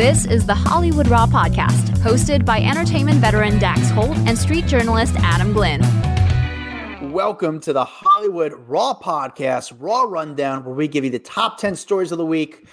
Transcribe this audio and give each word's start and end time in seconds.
This 0.00 0.24
is 0.24 0.46
the 0.46 0.54
Hollywood 0.54 1.08
Raw 1.08 1.26
podcast, 1.26 1.90
hosted 1.98 2.46
by 2.46 2.58
entertainment 2.62 3.18
veteran 3.18 3.58
Dax 3.58 3.90
Holt 3.90 4.16
and 4.26 4.38
street 4.38 4.66
journalist 4.66 5.14
Adam 5.18 5.52
Glyn. 5.52 5.82
Welcome 7.12 7.60
to 7.60 7.74
the 7.74 7.84
Hollywood 7.84 8.54
Raw 8.66 8.94
podcast, 8.94 9.76
Raw 9.78 10.04
Rundown, 10.04 10.64
where 10.64 10.74
we 10.74 10.88
give 10.88 11.04
you 11.04 11.10
the 11.10 11.18
top 11.18 11.58
10 11.58 11.76
stories 11.76 12.12
of 12.12 12.16
the 12.16 12.24
week. 12.24 12.66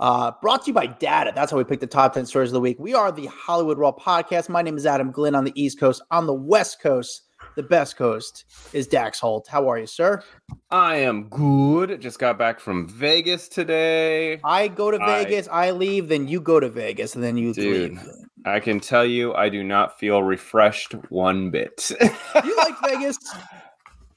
Uh, 0.00 0.32
brought 0.42 0.62
to 0.64 0.70
you 0.70 0.74
by 0.74 0.86
Data. 0.86 1.30
That's 1.32 1.52
how 1.52 1.56
we 1.56 1.62
pick 1.62 1.78
the 1.78 1.86
top 1.86 2.14
10 2.14 2.26
stories 2.26 2.48
of 2.48 2.54
the 2.54 2.60
week. 2.60 2.78
We 2.80 2.94
are 2.94 3.12
the 3.12 3.26
Hollywood 3.26 3.78
Raw 3.78 3.92
podcast. 3.92 4.48
My 4.48 4.60
name 4.60 4.76
is 4.76 4.84
Adam 4.84 5.12
Glyn 5.12 5.36
on 5.36 5.44
the 5.44 5.52
East 5.54 5.78
Coast. 5.78 6.02
On 6.10 6.26
the 6.26 6.34
West 6.34 6.82
Coast, 6.82 7.22
the 7.54 7.62
best 7.62 7.96
coast 7.96 8.44
is 8.72 8.86
Dax 8.86 9.20
Holt. 9.20 9.46
How 9.46 9.68
are 9.68 9.78
you, 9.78 9.86
sir? 9.86 10.22
I 10.70 10.96
am 10.96 11.28
good. 11.28 12.00
Just 12.00 12.18
got 12.18 12.38
back 12.38 12.60
from 12.60 12.88
Vegas 12.88 13.48
today. 13.48 14.40
I 14.44 14.68
go 14.68 14.90
to 14.90 14.98
Vegas, 14.98 15.48
I, 15.48 15.66
I 15.66 15.70
leave, 15.72 16.08
then 16.08 16.28
you 16.28 16.40
go 16.40 16.60
to 16.60 16.68
Vegas, 16.68 17.14
and 17.14 17.22
then 17.22 17.36
you 17.36 17.52
dude, 17.52 17.92
leave. 17.92 18.08
I 18.46 18.60
can 18.60 18.80
tell 18.80 19.04
you, 19.04 19.34
I 19.34 19.48
do 19.48 19.62
not 19.62 19.98
feel 19.98 20.22
refreshed 20.22 20.92
one 21.10 21.50
bit. 21.50 21.90
you 22.00 22.56
like 22.56 22.74
Vegas? 22.84 23.18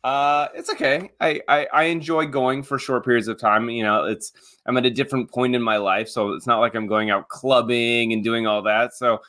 Uh, 0.06 0.50
it's 0.54 0.70
okay. 0.70 1.10
I, 1.20 1.42
I 1.48 1.68
I 1.74 1.84
enjoy 1.86 2.28
going 2.28 2.62
for 2.62 2.78
short 2.78 3.04
periods 3.04 3.28
of 3.28 3.40
time. 3.40 3.72
You 3.72 3.82
know, 3.82 4.04
it's 4.04 4.34
I'm 4.68 4.78
at 4.78 4.86
a 4.86 4.92
different 4.92 5.32
point 5.32 5.56
in 5.56 5.64
my 5.64 5.78
life, 5.78 6.10
so 6.10 6.34
it's 6.34 6.46
not 6.46 6.60
like 6.60 6.76
I'm 6.76 6.86
going 6.86 7.10
out 7.10 7.28
clubbing 7.30 8.14
and 8.14 8.24
doing 8.24 8.46
all 8.46 8.62
that. 8.62 8.94
So, 8.94 9.22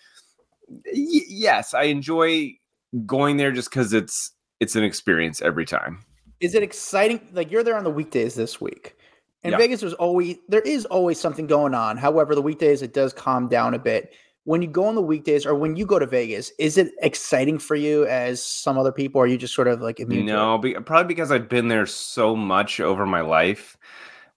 y- 0.69 1.23
yes, 1.29 1.73
I 1.73 1.85
enjoy 1.85 2.59
going 3.05 3.37
there 3.37 3.53
just 3.53 3.71
because 3.71 3.93
it's 3.93 4.33
it's 4.61 4.77
an 4.77 4.85
experience 4.85 5.43
every 5.43 5.67
time. 5.67 6.05
Is 6.41 6.55
it 6.55 6.63
exciting? 6.63 7.21
Like 7.33 7.51
you're 7.51 7.63
there 7.63 7.77
on 7.77 7.85
the 7.85 7.91
weekdays 7.91 8.35
this 8.35 8.61
week. 8.61 8.97
and 9.43 9.53
yeah. 9.53 9.59
Vegas, 9.59 9.81
there's 9.81 9.95
always 9.95 10.37
there 10.49 10.63
is 10.63 10.85
always 10.87 11.21
something 11.21 11.47
going 11.47 11.75
on. 11.75 11.97
However, 11.97 12.35
the 12.35 12.43
weekdays 12.43 12.83
it 12.83 12.95
does 12.95 13.13
calm 13.13 13.49
down 13.49 13.75
a 13.75 13.79
bit 13.79 14.13
when 14.47 14.63
you 14.63 14.69
go 14.69 14.87
on 14.87 14.95
the 14.95 15.03
weekdays 15.03 15.45
or 15.45 15.57
when 15.57 15.75
you 15.75 15.85
go 15.85 15.99
to 15.99 16.07
Vegas, 16.07 16.53
is 16.57 16.79
it 16.79 16.93
exciting 17.03 17.59
for 17.59 17.75
you 17.75 18.07
as 18.07 18.41
some 18.41 18.79
other 18.79 18.93
people? 18.93 19.21
Or 19.21 19.25
are 19.25 19.27
you 19.27 19.37
just 19.37 19.55
sort 19.55 19.67
of 19.67 19.83
like 19.83 19.99
immune? 19.99 20.27
No, 20.27 20.57
be, 20.57 20.75
probably 20.75 21.13
because 21.13 21.33
I've 21.33 21.49
been 21.49 21.67
there 21.67 21.85
so 21.85 22.37
much 22.37 22.79
over 22.79 23.05
my 23.07 23.23
life 23.23 23.77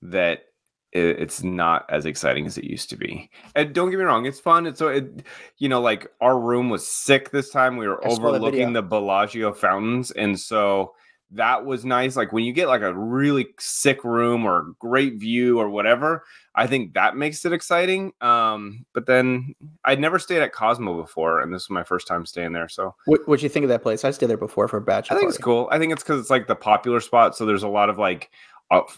that 0.01 0.45
it, 0.91 1.19
it's 1.19 1.43
not 1.43 1.85
as 1.89 2.05
exciting 2.05 2.45
as 2.45 2.57
it 2.57 2.63
used 2.63 2.89
to 2.89 2.97
be. 2.97 3.29
And 3.55 3.73
don't 3.73 3.89
get 3.89 3.97
me 3.97 4.05
wrong, 4.05 4.25
it's 4.25 4.39
fun. 4.39 4.65
It's 4.65 4.79
so 4.79 4.87
it, 4.87 5.23
you 5.57 5.69
know, 5.69 5.81
like 5.81 6.07
our 6.21 6.39
room 6.39 6.69
was 6.69 6.87
sick 6.87 7.31
this 7.31 7.49
time. 7.49 7.77
We 7.77 7.87
were 7.87 8.05
overlooking 8.05 8.73
the 8.73 8.81
Bellagio 8.81 9.53
fountains, 9.53 10.11
and 10.11 10.39
so 10.39 10.93
that 11.31 11.65
was 11.65 11.85
nice. 11.85 12.15
Like 12.15 12.33
when 12.33 12.43
you 12.43 12.53
get 12.53 12.67
like 12.67 12.81
a 12.81 12.93
really 12.93 13.47
sick 13.59 14.03
room 14.03 14.45
or 14.45 14.73
great 14.79 15.19
view 15.19 15.59
or 15.59 15.69
whatever, 15.69 16.23
I 16.55 16.65
think 16.67 16.93
that 16.95 17.15
makes 17.15 17.45
it 17.45 17.53
exciting. 17.53 18.13
Um, 18.21 18.85
but 18.93 19.05
then 19.05 19.53
I'd 19.85 19.99
never 19.99 20.17
stayed 20.17 20.41
at 20.41 20.53
Cosmo 20.53 20.99
before, 20.99 21.39
and 21.39 21.53
this 21.53 21.69
was 21.69 21.73
my 21.73 21.83
first 21.83 22.07
time 22.07 22.25
staying 22.25 22.53
there. 22.53 22.67
So, 22.67 22.95
what 23.05 23.27
what 23.27 23.43
you 23.43 23.49
think 23.49 23.63
of 23.63 23.69
that 23.69 23.83
place? 23.83 24.03
I 24.03 24.11
stayed 24.11 24.29
there 24.29 24.37
before 24.37 24.67
for 24.67 24.77
a 24.77 24.81
bachelor. 24.81 25.17
I 25.17 25.19
think 25.19 25.27
party. 25.27 25.35
it's 25.35 25.43
cool. 25.43 25.69
I 25.71 25.77
think 25.77 25.93
it's 25.93 26.03
because 26.03 26.19
it's 26.19 26.29
like 26.29 26.47
the 26.47 26.55
popular 26.55 26.99
spot, 26.99 27.35
so 27.35 27.45
there's 27.45 27.63
a 27.63 27.69
lot 27.69 27.89
of 27.89 27.97
like 27.97 28.31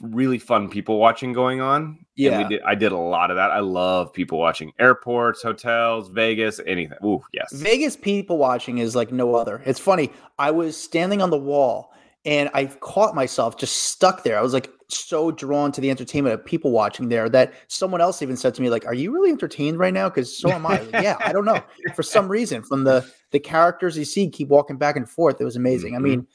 really 0.02 0.38
fun 0.38 0.70
people 0.70 1.00
watching 1.00 1.34
going 1.34 1.62
on. 1.62 2.06
Yeah, 2.16 2.40
and 2.40 2.44
we 2.44 2.56
did. 2.56 2.64
I 2.66 2.76
did 2.76 2.92
a 2.92 2.98
lot 2.98 3.32
of 3.32 3.38
that. 3.38 3.52
I 3.52 3.60
love 3.60 4.12
people 4.12 4.38
watching 4.38 4.72
airports, 4.80 5.42
hotels, 5.42 6.10
Vegas, 6.10 6.60
anything. 6.68 6.98
Ooh, 7.04 7.24
yes. 7.34 7.52
Vegas 7.54 7.96
people 7.96 8.38
watching 8.38 8.80
is 8.80 8.96
like 8.96 9.12
no 9.12 9.36
other. 9.36 9.62
It's 9.66 9.80
funny. 9.80 10.12
I 10.38 10.52
was 10.52 10.76
standing 10.76 11.22
on 11.22 11.30
the 11.30 11.38
wall 11.38 11.94
and 12.26 12.50
I 12.54 12.66
caught 12.66 13.16
myself 13.16 13.58
just 13.58 13.84
stuck 13.84 14.24
there. 14.24 14.38
I 14.38 14.42
was 14.42 14.54
like 14.54 14.70
so 14.90 15.32
drawn 15.32 15.72
to 15.72 15.82
the 15.82 15.90
entertainment 15.90 16.34
of 16.34 16.46
people 16.46 16.72
watching 16.72 17.10
there 17.10 17.30
that 17.30 17.54
someone 17.68 18.02
else 18.02 18.22
even 18.22 18.38
said 18.38 18.54
to 18.56 18.62
me, 18.62 18.70
like, 18.70 18.86
"Are 18.86 18.94
you 18.94 19.12
really 19.12 19.32
entertained 19.32 19.80
right 19.80 19.94
now?" 19.94 20.10
Because 20.10 20.38
so 20.38 20.50
am 20.50 20.66
I. 20.66 20.82
Like, 20.82 20.92
yeah, 21.04 21.18
I 21.20 21.32
don't 21.32 21.46
know. 21.46 21.62
For 21.96 22.04
some 22.04 22.28
reason, 22.28 22.62
from 22.62 22.84
the 22.84 23.10
the 23.32 23.40
characters 23.40 23.98
you 23.98 24.06
see 24.06 24.30
keep 24.30 24.50
walking 24.50 24.78
back 24.78 24.96
and 24.96 25.10
forth, 25.10 25.40
it 25.40 25.46
was 25.46 25.56
amazing. 25.56 25.94
Mm-hmm. 25.94 26.06
I 26.06 26.10
mean, 26.10 26.28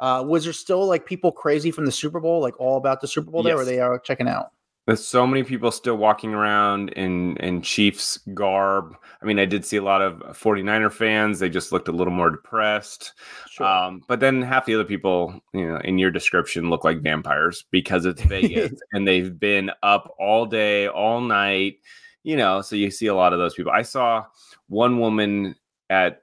uh, 0.00 0.24
was 0.26 0.44
there 0.44 0.52
still 0.52 0.86
like 0.86 1.06
people 1.06 1.32
crazy 1.32 1.70
from 1.70 1.86
the 1.86 1.92
Super 1.92 2.20
Bowl, 2.20 2.40
like 2.40 2.58
all 2.60 2.76
about 2.76 3.00
the 3.00 3.08
Super 3.08 3.30
Bowl 3.30 3.42
yes. 3.42 3.50
there, 3.50 3.58
or 3.58 3.64
they 3.64 3.80
are 3.80 3.98
checking 3.98 4.28
out? 4.28 4.52
There's 4.86 5.06
so 5.06 5.26
many 5.26 5.42
people 5.44 5.70
still 5.70 5.96
walking 5.96 6.32
around 6.32 6.88
in 6.90 7.36
in 7.36 7.60
Chiefs 7.60 8.18
garb. 8.32 8.96
I 9.20 9.26
mean, 9.26 9.38
I 9.38 9.44
did 9.44 9.66
see 9.66 9.76
a 9.76 9.82
lot 9.82 10.00
of 10.00 10.20
49er 10.34 10.90
fans. 10.90 11.38
They 11.38 11.50
just 11.50 11.72
looked 11.72 11.88
a 11.88 11.92
little 11.92 12.12
more 12.12 12.30
depressed. 12.30 13.12
Sure. 13.50 13.66
Um, 13.66 14.02
but 14.08 14.20
then 14.20 14.40
half 14.40 14.64
the 14.64 14.74
other 14.74 14.84
people, 14.84 15.38
you 15.52 15.68
know, 15.68 15.76
in 15.84 15.98
your 15.98 16.10
description 16.10 16.70
look 16.70 16.84
like 16.84 17.02
vampires 17.02 17.66
because 17.70 18.06
it's 18.06 18.22
Vegas 18.22 18.80
and 18.92 19.06
they've 19.06 19.38
been 19.38 19.70
up 19.82 20.14
all 20.18 20.46
day, 20.46 20.86
all 20.86 21.20
night, 21.20 21.80
you 22.22 22.36
know, 22.36 22.62
so 22.62 22.74
you 22.74 22.90
see 22.90 23.08
a 23.08 23.14
lot 23.14 23.34
of 23.34 23.38
those 23.38 23.54
people. 23.54 23.72
I 23.72 23.82
saw 23.82 24.24
one 24.68 24.98
woman 25.00 25.54
at 25.90 26.22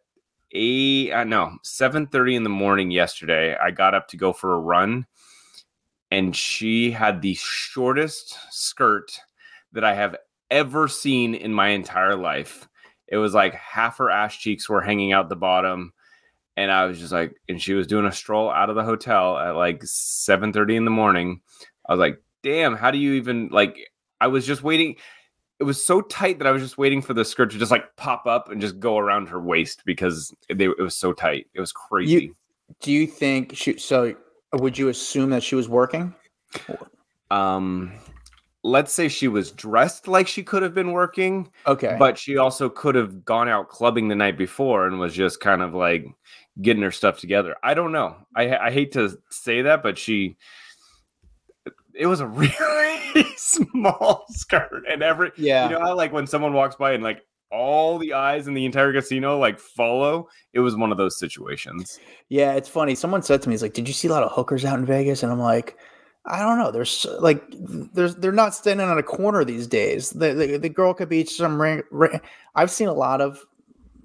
eight, 0.56 1.12
uh, 1.12 1.24
no, 1.24 1.58
7:30 1.64 2.36
in 2.36 2.44
the 2.44 2.50
morning 2.50 2.90
yesterday. 2.90 3.56
I 3.56 3.72
got 3.72 3.94
up 3.94 4.08
to 4.10 4.18
go 4.18 4.34
for 4.34 4.54
a 4.54 4.60
run 4.60 5.06
and 6.12 6.36
she 6.36 6.92
had 6.92 7.22
the 7.22 7.34
shortest 7.36 8.38
skirt 8.50 9.20
that 9.74 9.84
I 9.84 9.94
have 9.94 10.16
ever 10.50 10.88
seen 10.88 11.36
in 11.36 11.54
my 11.54 11.70
entire 11.70 12.16
life. 12.16 12.68
It 13.08 13.18
was 13.18 13.34
like 13.34 13.54
half 13.54 13.98
her 13.98 14.10
ass 14.10 14.36
cheeks 14.36 14.70
were 14.70 14.82
hanging 14.82 15.12
out 15.12 15.30
the 15.30 15.36
bottom. 15.36 15.94
And 16.58 16.72
I 16.72 16.86
was 16.86 17.00
just 17.00 17.12
like, 17.12 17.36
and 17.50 17.62
she 17.62 17.74
was 17.74 17.86
doing 17.86 18.06
a 18.06 18.12
stroll 18.12 18.50
out 18.50 18.70
of 18.70 18.76
the 18.76 18.84
hotel 18.84 19.38
at 19.38 19.56
like 19.56 19.82
7 19.84 20.54
30 20.54 20.78
in 20.78 20.86
the 20.86 20.92
morning. 20.92 21.42
I 21.88 21.94
was 21.94 22.00
like, 22.00 22.22
damn, 22.44 22.76
how 22.76 22.92
do 22.92 22.98
you 22.98 23.14
even 23.14 23.50
like? 23.52 23.78
I 24.22 24.28
was 24.28 24.46
just 24.46 24.64
waiting. 24.64 24.96
It 25.60 25.64
was 25.64 25.84
so 25.84 26.02
tight 26.02 26.38
that 26.40 26.48
I 26.48 26.52
was 26.52 26.62
just 26.62 26.78
waiting 26.78 27.02
for 27.02 27.14
the 27.14 27.24
skirt 27.24 27.52
to 27.52 27.58
just 27.58 27.72
like 27.72 27.96
pop 27.96 28.26
up 28.26 28.52
and 28.52 28.60
just 28.60 28.80
go 28.80 28.98
around 28.98 29.30
her 29.30 29.40
waist 29.40 29.84
because 29.86 30.34
it, 30.50 30.62
it 30.62 30.78
was 30.80 30.98
so 30.98 31.14
tight. 31.14 31.48
It 31.54 31.60
was 31.60 31.72
crazy. 31.72 32.12
You, 32.12 32.36
do 32.82 32.92
you 32.92 33.08
think 33.08 33.56
she, 33.56 33.78
so? 33.78 34.16
Would 34.54 34.78
you 34.78 34.90
assume 34.90 35.30
that 35.32 35.44
she 35.44 35.56
was 35.56 35.70
working? 35.70 36.14
Um, 37.32 37.94
let's 38.64 38.92
say 38.92 39.08
she 39.08 39.28
was 39.28 39.52
dressed 39.52 40.08
like 40.08 40.28
she 40.28 40.44
could 40.44 40.64
have 40.64 40.74
been 40.74 40.92
working. 40.92 41.52
Okay. 41.68 41.96
But 42.00 42.18
she 42.18 42.38
also 42.38 42.68
could 42.68 42.96
have 42.96 43.24
gone 43.24 43.48
out 43.48 43.70
clubbing 43.70 44.08
the 44.08 44.16
night 44.16 44.38
before 44.38 44.88
and 44.88 45.00
was 45.00 45.14
just 45.14 45.40
kind 45.40 45.62
of 45.62 45.74
like 45.74 46.06
getting 46.62 46.82
her 46.82 46.92
stuff 46.92 47.20
together. 47.20 47.56
I 47.64 47.74
don't 47.74 47.92
know. 47.92 48.16
I, 48.36 48.58
I 48.58 48.72
hate 48.72 48.92
to 48.94 49.18
say 49.30 49.62
that, 49.62 49.84
but 49.84 49.98
she, 49.98 50.38
it 51.97 52.07
was 52.07 52.19
a 52.19 52.28
really 52.28 53.25
small 53.38 54.25
skirt 54.29 54.83
and 54.89 55.01
every, 55.01 55.31
yeah. 55.38 55.69
You 55.69 55.75
know 55.75 55.81
how 55.81 55.95
like 55.95 56.11
when 56.13 56.28
someone 56.28 56.53
walks 56.53 56.75
by 56.75 56.94
and 56.94 57.03
like 57.03 57.22
all 57.51 57.97
the 57.97 58.13
eyes 58.13 58.47
in 58.47 58.53
the 58.53 58.66
entire 58.66 58.91
casino 58.91 59.38
like 59.38 59.59
follow. 59.59 60.28
It 60.53 60.59
was 60.59 60.75
one 60.75 60.91
of 60.91 60.97
those 60.97 61.17
situations. 61.17 62.00
Yeah, 62.29 62.53
it's 62.53 62.69
funny. 62.69 62.95
Someone 62.95 63.23
said 63.23 63.41
to 63.41 63.50
me, 63.50 63.56
"It's 63.56 63.61
like, 63.61 63.73
did 63.73 63.88
you 63.88 63.94
see 63.94 64.07
a 64.07 64.11
lot 64.11 64.23
of 64.23 64.31
hookers 64.31 64.66
out 64.66 64.79
in 64.79 64.85
Vegas?" 64.85 65.23
And 65.23 65.31
I'm 65.31 65.39
like, 65.39 65.78
I 66.25 66.39
don't 66.39 66.57
know. 66.57 66.72
There's 66.72 67.06
like, 67.19 67.44
there's 67.50 68.16
they're 68.16 68.31
not 68.31 68.56
standing 68.56 68.88
on 68.88 68.97
a 68.97 69.03
corner 69.03 69.45
these 69.45 69.67
days. 69.67 70.09
The 70.09 70.33
the, 70.33 70.57
the 70.57 70.69
girl 70.69 70.94
could 70.94 71.09
be 71.09 71.25
some. 71.25 71.62
Ring, 71.62 71.83
ring. 71.91 72.19
I've 72.56 72.72
seen 72.72 72.88
a 72.88 72.94
lot 72.94 73.22
of 73.22 73.45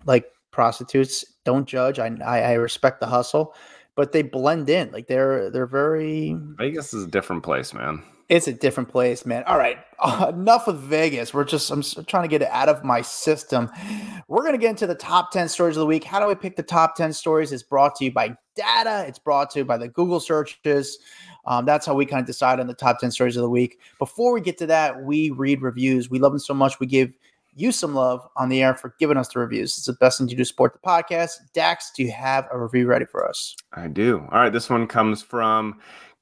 like 0.06 0.26
prostitutes. 0.50 1.24
Don't 1.44 1.66
judge. 1.66 1.98
I, 1.98 2.14
I 2.24 2.40
I 2.40 2.52
respect 2.52 3.00
the 3.00 3.06
hustle, 3.06 3.54
but 4.00 4.12
they 4.12 4.22
blend 4.22 4.70
in. 4.70 4.90
Like 4.92 5.08
they're 5.08 5.50
they're 5.50 5.66
very. 5.66 6.34
Vegas 6.56 6.94
is 6.94 7.04
a 7.04 7.06
different 7.06 7.42
place, 7.42 7.74
man. 7.74 8.02
It's 8.30 8.48
a 8.48 8.52
different 8.54 8.88
place, 8.88 9.26
man. 9.26 9.44
All 9.44 9.58
right, 9.58 9.76
uh, 9.98 10.32
enough 10.34 10.68
of 10.68 10.80
Vegas. 10.80 11.34
We're 11.34 11.44
just 11.44 11.70
I'm 11.70 11.82
trying 12.06 12.22
to 12.22 12.28
get 12.28 12.40
it 12.40 12.48
out 12.50 12.70
of 12.70 12.82
my 12.82 13.02
system. 13.02 13.70
We're 14.26 14.42
gonna 14.42 14.56
get 14.56 14.70
into 14.70 14.86
the 14.86 14.94
top 14.94 15.32
ten 15.32 15.50
stories 15.50 15.76
of 15.76 15.82
the 15.82 15.86
week. 15.86 16.04
How 16.04 16.18
do 16.18 16.30
I 16.30 16.34
pick 16.34 16.56
the 16.56 16.62
top 16.62 16.96
ten 16.96 17.12
stories? 17.12 17.52
It's 17.52 17.62
brought 17.62 17.94
to 17.96 18.06
you 18.06 18.10
by 18.10 18.34
data. 18.56 19.04
It's 19.06 19.18
brought 19.18 19.50
to 19.50 19.58
you 19.58 19.64
by 19.66 19.76
the 19.76 19.88
Google 19.88 20.18
searches. 20.18 20.98
Um, 21.44 21.66
that's 21.66 21.84
how 21.84 21.92
we 21.92 22.06
kind 22.06 22.20
of 22.20 22.26
decide 22.26 22.58
on 22.58 22.68
the 22.68 22.74
top 22.74 23.00
ten 23.00 23.10
stories 23.10 23.36
of 23.36 23.42
the 23.42 23.50
week. 23.50 23.80
Before 23.98 24.32
we 24.32 24.40
get 24.40 24.56
to 24.58 24.66
that, 24.68 25.02
we 25.02 25.28
read 25.28 25.60
reviews. 25.60 26.08
We 26.08 26.20
love 26.20 26.32
them 26.32 26.38
so 26.38 26.54
much. 26.54 26.80
We 26.80 26.86
give 26.86 27.12
you 27.54 27.72
some 27.72 27.94
love 27.94 28.26
on 28.36 28.48
the 28.48 28.62
air 28.62 28.74
for 28.74 28.94
giving 28.98 29.16
us 29.16 29.28
the 29.28 29.40
reviews. 29.40 29.76
It's 29.76 29.86
the 29.86 29.92
best 29.94 30.18
thing 30.18 30.28
to 30.28 30.36
do 30.36 30.44
support 30.44 30.72
the 30.72 30.78
podcast. 30.78 31.32
Dax, 31.52 31.90
do 31.96 32.02
you 32.02 32.12
have 32.12 32.46
a 32.52 32.58
review 32.58 32.86
ready 32.86 33.04
for 33.04 33.28
us? 33.28 33.56
I 33.72 33.88
do. 33.88 34.26
All 34.32 34.38
right, 34.38 34.52
this 34.52 34.70
one 34.70 34.86
comes 34.86 35.22
from 35.22 35.78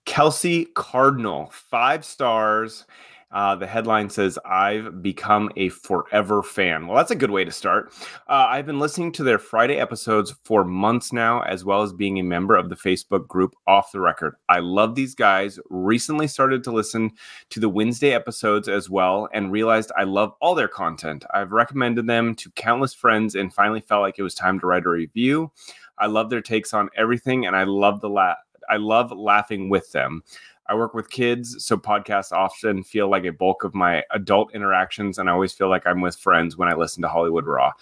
Kelsey 0.06 0.66
Cardinal, 0.74 1.50
five 1.52 2.04
stars. 2.04 2.84
Uh, 3.30 3.54
the 3.54 3.66
headline 3.66 4.08
says, 4.08 4.38
I've 4.44 5.02
become 5.02 5.50
a 5.56 5.68
forever 5.68 6.42
fan. 6.42 6.86
Well, 6.86 6.96
that's 6.96 7.10
a 7.10 7.16
good 7.16 7.30
way 7.30 7.44
to 7.44 7.50
start. 7.50 7.92
Uh, 8.26 8.46
I've 8.48 8.64
been 8.64 8.78
listening 8.78 9.12
to 9.12 9.22
their 9.22 9.38
Friday 9.38 9.76
episodes 9.76 10.34
for 10.44 10.64
months 10.64 11.12
now, 11.12 11.42
as 11.42 11.64
well 11.64 11.82
as 11.82 11.92
being 11.92 12.18
a 12.18 12.22
member 12.22 12.56
of 12.56 12.70
the 12.70 12.76
Facebook 12.76 13.28
group 13.28 13.54
Off 13.66 13.92
the 13.92 14.00
Record. 14.00 14.36
I 14.48 14.60
love 14.60 14.94
these 14.94 15.14
guys. 15.14 15.58
Recently 15.68 16.26
started 16.26 16.64
to 16.64 16.72
listen 16.72 17.10
to 17.50 17.60
the 17.60 17.68
Wednesday 17.68 18.12
episodes 18.12 18.68
as 18.68 18.88
well 18.88 19.28
and 19.34 19.52
realized 19.52 19.92
I 19.96 20.04
love 20.04 20.32
all 20.40 20.54
their 20.54 20.68
content. 20.68 21.24
I've 21.34 21.52
recommended 21.52 22.06
them 22.06 22.34
to 22.36 22.50
countless 22.52 22.94
friends 22.94 23.34
and 23.34 23.52
finally 23.52 23.80
felt 23.80 24.02
like 24.02 24.18
it 24.18 24.22
was 24.22 24.34
time 24.34 24.58
to 24.60 24.66
write 24.66 24.86
a 24.86 24.90
review. 24.90 25.52
I 25.98 26.06
love 26.06 26.30
their 26.30 26.40
takes 26.40 26.72
on 26.72 26.88
everything 26.96 27.46
and 27.46 27.54
I 27.54 27.64
love 27.64 28.00
the 28.00 28.08
la- 28.08 28.36
I 28.70 28.76
love 28.76 29.10
laughing 29.10 29.68
with 29.68 29.92
them. 29.92 30.22
I 30.68 30.74
work 30.74 30.94
with 30.94 31.10
kids, 31.10 31.64
so 31.64 31.76
podcasts 31.76 32.32
often 32.32 32.82
feel 32.82 33.08
like 33.08 33.24
a 33.24 33.32
bulk 33.32 33.64
of 33.64 33.74
my 33.74 34.02
adult 34.12 34.54
interactions, 34.54 35.18
and 35.18 35.28
I 35.28 35.32
always 35.32 35.52
feel 35.52 35.68
like 35.68 35.86
I'm 35.86 36.00
with 36.00 36.16
friends 36.16 36.56
when 36.56 36.68
I 36.68 36.74
listen 36.74 37.02
to 37.02 37.08
Hollywood 37.08 37.46
Raw. 37.46 37.72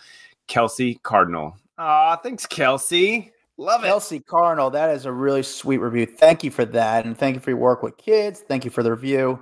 Kelsey 0.46 1.00
Cardinal. 1.02 1.56
Ah, 1.78 2.16
thanks, 2.22 2.46
Kelsey. 2.46 3.32
Love 3.58 3.82
it. 3.82 3.86
Kelsey 3.86 4.20
Cardinal, 4.20 4.70
that 4.70 4.90
is 4.90 5.06
a 5.06 5.12
really 5.12 5.42
sweet 5.42 5.78
review. 5.78 6.06
Thank 6.06 6.44
you 6.44 6.50
for 6.50 6.64
that. 6.66 7.06
And 7.06 7.16
thank 7.16 7.34
you 7.34 7.40
for 7.40 7.50
your 7.50 7.58
work 7.58 7.82
with 7.82 7.96
kids. 7.96 8.40
Thank 8.40 8.64
you 8.64 8.70
for 8.70 8.82
the 8.82 8.90
review. 8.90 9.38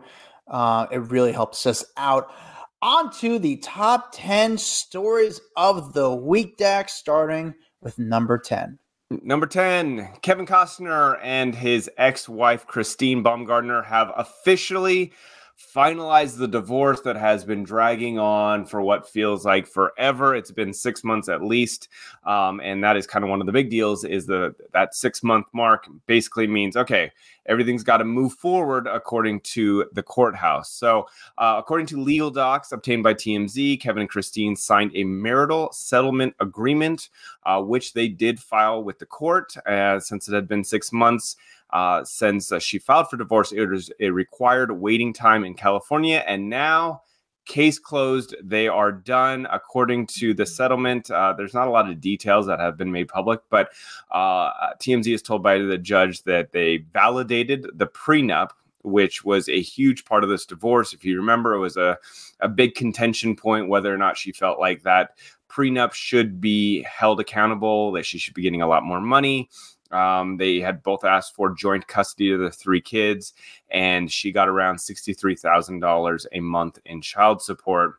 Uh, 0.49 0.87
it 0.91 0.99
really 0.99 1.33
helps 1.33 1.67
us 1.67 1.85
out. 1.97 2.33
On 2.81 3.11
to 3.19 3.39
the 3.39 3.57
top 3.57 4.11
10 4.13 4.59
stories 4.59 5.41
of 5.57 5.95
the 5.95 6.15
week, 6.15 6.57
Dax, 6.57 6.93
starting 6.95 7.55
with 7.81 7.99
number 7.99 8.39
10. 8.39 8.79
Number 9.11 9.47
10, 9.47 10.09
Kevin 10.23 10.47
Costner 10.47 11.19
and 11.23 11.55
his 11.55 11.91
ex 11.99 12.27
wife, 12.27 12.67
Christine 12.67 13.23
Baumgartner, 13.23 13.83
have 13.83 14.11
officially 14.17 15.13
finalized 15.59 16.37
the 16.37 16.49
divorce 16.49 17.01
that 17.01 17.17
has 17.17 17.45
been 17.45 17.63
dragging 17.63 18.19
on 18.19 18.65
for 18.67 18.81
what 18.81 19.09
feels 19.09 19.45
like 19.45 19.67
forever. 19.67 20.35
It's 20.35 20.51
been 20.51 20.73
six 20.73 21.05
months 21.05 21.29
at 21.29 21.43
least, 21.43 21.89
um, 22.25 22.61
and 22.61 22.83
that 22.83 22.97
is 22.97 23.07
kind 23.07 23.25
of 23.25 23.31
one 23.31 23.41
of 23.41 23.47
the 23.47 23.53
big 23.53 23.71
deals. 23.71 24.05
Is 24.05 24.27
the 24.27 24.55
that 24.73 24.95
six 24.95 25.23
month 25.23 25.47
mark 25.53 25.87
basically 26.07 26.47
means 26.47 26.77
okay, 26.77 27.13
everything's 27.47 27.85
got 27.85 27.99
to 27.99 28.05
move 28.05 28.33
forward 28.35 28.87
according 28.87 29.41
to 29.41 29.85
the 29.93 30.03
courthouse. 30.03 30.71
So, 30.71 31.07
uh, 31.39 31.57
according 31.59 31.87
to 31.89 32.01
legal 32.01 32.31
docs 32.31 32.73
obtained 32.73 33.03
by 33.03 33.15
TMZ, 33.15 33.81
Kevin 33.81 34.03
and 34.03 34.11
Christine 34.11 34.57
signed 34.57 34.93
a 34.95 35.05
marital 35.05 35.71
settlement 35.73 36.35
agreement, 36.41 37.11
uh, 37.47 37.61
which 37.63 37.93
they 37.93 38.09
did 38.09 38.41
file 38.41 38.83
with 38.83 38.99
the 38.99 39.07
court 39.07 39.57
uh, 39.67 40.01
since 40.01 40.29
it 40.29 40.35
had 40.35 40.49
been 40.49 40.65
six 40.65 40.93
months. 40.93 41.37
Uh, 41.71 42.05
since 42.05 42.53
uh, 42.53 42.59
she 42.59 42.79
filed 42.79 43.11
for 43.11 43.17
divorce, 43.17 43.53
it 43.53 43.67
was 43.67 43.91
a 44.01 44.11
required 44.11 44.71
waiting 44.73 45.13
time 45.13 45.45
in 45.45 45.55
California, 45.55 46.23
and 46.27 46.49
now 46.49 47.03
case 47.47 47.79
closed. 47.79 48.35
They 48.43 48.69
are 48.69 48.93
done 48.93 49.47
according 49.51 50.07
to 50.19 50.35
the 50.35 50.47
settlement. 50.47 51.11
Uh, 51.11 51.35
there's 51.37 51.55
not 51.55 51.69
a 51.69 51.71
lot 51.71 51.89
of 51.89 52.01
details 52.01 52.47
that 52.47 52.61
have 52.61 52.77
been 52.77 52.93
made 52.93 53.09
public, 53.09 53.41
but 53.51 53.71
uh, 54.13 54.51
TMZ 54.81 55.13
is 55.13 55.23
told 55.23 55.43
by 55.43 55.59
the 55.59 55.79
judge 55.79 56.23
that 56.23 56.53
they 56.53 56.79
validated 56.93 57.67
the 57.75 57.87
prenup. 57.87 58.51
Which 58.87 59.25
was 59.25 59.49
a 59.49 59.63
huge 59.63 60.05
part 60.05 60.25
of 60.25 60.29
this 60.29 60.45
divorce. 60.45 60.93
If 60.93 61.07
you 61.07 61.17
remember, 61.17 61.55
it 61.55 61.59
was 61.59 61.79
a, 61.79 61.97
a 62.41 62.51
big 62.51 62.75
contention 62.75 63.35
point 63.35 63.71
whether 63.71 63.91
or 63.91 63.97
not 63.97 64.19
she 64.19 64.31
felt 64.31 64.61
like 64.61 64.83
that 64.83 65.17
prenup 65.49 65.95
should 65.95 66.39
be 66.39 66.83
held 66.83 67.19
accountable, 67.19 67.93
that 67.93 68.05
she 68.05 68.19
should 68.19 68.35
be 68.35 68.43
getting 68.43 68.61
a 68.61 68.67
lot 68.67 68.83
more 68.83 69.01
money. 69.01 69.49
Um, 69.91 70.37
they 70.37 70.61
had 70.61 70.83
both 70.83 71.05
asked 71.05 71.35
for 71.35 71.55
joint 71.55 71.87
custody 71.87 72.33
of 72.33 72.41
the 72.41 72.51
three 72.51 72.81
kids, 72.81 73.33
and 73.71 74.11
she 74.11 74.33
got 74.33 74.49
around 74.49 74.77
$63,000 74.77 76.27
a 76.33 76.41
month 76.41 76.79
in 76.85 77.01
child 77.01 77.43
support. 77.43 77.95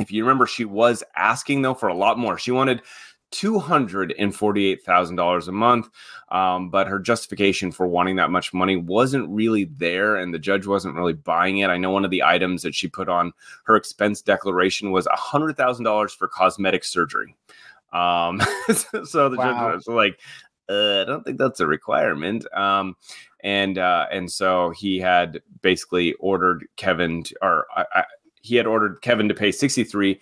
If 0.00 0.12
you 0.12 0.24
remember, 0.24 0.46
she 0.46 0.64
was 0.64 1.02
asking 1.16 1.62
though 1.62 1.74
for 1.74 1.88
a 1.88 1.94
lot 1.94 2.18
more. 2.18 2.38
She 2.38 2.50
wanted 2.50 2.82
$248,000 3.32 5.48
a 5.48 5.52
month. 5.52 5.88
Um, 6.30 6.70
but 6.70 6.86
her 6.86 6.98
justification 6.98 7.72
for 7.72 7.86
wanting 7.86 8.16
that 8.16 8.30
much 8.30 8.54
money 8.54 8.76
wasn't 8.76 9.28
really 9.28 9.64
there, 9.64 10.16
and 10.16 10.32
the 10.32 10.38
judge 10.38 10.66
wasn't 10.66 10.94
really 10.94 11.14
buying 11.14 11.58
it. 11.58 11.70
I 11.70 11.78
know 11.78 11.90
one 11.90 12.04
of 12.04 12.10
the 12.10 12.22
items 12.22 12.62
that 12.62 12.74
she 12.74 12.88
put 12.88 13.08
on 13.08 13.32
her 13.64 13.76
expense 13.76 14.22
declaration 14.22 14.90
was 14.90 15.06
$100,000 15.06 16.16
for 16.16 16.28
cosmetic 16.28 16.84
surgery. 16.84 17.34
Um, 17.92 18.40
so 19.04 19.28
the 19.28 19.36
wow. 19.38 19.72
judge 19.72 19.86
was 19.86 19.88
like, 19.88 20.20
uh, 20.68 21.02
I 21.02 21.04
don't 21.04 21.24
think 21.24 21.38
that's 21.38 21.60
a 21.60 21.66
requirement. 21.66 22.46
Um, 22.56 22.96
and 23.42 23.78
uh, 23.78 24.06
and 24.10 24.30
so 24.30 24.70
he 24.70 24.98
had 24.98 25.40
basically 25.62 26.14
ordered 26.14 26.66
Kevin, 26.76 27.22
to, 27.24 27.36
or 27.42 27.66
I, 27.74 27.84
I, 27.94 28.04
he 28.42 28.56
had 28.56 28.66
ordered 28.66 29.00
Kevin 29.02 29.28
to 29.28 29.34
pay 29.34 29.52
sixty 29.52 29.84
three. 29.84 30.20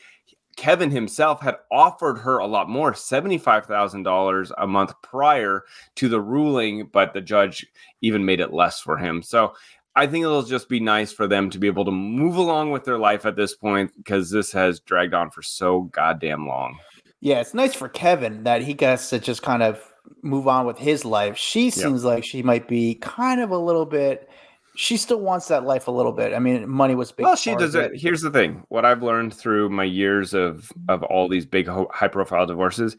Kevin 0.57 0.91
himself 0.91 1.43
had 1.43 1.57
offered 1.71 2.17
her 2.17 2.39
a 2.39 2.47
lot 2.47 2.67
more, 2.67 2.93
$75,000 2.93 4.51
a 4.57 4.67
month 4.67 4.95
prior 5.03 5.65
to 5.97 6.09
the 6.09 6.19
ruling, 6.19 6.89
but 6.91 7.13
the 7.13 7.21
judge 7.21 7.67
even 8.01 8.25
made 8.25 8.41
it 8.41 8.55
less 8.55 8.81
for 8.81 8.97
him. 8.97 9.23
So 9.23 9.53
I 9.95 10.07
think 10.07 10.25
it'll 10.25 10.43
just 10.43 10.71
be 10.71 10.81
nice 10.81 11.13
for 11.13 11.27
them 11.27 11.51
to 11.51 11.59
be 11.59 11.67
able 11.67 11.85
to 11.85 11.91
move 11.91 12.37
along 12.37 12.71
with 12.71 12.85
their 12.85 12.99
life 12.99 13.27
at 13.27 13.37
this 13.37 13.55
point 13.55 13.93
because 13.99 14.31
this 14.31 14.51
has 14.53 14.81
dragged 14.81 15.13
on 15.13 15.31
for 15.31 15.43
so 15.43 15.83
goddamn 15.93 16.47
long. 16.47 16.79
Yeah, 17.21 17.41
it's 17.41 17.55
nice 17.55 17.75
for 17.75 17.89
Kevin 17.89 18.45
that 18.45 18.63
he 18.63 18.73
gets 18.73 19.11
to 19.11 19.19
just 19.19 19.43
kind 19.43 19.63
of 19.63 19.83
move 20.23 20.49
on 20.49 20.67
with 20.67 20.79
his 20.79 21.05
life. 21.05 21.37
She 21.37 21.71
seems 21.71 22.05
like 22.05 22.25
she 22.25 22.43
might 22.43 22.69
be 22.69 22.97
kind 22.97 23.41
of 23.41 23.51
a 23.51 23.59
little 23.59 23.87
bit. 23.87 24.29
She 24.77 24.97
still 24.97 25.21
wants 25.21 25.49
that 25.49 25.65
life 25.65 25.89
a 25.89 25.91
little 25.91 26.13
bit. 26.13 26.35
I 26.35 26.39
mean, 26.39 26.69
money 26.69 26.95
was 26.95 27.13
big. 27.13 27.25
Well, 27.25 27.37
she 27.37 27.55
does 27.55 27.75
it. 27.75 27.93
Here's 27.95 28.21
the 28.21 28.31
thing: 28.31 28.63
what 28.69 28.85
I've 28.85 29.03
learned 29.03 29.33
through 29.35 29.71
my 29.71 29.85
years 29.85 30.35
of 30.35 30.71
of 30.89 31.03
all 31.05 31.29
these 31.29 31.47
big 31.47 31.67
high 31.69 32.09
profile 32.09 32.47
divorces, 32.47 32.97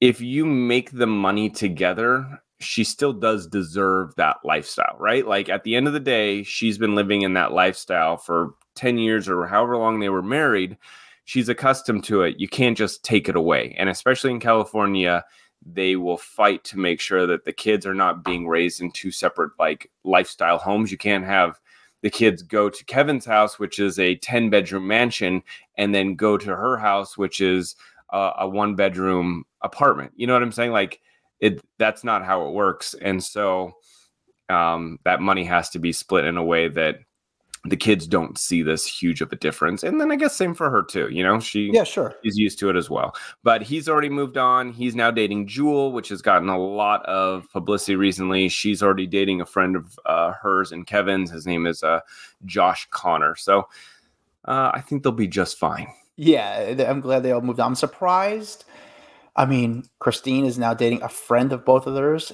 if 0.00 0.20
you 0.20 0.44
make 0.44 0.90
the 0.90 1.06
money 1.06 1.48
together, 1.48 2.42
she 2.62 2.84
still 2.84 3.12
does 3.12 3.46
deserve 3.46 4.14
that 4.16 4.38
lifestyle, 4.44 4.96
right? 4.98 5.26
Like 5.26 5.48
at 5.48 5.64
the 5.64 5.76
end 5.76 5.86
of 5.86 5.92
the 5.92 6.00
day, 6.00 6.42
she's 6.42 6.78
been 6.78 6.94
living 6.94 7.22
in 7.22 7.34
that 7.34 7.52
lifestyle 7.52 8.16
for 8.16 8.54
10 8.74 8.98
years 8.98 9.28
or 9.28 9.46
however 9.46 9.76
long 9.76 10.00
they 10.00 10.08
were 10.08 10.22
married. 10.22 10.76
She's 11.24 11.48
accustomed 11.48 12.04
to 12.04 12.22
it. 12.22 12.40
You 12.40 12.48
can't 12.48 12.76
just 12.76 13.04
take 13.04 13.28
it 13.28 13.36
away. 13.36 13.76
And 13.78 13.88
especially 13.88 14.30
in 14.30 14.40
California, 14.40 15.24
they 15.64 15.96
will 15.96 16.16
fight 16.16 16.64
to 16.64 16.78
make 16.78 17.00
sure 17.00 17.26
that 17.26 17.44
the 17.44 17.52
kids 17.52 17.86
are 17.86 17.94
not 17.94 18.24
being 18.24 18.48
raised 18.48 18.80
in 18.80 18.90
two 18.90 19.10
separate 19.10 19.52
like 19.58 19.90
lifestyle 20.04 20.58
homes. 20.58 20.90
You 20.90 20.98
can't 20.98 21.24
have 21.24 21.60
the 22.02 22.10
kids 22.10 22.42
go 22.42 22.68
to 22.68 22.84
Kevin's 22.84 23.24
house, 23.24 23.58
which 23.58 23.78
is 23.78 23.98
a 23.98 24.16
10 24.16 24.50
bedroom 24.50 24.86
mansion, 24.86 25.42
and 25.76 25.94
then 25.94 26.16
go 26.16 26.36
to 26.36 26.54
her 26.54 26.76
house, 26.76 27.16
which 27.16 27.40
is 27.40 27.76
a, 28.10 28.46
one 28.46 28.74
bedroom 28.74 29.44
apartment. 29.62 30.12
You 30.16 30.26
know 30.26 30.34
what 30.34 30.42
I'm 30.42 30.52
saying? 30.52 30.72
Like 30.72 31.00
it, 31.40 31.60
that's 31.78 32.04
not 32.04 32.24
how 32.24 32.46
it 32.46 32.52
works. 32.52 32.94
And 33.00 33.22
so 33.22 33.72
um, 34.48 34.98
that 35.04 35.20
money 35.20 35.44
has 35.44 35.70
to 35.70 35.78
be 35.78 35.92
split 35.92 36.24
in 36.24 36.36
a 36.36 36.44
way 36.44 36.68
that 36.68 36.96
the 37.64 37.76
kids 37.76 38.08
don't 38.08 38.38
see 38.38 38.62
this 38.62 38.84
huge 38.84 39.20
of 39.20 39.32
a 39.32 39.36
difference. 39.36 39.84
And 39.84 40.00
then 40.00 40.10
I 40.10 40.16
guess 40.16 40.34
same 40.34 40.54
for 40.54 40.68
her 40.68 40.82
too. 40.82 41.08
You 41.10 41.22
know, 41.22 41.38
she 41.38 41.70
yeah, 41.72 41.84
sure, 41.84 42.14
is 42.24 42.36
used 42.36 42.58
to 42.58 42.70
it 42.70 42.76
as 42.76 42.90
well. 42.90 43.14
But 43.44 43.62
he's 43.62 43.88
already 43.88 44.08
moved 44.08 44.36
on. 44.36 44.72
He's 44.72 44.96
now 44.96 45.10
dating 45.12 45.46
Jewel, 45.46 45.92
which 45.92 46.08
has 46.08 46.22
gotten 46.22 46.48
a 46.48 46.58
lot 46.58 47.04
of 47.06 47.48
publicity 47.52 47.94
recently. 47.94 48.48
She's 48.48 48.82
already 48.82 49.06
dating 49.06 49.40
a 49.40 49.46
friend 49.46 49.76
of 49.76 49.98
uh, 50.06 50.32
hers 50.32 50.72
and 50.72 50.86
Kevin's. 50.86 51.30
His 51.30 51.46
name 51.46 51.66
is 51.66 51.84
uh, 51.84 52.00
Josh 52.44 52.88
Connor. 52.90 53.36
So 53.36 53.68
uh, 54.46 54.72
I 54.74 54.80
think 54.80 55.02
they'll 55.02 55.12
be 55.12 55.28
just 55.28 55.56
fine. 55.56 55.86
Yeah, 56.16 56.74
I'm 56.88 57.00
glad 57.00 57.22
they 57.22 57.32
all 57.32 57.40
moved 57.40 57.60
on. 57.60 57.68
I'm 57.68 57.74
surprised. 57.74 58.64
I 59.36 59.46
mean, 59.46 59.84
Christine 59.98 60.44
is 60.44 60.58
now 60.58 60.74
dating 60.74 61.02
a 61.02 61.08
friend 61.08 61.52
of 61.52 61.64
both 61.64 61.86
of 61.86 61.94
theirs. 61.94 62.32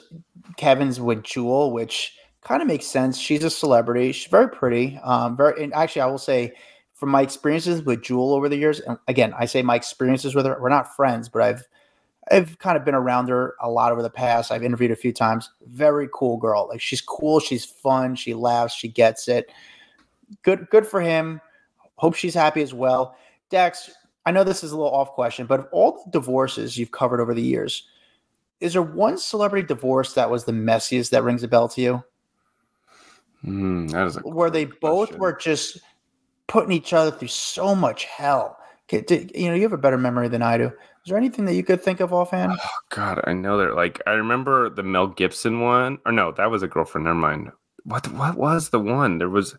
Kevin's 0.56 1.00
with 1.00 1.23
Jewel, 1.23 1.70
which 1.70 2.17
kind 2.49 2.62
of 2.62 2.67
makes 2.67 2.87
sense. 2.87 3.19
She's 3.19 3.45
a 3.45 3.50
celebrity. 3.50 4.11
She's 4.11 4.31
very 4.31 4.49
pretty. 4.49 4.99
Um, 5.05 5.37
very 5.37 5.62
and 5.62 5.75
actually, 5.75 6.00
I 6.00 6.07
will 6.07 6.17
say, 6.17 6.55
from 6.95 7.11
my 7.11 7.21
experiences 7.21 7.83
with 7.83 8.02
Jewel 8.02 8.33
over 8.33 8.49
the 8.49 8.57
years, 8.57 8.81
and 8.81 8.97
again, 9.07 9.35
I 9.38 9.45
say 9.45 9.61
my 9.61 9.76
experiences 9.76 10.35
with 10.35 10.47
her. 10.47 10.57
We're 10.59 10.71
not 10.71 10.97
friends, 10.97 11.28
but 11.28 11.43
I've 11.43 11.69
I've 12.33 12.59
kind 12.59 12.78
of 12.78 12.87
been 12.87 12.95
around 12.95 13.28
her 13.28 13.55
a 13.61 13.71
lot 13.71 13.93
over 13.93 14.02
the 14.02 14.09
past. 14.09 14.50
I've 14.50 14.64
interviewed 14.64 14.90
a 14.90 14.97
few 14.97 15.12
times. 15.12 15.50
Very 15.67 16.09
cool 16.12 16.38
girl. 16.38 16.67
Like 16.69 16.81
she's 16.81 17.02
cool. 17.02 17.38
She's 17.38 17.67
fun. 17.67 18.17
She 18.17 18.33
laughs. 18.33 18.75
She 18.75 18.88
gets 18.88 19.28
it. 19.28 19.50
Good. 20.43 20.69
Good 20.71 20.87
for 20.87 21.02
him. 21.02 21.43
Hope 21.97 22.14
she's 22.14 22.35
happy 22.35 22.62
as 22.62 22.73
well. 22.73 23.14
Dax, 23.50 23.90
I 24.25 24.31
know 24.31 24.43
this 24.43 24.64
is 24.64 24.73
a 24.73 24.76
little 24.76 24.95
off 24.95 25.12
question, 25.12 25.47
but 25.47 25.61
of 25.61 25.67
all 25.71 26.02
the 26.05 26.11
divorces 26.12 26.78
you've 26.78 26.93
covered 26.93 27.21
over 27.21 27.35
the 27.35 27.43
years, 27.43 27.87
is 28.61 28.73
there 28.73 28.83
one 28.83 29.19
celebrity 29.19 29.67
divorce 29.67 30.14
that 30.14 30.31
was 30.31 30.45
the 30.45 30.52
messiest 30.52 31.11
that 31.11 31.25
rings 31.25 31.43
a 31.43 31.49
bell 31.49 31.69
to 31.69 31.81
you? 31.81 32.05
Mm, 33.45 33.90
that 33.92 34.07
is 34.07 34.16
where 34.25 34.50
they 34.50 34.64
both 34.64 35.09
question. 35.09 35.18
were 35.18 35.33
just 35.33 35.80
putting 36.49 36.73
each 36.73 36.92
other 36.92 37.11
through 37.11 37.28
so 37.28 37.75
much 37.75 38.04
hell. 38.04 38.59
You 38.90 39.02
know, 39.49 39.54
you 39.54 39.62
have 39.62 39.73
a 39.73 39.78
better 39.78 39.99
memory 39.99 40.28
than 40.28 40.42
I 40.42 40.57
do. 40.59 40.64
Is 40.64 40.73
there 41.07 41.18
anything 41.18 41.45
that 41.45 41.54
you 41.54 41.62
could 41.62 41.83
think 41.83 42.00
of 42.00 42.12
offhand? 42.12 42.52
Oh, 42.54 42.68
God, 42.88 43.21
I 43.25 43.33
know 43.33 43.59
that. 43.59 43.75
Like, 43.75 44.00
I 44.07 44.12
remember 44.12 44.71
the 44.71 44.83
Mel 44.83 45.07
Gibson 45.09 45.61
one, 45.61 45.99
or 46.07 46.12
no, 46.12 46.33
that 46.33 46.50
was 46.50 46.62
a 46.62 46.68
girlfriend. 46.68 47.04
Never 47.04 47.14
mind. 47.14 47.52
What? 47.85 48.11
What 48.12 48.37
was 48.37 48.71
the 48.71 48.80
one? 48.80 49.18
There 49.18 49.28
was. 49.28 49.57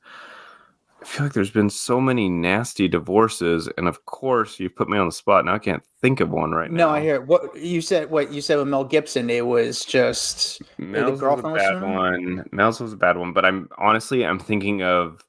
I 1.01 1.05
feel 1.05 1.25
like 1.25 1.33
there's 1.33 1.51
been 1.51 1.69
so 1.69 2.01
many 2.01 2.27
nasty 2.27 2.87
divorces, 2.87 3.69
and 3.77 3.87
of 3.87 4.05
course, 4.05 4.59
you 4.59 4.69
put 4.69 4.89
me 4.89 4.97
on 4.97 5.07
the 5.07 5.13
spot. 5.13 5.45
Now 5.45 5.55
I 5.55 5.59
can't 5.59 5.83
think 6.01 6.19
of 6.19 6.29
one 6.29 6.51
right 6.51 6.69
no, 6.69 6.77
now. 6.77 6.87
No, 6.87 6.95
I 6.95 7.01
hear 7.01 7.15
it. 7.15 7.27
what 7.27 7.55
you 7.57 7.79
said. 7.81 8.09
What 8.09 8.33
you 8.33 8.41
said 8.41 8.57
with 8.57 8.67
Mel 8.67 8.83
Gibson, 8.83 9.29
it 9.29 9.45
was 9.45 9.85
just 9.85 10.61
Mel's 10.77 11.21
was 11.21 11.39
a 11.39 11.53
bad 11.53 11.81
one. 11.81 12.45
Mel's 12.51 12.81
was 12.81 12.93
a 12.93 12.97
bad 12.97 13.17
one, 13.17 13.31
but 13.31 13.45
I'm 13.45 13.69
honestly 13.77 14.25
I'm 14.25 14.39
thinking 14.39 14.83
of 14.83 15.23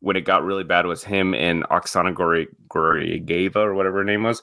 when 0.00 0.16
it 0.16 0.22
got 0.22 0.44
really 0.44 0.64
bad 0.64 0.86
was 0.86 1.04
him 1.04 1.34
and 1.34 1.64
Oksana 1.64 2.14
Grigorieva 2.14 3.56
or 3.56 3.74
whatever 3.74 3.98
her 3.98 4.04
name 4.04 4.24
was. 4.24 4.42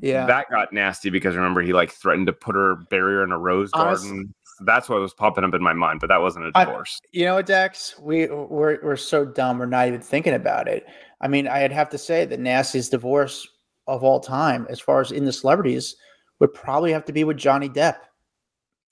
Yeah, 0.00 0.26
that 0.26 0.48
got 0.48 0.72
nasty 0.72 1.10
because 1.10 1.34
remember 1.34 1.60
he 1.60 1.72
like 1.72 1.90
threatened 1.90 2.28
to 2.28 2.32
put 2.32 2.54
her 2.54 2.76
barrier 2.76 3.24
in 3.24 3.32
a 3.32 3.38
rose 3.38 3.72
garden. 3.72 4.32
That's 4.60 4.88
what 4.88 5.00
was 5.00 5.14
popping 5.14 5.44
up 5.44 5.54
in 5.54 5.62
my 5.62 5.72
mind, 5.72 6.00
but 6.00 6.08
that 6.08 6.20
wasn't 6.20 6.46
a 6.46 6.52
divorce. 6.52 7.00
I, 7.04 7.08
you 7.12 7.24
know 7.24 7.34
what, 7.36 7.46
Dax? 7.46 7.98
We 7.98 8.26
we're 8.26 8.78
we're 8.82 8.96
so 8.96 9.24
dumb. 9.24 9.58
We're 9.58 9.66
not 9.66 9.88
even 9.88 10.00
thinking 10.00 10.34
about 10.34 10.68
it. 10.68 10.86
I 11.20 11.28
mean, 11.28 11.48
I'd 11.48 11.72
have 11.72 11.90
to 11.90 11.98
say 11.98 12.24
that 12.24 12.40
nastiest 12.40 12.90
divorce 12.90 13.46
of 13.86 14.04
all 14.04 14.20
time, 14.20 14.66
as 14.68 14.80
far 14.80 15.00
as 15.00 15.12
in 15.12 15.24
the 15.24 15.32
celebrities, 15.32 15.96
would 16.40 16.52
probably 16.54 16.92
have 16.92 17.04
to 17.06 17.12
be 17.12 17.24
with 17.24 17.36
Johnny 17.36 17.68
Depp. 17.68 17.96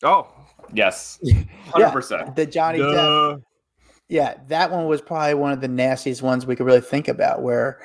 Oh 0.02 0.28
yes, 0.72 1.18
hundred 1.68 1.90
percent. 1.90 2.36
The 2.36 2.46
Johnny 2.46 2.78
Duh. 2.78 3.36
Depp. 3.36 3.42
Yeah, 4.08 4.34
that 4.48 4.70
one 4.70 4.86
was 4.86 5.02
probably 5.02 5.34
one 5.34 5.52
of 5.52 5.60
the 5.60 5.68
nastiest 5.68 6.22
ones 6.22 6.46
we 6.46 6.54
could 6.54 6.66
really 6.66 6.80
think 6.80 7.08
about. 7.08 7.42
Where, 7.42 7.80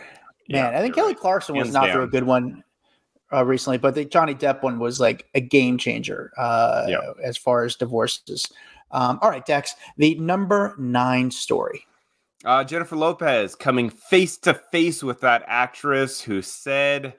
man, 0.50 0.72
yeah, 0.74 0.80
I 0.80 0.82
think 0.82 0.94
Kelly 0.94 1.14
right. 1.14 1.20
Clarkson 1.20 1.56
was 1.56 1.68
Hands 1.68 1.74
not 1.74 1.88
down. 1.88 2.02
a 2.02 2.08
good 2.08 2.24
one 2.24 2.64
uh, 3.34 3.46
recently, 3.46 3.78
but 3.78 3.96
the 3.96 4.06
Johnny 4.06 4.36
Depp 4.36 4.64
one 4.64 4.80
was 4.80 5.00
like 5.00 5.28
a 5.34 5.42
game 5.42 5.78
changer 5.78 6.32
uh, 6.38 6.86
yeah. 6.88 7.00
as 7.24 7.38
far 7.38 7.64
as 7.64 7.76
divorces. 7.76 8.52
Um, 8.92 9.20
all 9.22 9.30
right, 9.30 9.46
Dax, 9.46 9.76
the 9.98 10.16
number 10.16 10.76
nine 10.78 11.32
story. 11.32 11.86
Uh, 12.44 12.64
Jennifer 12.64 12.96
Lopez 12.96 13.56
coming 13.56 13.90
face 13.90 14.38
to 14.40 14.54
face 14.54 15.04
with 15.04 15.22
that 15.22 15.44
actress 15.48 16.20
who 16.22 16.42
said 16.42 17.14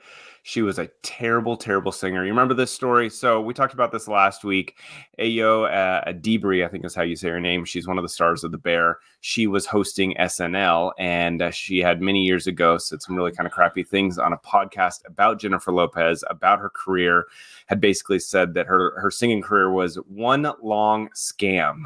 she 0.44 0.62
was 0.62 0.78
a 0.78 0.88
terrible, 1.02 1.56
terrible 1.56 1.92
singer. 1.92 2.24
You 2.24 2.30
remember 2.30 2.54
this 2.54 2.72
story? 2.72 3.08
So 3.08 3.40
we 3.40 3.54
talked 3.54 3.74
about 3.74 3.92
this 3.92 4.08
last 4.08 4.42
week. 4.42 4.76
Ayo 5.20 5.66
uh, 5.70 6.10
Edebiri, 6.10 6.64
I 6.64 6.68
think 6.68 6.84
is 6.84 6.94
how 6.94 7.02
you 7.02 7.14
say 7.14 7.28
her 7.28 7.40
name. 7.40 7.64
She's 7.64 7.86
one 7.86 7.96
of 7.96 8.02
the 8.02 8.08
stars 8.08 8.42
of 8.42 8.50
The 8.50 8.58
Bear. 8.58 8.98
She 9.20 9.46
was 9.46 9.66
hosting 9.66 10.16
SNL, 10.18 10.92
and 10.98 11.42
uh, 11.42 11.50
she 11.52 11.78
had 11.78 12.02
many 12.02 12.24
years 12.24 12.48
ago 12.48 12.76
said 12.76 13.02
some 13.02 13.14
really 13.14 13.30
kind 13.30 13.46
of 13.46 13.52
crappy 13.52 13.84
things 13.84 14.18
on 14.18 14.32
a 14.32 14.38
podcast 14.38 15.06
about 15.06 15.38
Jennifer 15.38 15.72
Lopez, 15.72 16.24
about 16.28 16.58
her 16.58 16.70
career. 16.70 17.26
Had 17.66 17.80
basically 17.80 18.18
said 18.18 18.54
that 18.54 18.66
her 18.66 18.98
her 19.00 19.10
singing 19.10 19.42
career 19.42 19.70
was 19.70 19.94
one 20.08 20.52
long 20.60 21.08
scam 21.10 21.84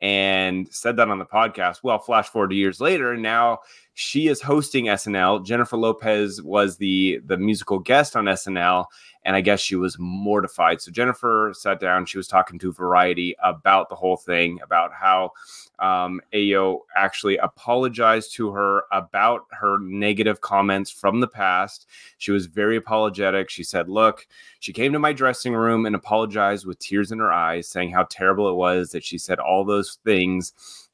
and 0.00 0.68
said 0.68 0.96
that 0.96 1.08
on 1.08 1.18
the 1.18 1.24
podcast. 1.24 1.82
Well, 1.82 1.98
flash 1.98 2.28
forward 2.28 2.52
years 2.52 2.80
later, 2.80 3.12
and 3.12 3.22
now 3.22 3.60
she 3.94 4.28
is 4.28 4.42
hosting 4.42 4.86
SNL. 4.86 5.44
Jennifer 5.44 5.76
Lopez 5.76 6.42
was 6.42 6.76
the 6.76 7.20
the 7.24 7.38
musical 7.38 7.78
guest 7.78 8.14
on 8.14 8.26
SNL, 8.26 8.86
and 9.24 9.34
I 9.34 9.40
guess 9.40 9.60
she 9.60 9.76
was 9.76 9.96
mortified. 9.98 10.80
So 10.80 10.90
Jennifer 10.90 11.52
sat 11.54 11.80
down. 11.80 12.06
She 12.06 12.18
was 12.18 12.28
talking 12.28 12.58
to 12.58 12.72
Variety 12.72 13.34
about 13.42 13.88
the 13.88 13.96
whole 13.96 14.16
thing, 14.16 14.60
about 14.62 14.92
how 14.92 15.32
um, 15.78 16.20
Ayo 16.32 16.80
actually 16.96 17.36
apologized 17.38 18.34
to 18.34 18.50
her 18.52 18.84
about 18.92 19.46
her 19.50 19.78
negative 19.80 20.40
comments 20.40 20.90
from 20.90 21.20
the 21.20 21.28
past. 21.28 21.86
She 22.18 22.32
was 22.32 22.46
very 22.46 22.76
apologetic. 22.76 23.50
She 23.50 23.62
said, 23.62 23.88
Look, 23.88 24.26
she 24.60 24.72
came 24.72 24.92
to 24.92 24.98
my 24.98 25.12
dressing 25.12 25.54
room 25.54 25.86
and 25.86 25.94
apologized 25.94 26.66
with 26.66 26.78
tears 26.78 27.12
in 27.12 27.18
her 27.18 27.32
eyes, 27.32 27.68
saying 27.68 27.92
how 27.92 28.04
terrible 28.04 28.48
it 28.48 28.54
was 28.54 28.90
that 28.90 29.04
she 29.04 29.18
said 29.18 29.38
all 29.38 29.64
those 29.64 29.98
things, 30.04 30.52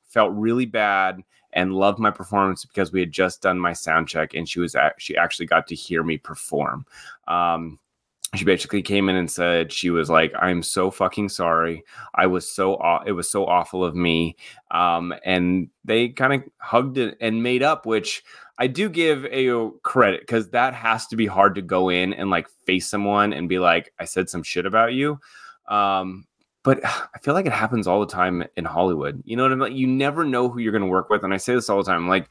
felt 0.09 0.33
really 0.33 0.67
bad 0.67 1.23
and 1.55 1.75
loved 1.75 1.99
my 1.99 2.11
performance 2.11 2.65
because 2.65 2.93
we 2.93 3.01
had 3.01 3.13
just 3.13 3.43
done 3.43 3.59
my 3.59 3.73
sound 3.73 4.09
check 4.09 4.35
and 4.35 4.49
she 4.49 4.61
was 4.61 4.75
at, 4.75 4.95
she 4.99 5.17
actually 5.17 5.47
got 5.47 5.67
to 5.67 5.75
hear 5.75 6.03
me 6.03 6.17
perform. 6.17 6.87
Um, 7.29 7.79
she 8.35 8.45
basically 8.47 8.81
came 8.81 9.09
in 9.09 9.17
and 9.17 9.31
said 9.31 9.71
she 9.71 9.91
was 9.91 10.09
like 10.09 10.33
i'm 10.41 10.63
so 10.63 10.91
fucking 10.91 11.29
sorry. 11.29 11.85
I 12.15 12.27
was 12.27 12.51
so 12.51 12.79
it 13.07 13.13
was 13.13 13.29
so 13.29 13.47
awful 13.47 13.85
of 13.85 13.95
me. 13.95 14.37
Um, 14.71 15.15
and 15.25 15.69
they 15.85 16.09
kind 16.09 16.33
of 16.33 16.43
hugged 16.59 16.99
it 16.99 17.17
and 17.21 17.43
made 17.43 17.63
up 17.63 17.85
which 17.85 18.23
i 18.59 18.67
do 18.67 18.89
give 18.89 19.25
a 19.27 19.71
credit 19.83 20.21
because 20.21 20.51
that 20.51 20.75
has 20.75 21.07
to 21.09 21.17
be 21.17 21.27
hard 21.27 21.55
to 21.57 21.63
go 21.63 21.89
in 21.91 22.13
and 22.15 22.31
like 22.31 22.49
face 22.67 22.89
someone 22.89 23.33
and 23.33 23.49
be 23.49 23.59
like 23.59 23.93
i 23.99 24.05
said 24.05 24.29
some 24.29 24.43
shit 24.43 24.67
about 24.67 24.95
you. 24.95 25.21
Um, 25.69 26.27
but 26.63 26.81
i 26.85 27.19
feel 27.21 27.35
like 27.35 27.47
it 27.47 27.53
happens 27.53 27.87
all 27.87 28.01
the 28.01 28.13
time 28.13 28.45
in 28.57 28.65
hollywood. 28.65 29.23
You 29.27 29.37
know 29.37 29.43
what 29.43 29.53
i 29.53 29.57
mean? 29.57 29.77
You 29.77 29.87
never 29.87 30.25
know 30.25 30.49
who 30.49 30.61
you're 30.61 30.73
going 30.73 30.83
to 30.83 30.89
work 30.89 31.11
with 31.11 31.23
and 31.23 31.35
i 31.35 31.37
say 31.37 31.55
this 31.55 31.69
all 31.69 31.83
the 31.83 31.91
time 31.91 32.09
like 32.09 32.29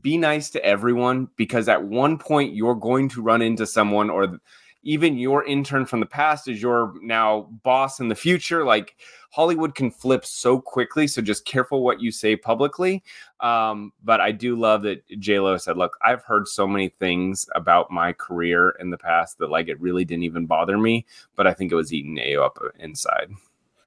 be 0.00 0.16
nice 0.16 0.50
to 0.50 0.64
everyone 0.64 1.28
because 1.36 1.68
at 1.68 1.82
one 1.82 2.16
point 2.16 2.54
you're 2.54 2.74
going 2.74 3.08
to 3.08 3.22
run 3.22 3.42
into 3.42 3.66
someone 3.66 4.10
or 4.10 4.38
even 4.82 5.16
your 5.16 5.44
intern 5.44 5.86
from 5.86 6.00
the 6.00 6.06
past 6.06 6.48
is 6.48 6.60
your 6.60 6.94
now 7.00 7.42
boss 7.62 8.00
in 8.00 8.08
the 8.08 8.14
future. 8.14 8.64
Like 8.64 8.96
Hollywood 9.30 9.74
can 9.74 9.90
flip 9.90 10.24
so 10.24 10.60
quickly, 10.60 11.06
so 11.06 11.22
just 11.22 11.44
careful 11.44 11.82
what 11.82 12.00
you 12.00 12.10
say 12.10 12.36
publicly. 12.36 13.02
Um, 13.40 13.92
but 14.02 14.20
I 14.20 14.32
do 14.32 14.56
love 14.56 14.82
that 14.82 15.06
J 15.18 15.38
Lo 15.40 15.56
said, 15.56 15.76
"Look, 15.76 15.96
I've 16.02 16.24
heard 16.24 16.48
so 16.48 16.66
many 16.66 16.88
things 16.88 17.46
about 17.54 17.90
my 17.90 18.12
career 18.12 18.70
in 18.80 18.90
the 18.90 18.98
past 18.98 19.38
that 19.38 19.50
like 19.50 19.68
it 19.68 19.80
really 19.80 20.04
didn't 20.04 20.24
even 20.24 20.46
bother 20.46 20.76
me, 20.76 21.06
but 21.36 21.46
I 21.46 21.54
think 21.54 21.70
it 21.70 21.76
was 21.76 21.92
eating 21.92 22.16
Ayo 22.16 22.44
up 22.44 22.58
inside." 22.78 23.30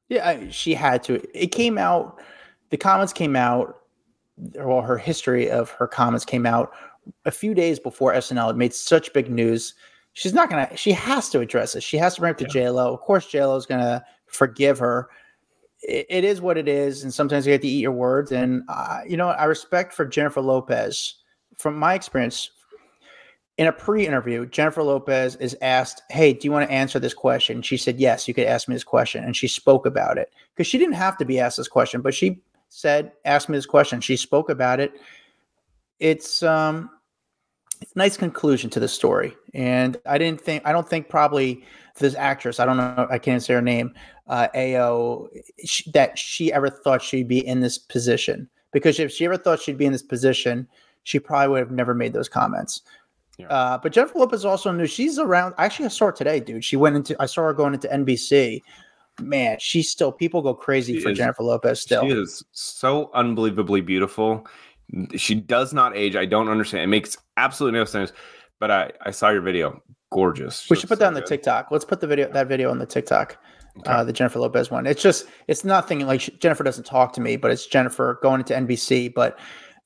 Yeah, 0.07 0.49
she 0.49 0.73
had 0.73 1.03
to. 1.03 1.21
It 1.33 1.47
came 1.47 1.77
out. 1.77 2.19
The 2.69 2.77
comments 2.77 3.13
came 3.13 3.35
out, 3.35 3.81
or 4.59 4.81
her 4.81 4.97
history 4.97 5.49
of 5.49 5.69
her 5.71 5.87
comments 5.87 6.25
came 6.25 6.45
out 6.45 6.73
a 7.25 7.31
few 7.31 7.53
days 7.53 7.79
before 7.79 8.13
SNL. 8.13 8.51
It 8.51 8.57
made 8.57 8.73
such 8.73 9.13
big 9.13 9.29
news 9.29 9.73
she's 10.15 10.33
not 10.33 10.49
gonna. 10.49 10.75
She 10.75 10.91
has 10.93 11.29
to 11.29 11.41
address 11.41 11.73
this 11.73 11.83
She 11.83 11.97
has 11.97 12.15
to 12.15 12.21
bring 12.21 12.31
it 12.31 12.39
to 12.39 12.45
yeah. 12.45 12.49
J 12.49 12.69
Lo. 12.71 12.91
Of 12.91 13.01
course, 13.01 13.27
J 13.27 13.45
Lo 13.45 13.55
is 13.55 13.67
gonna 13.67 14.03
forgive 14.25 14.79
her. 14.79 15.09
It, 15.83 16.07
it 16.09 16.23
is 16.23 16.41
what 16.41 16.57
it 16.57 16.67
is, 16.67 17.03
and 17.03 17.13
sometimes 17.13 17.45
you 17.45 17.51
have 17.51 17.61
to 17.61 17.67
eat 17.67 17.81
your 17.81 17.91
words. 17.91 18.31
And 18.31 18.63
uh, 18.67 19.01
you 19.07 19.17
know, 19.17 19.27
I 19.27 19.43
respect 19.45 19.93
for 19.93 20.05
Jennifer 20.05 20.41
Lopez. 20.41 21.15
From 21.57 21.77
my 21.77 21.93
experience, 21.93 22.49
in 23.57 23.67
a 23.67 23.71
pre-interview, 23.71 24.45
Jennifer 24.45 24.83
Lopez 24.83 25.35
is 25.35 25.55
asked, 25.61 26.01
"Hey, 26.09 26.33
do 26.33 26.47
you 26.47 26.51
want 26.51 26.67
to 26.67 26.73
answer 26.73 26.97
this 26.97 27.13
question?" 27.13 27.61
She 27.61 27.77
said, 27.77 27.99
"Yes, 27.99 28.27
you 28.27 28.33
could 28.33 28.47
ask 28.47 28.67
me 28.67 28.75
this 28.75 28.83
question," 28.83 29.23
and 29.23 29.35
she 29.35 29.47
spoke 29.47 29.85
about 29.85 30.17
it 30.17 30.31
because 30.53 30.67
she 30.67 30.77
didn't 30.77 30.95
have 30.95 31.17
to 31.17 31.25
be 31.25 31.39
asked 31.39 31.57
this 31.57 31.67
question, 31.67 32.01
but 32.01 32.15
she 32.15 32.41
said, 32.69 33.11
"Ask 33.25 33.49
me 33.49 33.57
this 33.57 33.65
question." 33.65 34.01
She 34.01 34.17
spoke 34.17 34.49
about 34.49 34.79
it. 34.79 34.93
It's 35.99 36.41
um, 36.43 36.89
nice 37.95 38.17
conclusion 38.17 38.69
to 38.71 38.79
the 38.79 38.87
story. 38.87 39.35
And 39.53 39.97
I 40.05 40.17
didn't 40.17 40.41
think, 40.41 40.65
I 40.65 40.71
don't 40.71 40.87
think 40.87 41.09
probably 41.09 41.63
this 41.97 42.15
actress, 42.15 42.59
I 42.59 42.65
don't 42.65 42.77
know, 42.77 43.07
I 43.09 43.17
can't 43.17 43.41
say 43.41 43.53
her 43.53 43.61
name, 43.61 43.93
uh, 44.27 44.47
Ayo, 44.55 45.27
she, 45.65 45.89
that 45.91 46.17
she 46.17 46.51
ever 46.51 46.69
thought 46.69 47.01
she'd 47.01 47.27
be 47.27 47.45
in 47.45 47.61
this 47.61 47.77
position. 47.77 48.49
Because 48.71 48.99
if 48.99 49.11
she 49.11 49.25
ever 49.25 49.37
thought 49.37 49.61
she'd 49.61 49.77
be 49.77 49.85
in 49.85 49.93
this 49.93 50.03
position, 50.03 50.67
she 51.03 51.19
probably 51.19 51.49
would 51.49 51.59
have 51.59 51.71
never 51.71 51.93
made 51.93 52.13
those 52.13 52.27
comments. 52.27 52.81
Yeah. 53.37 53.47
Uh, 53.47 53.77
but 53.77 53.91
Jennifer 53.91 54.19
Lopez 54.19 54.45
also 54.45 54.71
knew 54.71 54.85
she's 54.85 55.19
around. 55.19 55.53
Actually, 55.57 55.85
I 55.85 55.89
saw 55.89 56.07
her 56.07 56.11
today, 56.11 56.39
dude. 56.39 56.63
She 56.63 56.75
went 56.75 56.95
into, 56.95 57.15
I 57.19 57.25
saw 57.25 57.43
her 57.43 57.53
going 57.53 57.73
into 57.73 57.87
NBC. 57.87 58.61
Man, 59.21 59.57
she's 59.59 59.89
still, 59.89 60.11
people 60.11 60.41
go 60.41 60.53
crazy 60.53 60.95
she 60.95 61.01
for 61.01 61.09
is, 61.09 61.17
Jennifer 61.17 61.43
Lopez 61.43 61.81
still. 61.81 62.01
She 62.01 62.09
is 62.09 62.43
so 62.51 63.11
unbelievably 63.13 63.81
beautiful. 63.81 64.45
She 65.15 65.35
does 65.35 65.73
not 65.73 65.95
age. 65.95 66.15
I 66.15 66.25
don't 66.25 66.49
understand. 66.49 66.83
It 66.83 66.87
makes 66.87 67.17
absolutely 67.37 67.79
no 67.79 67.85
sense. 67.85 68.11
But 68.59 68.71
I, 68.71 68.91
I 69.01 69.11
saw 69.11 69.29
your 69.29 69.41
video. 69.41 69.81
Gorgeous. 70.11 70.69
We 70.69 70.77
should 70.77 70.87
put 70.87 70.99
so 70.99 71.03
that 71.03 71.07
on 71.07 71.13
the 71.13 71.21
TikTok. 71.21 71.71
Let's 71.71 71.83
put 71.83 71.99
the 71.99 72.07
video 72.07 72.31
that 72.31 72.47
video 72.47 72.71
on 72.71 72.79
the 72.79 72.85
TikTok. 72.85 73.37
Okay. 73.79 73.91
Uh, 73.91 74.03
the 74.03 74.13
Jennifer 74.13 74.39
Lopez 74.39 74.71
one. 74.71 74.85
It's 74.85 75.01
just 75.01 75.25
it's 75.47 75.65
nothing 75.65 76.05
like 76.07 76.21
she, 76.21 76.31
Jennifer 76.31 76.63
doesn't 76.63 76.85
talk 76.85 77.11
to 77.13 77.21
me, 77.21 77.35
but 77.35 77.51
it's 77.51 77.67
Jennifer 77.67 78.19
going 78.21 78.39
into 78.39 78.53
NBC. 78.53 79.13
But 79.13 79.37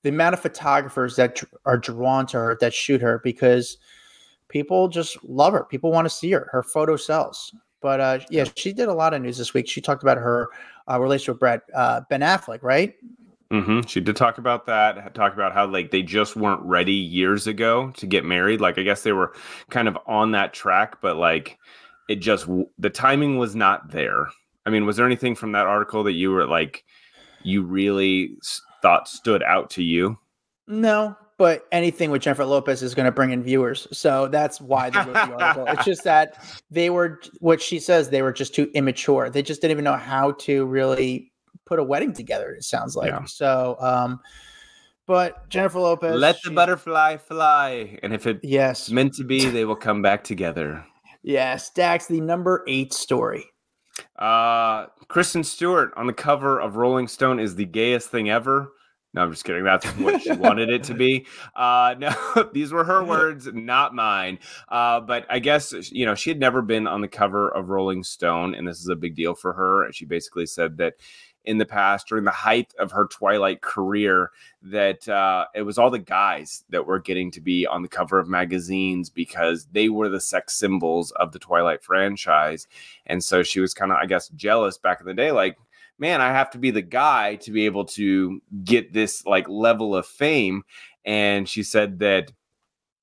the 0.04 0.10
amount 0.10 0.34
of 0.34 0.40
photographers 0.40 1.16
that 1.16 1.42
are 1.66 1.78
drawn 1.78 2.28
to 2.28 2.38
her 2.38 2.58
that 2.62 2.74
shoot 2.74 3.02
her 3.02 3.20
because 3.24 3.78
people 4.50 4.88
just 4.88 5.18
love 5.24 5.54
her. 5.54 5.64
People 5.64 5.92
want 5.92 6.06
to 6.06 6.10
see 6.10 6.32
her. 6.32 6.48
Her 6.52 6.62
photo 6.62 6.96
sells. 6.96 7.54
But 7.82 8.00
uh, 8.00 8.20
yeah, 8.30 8.46
she 8.56 8.74
did 8.74 8.90
a 8.90 8.94
lot 8.94 9.14
of 9.14 9.22
news 9.22 9.38
this 9.38 9.54
week. 9.54 9.68
She 9.68 9.82
talked 9.82 10.04
about 10.04 10.18
her 10.18 10.50
uh, 10.90 11.00
relationship 11.00 11.36
with 11.36 11.40
Brett 11.40 11.62
uh, 11.74 12.02
Ben 12.10 12.22
Affleck, 12.22 12.62
right? 12.62 12.94
Mm-hmm. 13.52 13.82
She 13.88 14.00
did 14.00 14.16
talk 14.16 14.38
about 14.38 14.68
that. 14.68 15.16
Talk 15.16 15.34
about 15.34 15.54
how 15.54 15.66
like 15.66 15.90
they 15.90 16.04
just 16.04 16.36
weren't 16.36 16.62
ready 16.62 16.94
years 16.94 17.48
ago 17.48 17.92
to 17.98 18.06
get 18.06 18.24
married. 18.24 18.62
Like 18.62 18.78
I 18.78 18.84
guess 18.84 19.02
they 19.02 19.12
were 19.12 19.34
kind 19.72 19.88
of 19.88 19.98
on 20.06 20.32
that 20.32 20.54
track, 20.54 21.02
but 21.02 21.18
like 21.18 21.58
it 22.08 22.18
just 22.18 22.48
the 22.78 22.90
timing 22.90 23.38
was 23.38 23.56
not 23.56 23.92
there. 23.92 24.28
I 24.66 24.70
mean, 24.70 24.86
was 24.86 24.98
there 24.98 25.06
anything 25.06 25.36
from 25.36 25.52
that 25.54 25.66
article 25.66 26.04
that 26.04 26.14
you 26.14 26.32
were 26.32 26.46
like 26.46 26.84
you 27.44 27.64
really 27.64 28.36
thought 28.82 29.08
stood 29.08 29.42
out 29.42 29.72
to 29.72 29.84
you? 29.84 30.18
No, 30.68 31.18
but 31.40 31.66
anything 31.72 32.12
with 32.12 32.22
Jennifer 32.22 32.46
Lopez 32.46 32.84
is 32.84 32.94
going 32.94 33.06
to 33.06 33.12
bring 33.12 33.32
in 33.32 33.42
viewers. 33.42 33.88
So 33.92 34.28
that's 34.28 34.62
why 34.62 34.92
they 34.92 35.00
wrote 35.00 35.14
the 35.14 35.44
article. 35.44 35.66
it's 35.70 35.86
just 35.86 36.04
that 36.04 36.38
they 36.70 36.92
were 36.92 37.20
what 37.40 37.62
she 37.62 37.80
says 37.80 38.10
they 38.10 38.22
were 38.22 38.34
just 38.34 38.54
too 38.54 38.70
immature. 38.76 39.32
They 39.32 39.42
just 39.42 39.62
didn't 39.62 39.72
even 39.72 39.86
know 39.86 39.96
how 39.96 40.34
to 40.34 40.66
really 40.66 41.29
put 41.70 41.80
a 41.80 41.84
wedding 41.84 42.12
together. 42.12 42.52
It 42.52 42.64
sounds 42.64 42.96
like 42.96 43.12
yeah. 43.12 43.24
so. 43.26 43.78
Um, 43.80 44.20
but 45.06 45.48
Jennifer 45.50 45.80
Lopez, 45.80 46.20
let 46.20 46.42
the 46.44 46.52
butterfly 46.52 47.18
fly, 47.18 47.98
and 48.04 48.14
if 48.14 48.28
it 48.28 48.40
yes 48.44 48.90
meant 48.90 49.14
to 49.16 49.24
be, 49.24 49.46
they 49.50 49.66
will 49.66 49.76
come 49.76 50.02
back 50.02 50.24
together. 50.24 50.84
Yes, 51.22 51.70
Dax, 51.70 52.08
the 52.08 52.22
number 52.22 52.64
eight 52.68 52.94
story. 52.94 53.46
Uh, 54.18 54.88
Kristen 55.08 55.44
Stewart 55.44 55.92
on 55.96 56.08
the 56.08 56.14
cover 56.14 56.60
of 56.60 56.76
Rolling 56.76 57.08
Stone 57.08 57.40
is 57.40 57.56
the 57.56 57.66
gayest 57.66 58.10
thing 58.10 58.30
ever. 58.30 58.72
No, 59.14 59.24
I'm 59.24 59.32
just 59.32 59.44
kidding. 59.44 59.64
That's 59.64 59.86
what 59.98 60.22
she 60.22 60.32
wanted 60.34 60.70
it 60.70 60.84
to 60.84 60.94
be. 60.94 61.26
Uh, 61.56 61.96
no, 62.00 62.14
these 62.54 62.72
were 62.72 62.84
her 62.84 63.04
words, 63.04 63.48
not 63.52 63.96
mine. 63.96 64.38
Uh, 64.68 65.00
but 65.00 65.26
I 65.30 65.40
guess 65.40 65.74
you 65.92 66.06
know 66.06 66.14
she 66.14 66.30
had 66.30 66.40
never 66.40 66.62
been 66.62 66.86
on 66.86 67.02
the 67.02 67.08
cover 67.08 67.50
of 67.50 67.70
Rolling 67.70 68.04
Stone, 68.04 68.54
and 68.54 68.68
this 68.68 68.80
is 68.80 68.90
a 68.90 68.96
big 68.96 69.16
deal 69.16 69.34
for 69.34 69.54
her. 69.54 69.84
And 69.84 69.96
she 69.96 70.06
basically 70.06 70.46
said 70.46 70.78
that 70.78 70.96
in 71.46 71.58
the 71.58 71.66
past 71.66 72.08
during 72.08 72.26
the 72.26 72.32
height 72.32 72.74
of 72.80 72.92
her 72.92 73.08
Twilight 73.08 73.62
career 73.62 74.32
that 74.62 75.08
uh, 75.08 75.46
it 75.56 75.62
was 75.62 75.78
all 75.78 75.90
the 75.90 76.00
guys 76.00 76.64
that 76.70 76.86
were 76.86 77.00
getting 77.00 77.32
to 77.32 77.42
be 77.42 77.66
on 77.66 77.82
the 77.82 77.88
cover 77.88 78.20
of 78.20 78.28
magazines 78.28 79.10
because 79.10 79.66
they 79.72 79.90
were 79.90 80.10
the 80.10 80.20
sex 80.20 80.56
symbols 80.56 81.12
of 81.12 81.32
the 81.32 81.40
Twilight 81.40 81.84
franchise. 81.84 82.68
And 83.06 83.24
so 83.24 83.42
she 83.44 83.60
was 83.60 83.74
kind 83.74 83.92
of, 83.92 83.98
I 83.98 84.06
guess, 84.06 84.30
jealous 84.30 84.78
back 84.78 85.00
in 85.00 85.08
the 85.08 85.14
day, 85.14 85.32
like, 85.32 85.58
man, 85.98 86.22
I 86.22 86.32
have 86.32 86.50
to 86.52 86.58
be 86.58 86.72
the 86.72 86.82
guy 86.82 87.36
to 87.38 87.52
be 87.52 87.66
able 87.66 87.86
to 87.86 88.42
get 88.64 88.94
this 88.94 89.26
like 89.26 89.48
level 89.50 89.96
of 89.96 90.06
fame. 90.06 90.64
And 91.06 91.48
she 91.48 91.64
said 91.64 92.00
that 92.00 92.32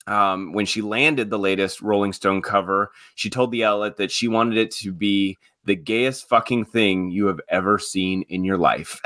um, 0.07 0.53
when 0.53 0.65
she 0.65 0.81
landed 0.81 1.29
the 1.29 1.39
latest 1.39 1.81
Rolling 1.81 2.13
Stone 2.13 2.41
cover, 2.41 2.91
she 3.15 3.29
told 3.29 3.51
the 3.51 3.65
outlet 3.65 3.97
that 3.97 4.11
she 4.11 4.27
wanted 4.27 4.57
it 4.57 4.71
to 4.71 4.91
be 4.91 5.37
the 5.67 5.75
gayest 5.75 6.27
fucking 6.27 6.65
thing 6.65 7.11
you 7.11 7.27
have 7.27 7.41
ever 7.49 7.77
seen 7.77 8.23
in 8.29 8.43
your 8.43 8.57
life. 8.57 8.99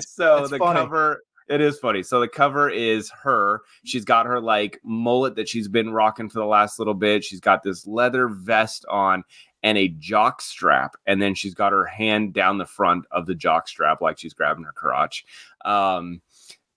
so 0.00 0.38
That's 0.38 0.50
the 0.50 0.58
funny. 0.58 0.80
cover 0.80 1.22
it 1.48 1.60
is 1.60 1.80
funny. 1.80 2.04
So 2.04 2.20
the 2.20 2.28
cover 2.28 2.70
is 2.70 3.10
her. 3.10 3.62
She's 3.84 4.04
got 4.04 4.24
her 4.26 4.40
like 4.40 4.78
mullet 4.84 5.34
that 5.34 5.48
she's 5.48 5.66
been 5.66 5.92
rocking 5.92 6.28
for 6.28 6.38
the 6.38 6.46
last 6.46 6.78
little 6.78 6.94
bit. 6.94 7.24
She's 7.24 7.40
got 7.40 7.64
this 7.64 7.88
leather 7.88 8.28
vest 8.28 8.86
on 8.88 9.24
and 9.64 9.76
a 9.76 9.88
jock 9.88 10.40
strap, 10.40 10.94
and 11.06 11.20
then 11.20 11.34
she's 11.34 11.54
got 11.54 11.72
her 11.72 11.84
hand 11.84 12.32
down 12.32 12.58
the 12.58 12.66
front 12.66 13.04
of 13.10 13.26
the 13.26 13.34
jock 13.34 13.66
strap 13.66 14.00
like 14.00 14.16
she's 14.16 14.32
grabbing 14.32 14.62
her 14.62 14.72
crotch. 14.72 15.24
Um, 15.64 16.22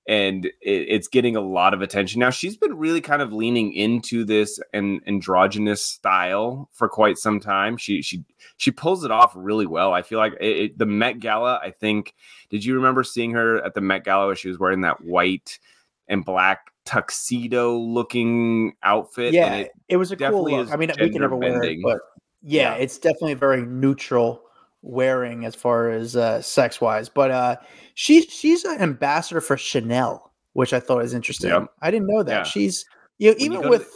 and 0.07 0.45
it, 0.45 0.53
it's 0.62 1.07
getting 1.07 1.36
a 1.36 1.41
lot 1.41 1.74
of 1.74 1.81
attention 1.81 2.19
now. 2.19 2.29
She's 2.29 2.57
been 2.57 2.77
really 2.77 3.01
kind 3.01 3.22
of 3.22 3.31
leaning 3.31 3.74
into 3.74 4.25
this 4.25 4.60
and 4.74 5.01
androgynous 5.07 5.83
style 5.83 6.69
for 6.74 6.89
quite 6.89 7.17
some 7.17 7.39
time. 7.39 7.77
She 7.77 8.01
she 8.01 8.24
she 8.57 8.72
pulls 8.72 9.03
it 9.03 9.12
off 9.12 9.33
really 9.36 9.65
well. 9.65 9.93
I 9.93 10.01
feel 10.01 10.19
like 10.19 10.33
it, 10.39 10.57
it, 10.57 10.77
the 10.77 10.86
Met 10.86 11.19
Gala. 11.19 11.60
I 11.63 11.72
think. 11.72 12.13
Did 12.50 12.65
you 12.65 12.75
remember 12.75 13.03
seeing 13.03 13.31
her 13.31 13.63
at 13.63 13.74
the 13.74 13.81
Met 13.81 14.03
Gala? 14.03 14.27
Where 14.27 14.36
she 14.36 14.50
was 14.50 14.60
wearing 14.60 14.81
that 14.81 15.03
white 15.03 15.60
and 16.07 16.25
black 16.25 16.72
tuxedo 16.86 17.77
looking 17.77 18.74
outfit. 18.83 19.33
Yeah, 19.33 19.55
it, 19.55 19.72
it, 19.88 19.98
was 19.98 20.12
a 20.12 20.17
cool 20.17 20.50
look. 20.50 20.72
I 20.72 20.75
mean, 20.75 20.91
we 21.00 21.10
can 21.10 21.22
never 21.22 21.38
bending. 21.38 21.81
wear 21.83 21.95
it, 21.95 22.01
but 22.01 22.22
yeah, 22.41 22.75
yeah, 22.75 22.75
it's 22.75 22.98
definitely 22.98 23.36
very 23.36 23.62
neutral 23.65 24.43
wearing 24.83 25.45
as 25.45 25.55
far 25.55 25.89
as 25.89 26.15
uh, 26.15 26.41
sex 26.41 26.79
wise. 26.79 27.09
But 27.09 27.31
uh, 27.31 27.55
she's 27.95 28.25
she's 28.25 28.63
an 28.65 28.79
ambassador 28.79 29.41
for 29.41 29.57
Chanel, 29.57 30.31
which 30.53 30.73
I 30.73 30.79
thought 30.79 30.97
was 30.97 31.13
interesting. 31.13 31.49
Yep. 31.49 31.67
I 31.81 31.89
didn't 31.89 32.07
know 32.07 32.21
that. 32.21 32.31
Yeah. 32.31 32.43
She's 32.43 32.85
you 33.17 33.31
know, 33.31 33.37
even 33.39 33.63
you 33.63 33.69
with 33.69 33.91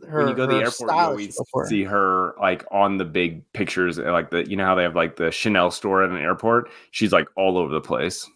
to, 0.00 0.06
her, 0.08 0.18
when 0.20 0.28
you 0.28 0.34
go 0.34 0.46
to 0.46 0.54
the 0.54 0.60
airport, 0.60 0.90
you 0.90 0.96
always 0.96 1.38
see 1.68 1.84
her 1.84 2.34
like 2.40 2.64
on 2.72 2.96
the 2.96 3.04
big 3.04 3.50
pictures, 3.52 3.98
like 3.98 4.30
the 4.30 4.48
you 4.48 4.56
know 4.56 4.64
how 4.64 4.74
they 4.74 4.82
have 4.82 4.96
like 4.96 5.16
the 5.16 5.30
Chanel 5.30 5.70
store 5.70 6.02
at 6.02 6.10
an 6.10 6.16
airport. 6.16 6.70
She's 6.90 7.12
like 7.12 7.28
all 7.36 7.58
over 7.58 7.72
the 7.72 7.80
place. 7.80 8.28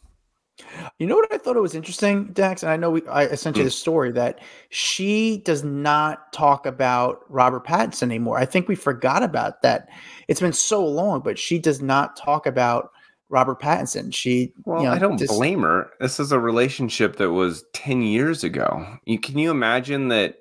You 0.99 1.07
know 1.07 1.17
what 1.17 1.33
I 1.33 1.39
thought 1.39 1.57
it 1.57 1.61
was 1.61 1.75
interesting, 1.75 2.33
Dax, 2.33 2.63
and 2.63 2.71
I 2.71 2.77
know 2.77 2.91
we 2.91 3.03
I 3.09 3.35
sent 3.35 3.57
you 3.57 3.63
mm. 3.63 3.67
the 3.67 3.71
story 3.71 4.13
that 4.13 4.41
she 4.71 5.39
does 5.39 5.65
not 5.65 6.33
talk 6.33 6.67
about 6.67 7.21
Robert 7.29 7.67
Pattinson 7.67 8.05
anymore. 8.05 8.39
I 8.39 8.45
think 8.45 8.69
we 8.69 8.75
forgot 8.75 9.23
about 9.23 9.63
that. 9.63 9.89
It's 10.29 10.41
been 10.41 10.53
so 10.53 10.85
long, 10.85 11.21
but 11.21 11.39
she 11.39 11.59
does 11.59 11.83
not 11.83 12.17
talk 12.17 12.47
about 12.47 12.91
Robert 13.29 13.61
Pattinson. 13.61 14.15
She 14.15 14.53
well, 14.65 14.81
you 14.83 14.89
know, 14.89 14.93
I 14.93 14.99
don't 14.99 15.19
just, 15.19 15.33
blame 15.33 15.63
her. 15.63 15.91
This 16.01 16.21
is 16.21 16.33
a 16.33 16.39
relationship 16.39 17.17
that 17.17 17.31
was 17.31 17.65
10 17.73 18.03
years 18.03 18.45
ago. 18.45 18.99
You 19.05 19.19
can 19.19 19.39
you 19.39 19.51
imagine 19.51 20.09
that 20.09 20.37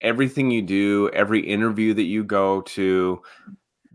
everything 0.00 0.50
you 0.50 0.62
do, 0.62 1.10
every 1.12 1.40
interview 1.40 1.94
that 1.94 2.02
you 2.02 2.22
go 2.22 2.60
to, 2.62 3.22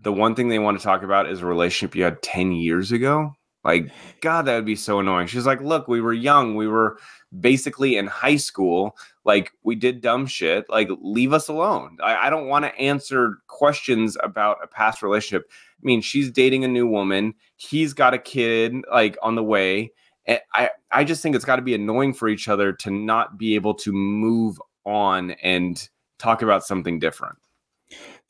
the 0.01 0.11
one 0.11 0.35
thing 0.35 0.49
they 0.49 0.59
want 0.59 0.77
to 0.77 0.83
talk 0.83 1.03
about 1.03 1.29
is 1.29 1.41
a 1.41 1.45
relationship 1.45 1.95
you 1.95 2.03
had 2.03 2.21
10 2.21 2.51
years 2.51 2.91
ago? 2.91 3.33
Like, 3.63 3.91
God, 4.21 4.43
that 4.43 4.55
would 4.55 4.65
be 4.65 4.75
so 4.75 4.99
annoying. 4.99 5.27
She's 5.27 5.45
like, 5.45 5.61
Look, 5.61 5.87
we 5.87 6.01
were 6.01 6.13
young. 6.13 6.55
We 6.55 6.67
were 6.67 6.97
basically 7.39 7.97
in 7.97 8.07
high 8.07 8.35
school. 8.35 8.97
Like, 9.25 9.51
we 9.63 9.75
did 9.75 10.01
dumb 10.01 10.25
shit. 10.27 10.69
Like, 10.69 10.89
leave 11.01 11.33
us 11.33 11.47
alone. 11.47 11.97
I, 12.03 12.27
I 12.27 12.29
don't 12.29 12.47
want 12.47 12.65
to 12.65 12.75
answer 12.75 13.37
questions 13.47 14.17
about 14.21 14.57
a 14.61 14.67
past 14.67 15.01
relationship. 15.01 15.49
I 15.49 15.81
mean, 15.81 16.01
she's 16.01 16.29
dating 16.29 16.63
a 16.63 16.67
new 16.67 16.87
woman. 16.87 17.33
He's 17.55 17.93
got 17.93 18.13
a 18.13 18.19
kid, 18.19 18.75
like, 18.91 19.17
on 19.21 19.35
the 19.35 19.43
way. 19.43 19.91
And 20.25 20.39
I, 20.53 20.69
I 20.91 21.03
just 21.03 21.21
think 21.21 21.35
it's 21.35 21.45
got 21.45 21.57
to 21.57 21.61
be 21.61 21.75
annoying 21.75 22.13
for 22.13 22.27
each 22.27 22.47
other 22.47 22.73
to 22.73 22.91
not 22.91 23.37
be 23.37 23.55
able 23.55 23.73
to 23.75 23.91
move 23.91 24.61
on 24.85 25.31
and 25.31 25.89
talk 26.19 26.41
about 26.41 26.65
something 26.65 26.99
different. 26.99 27.37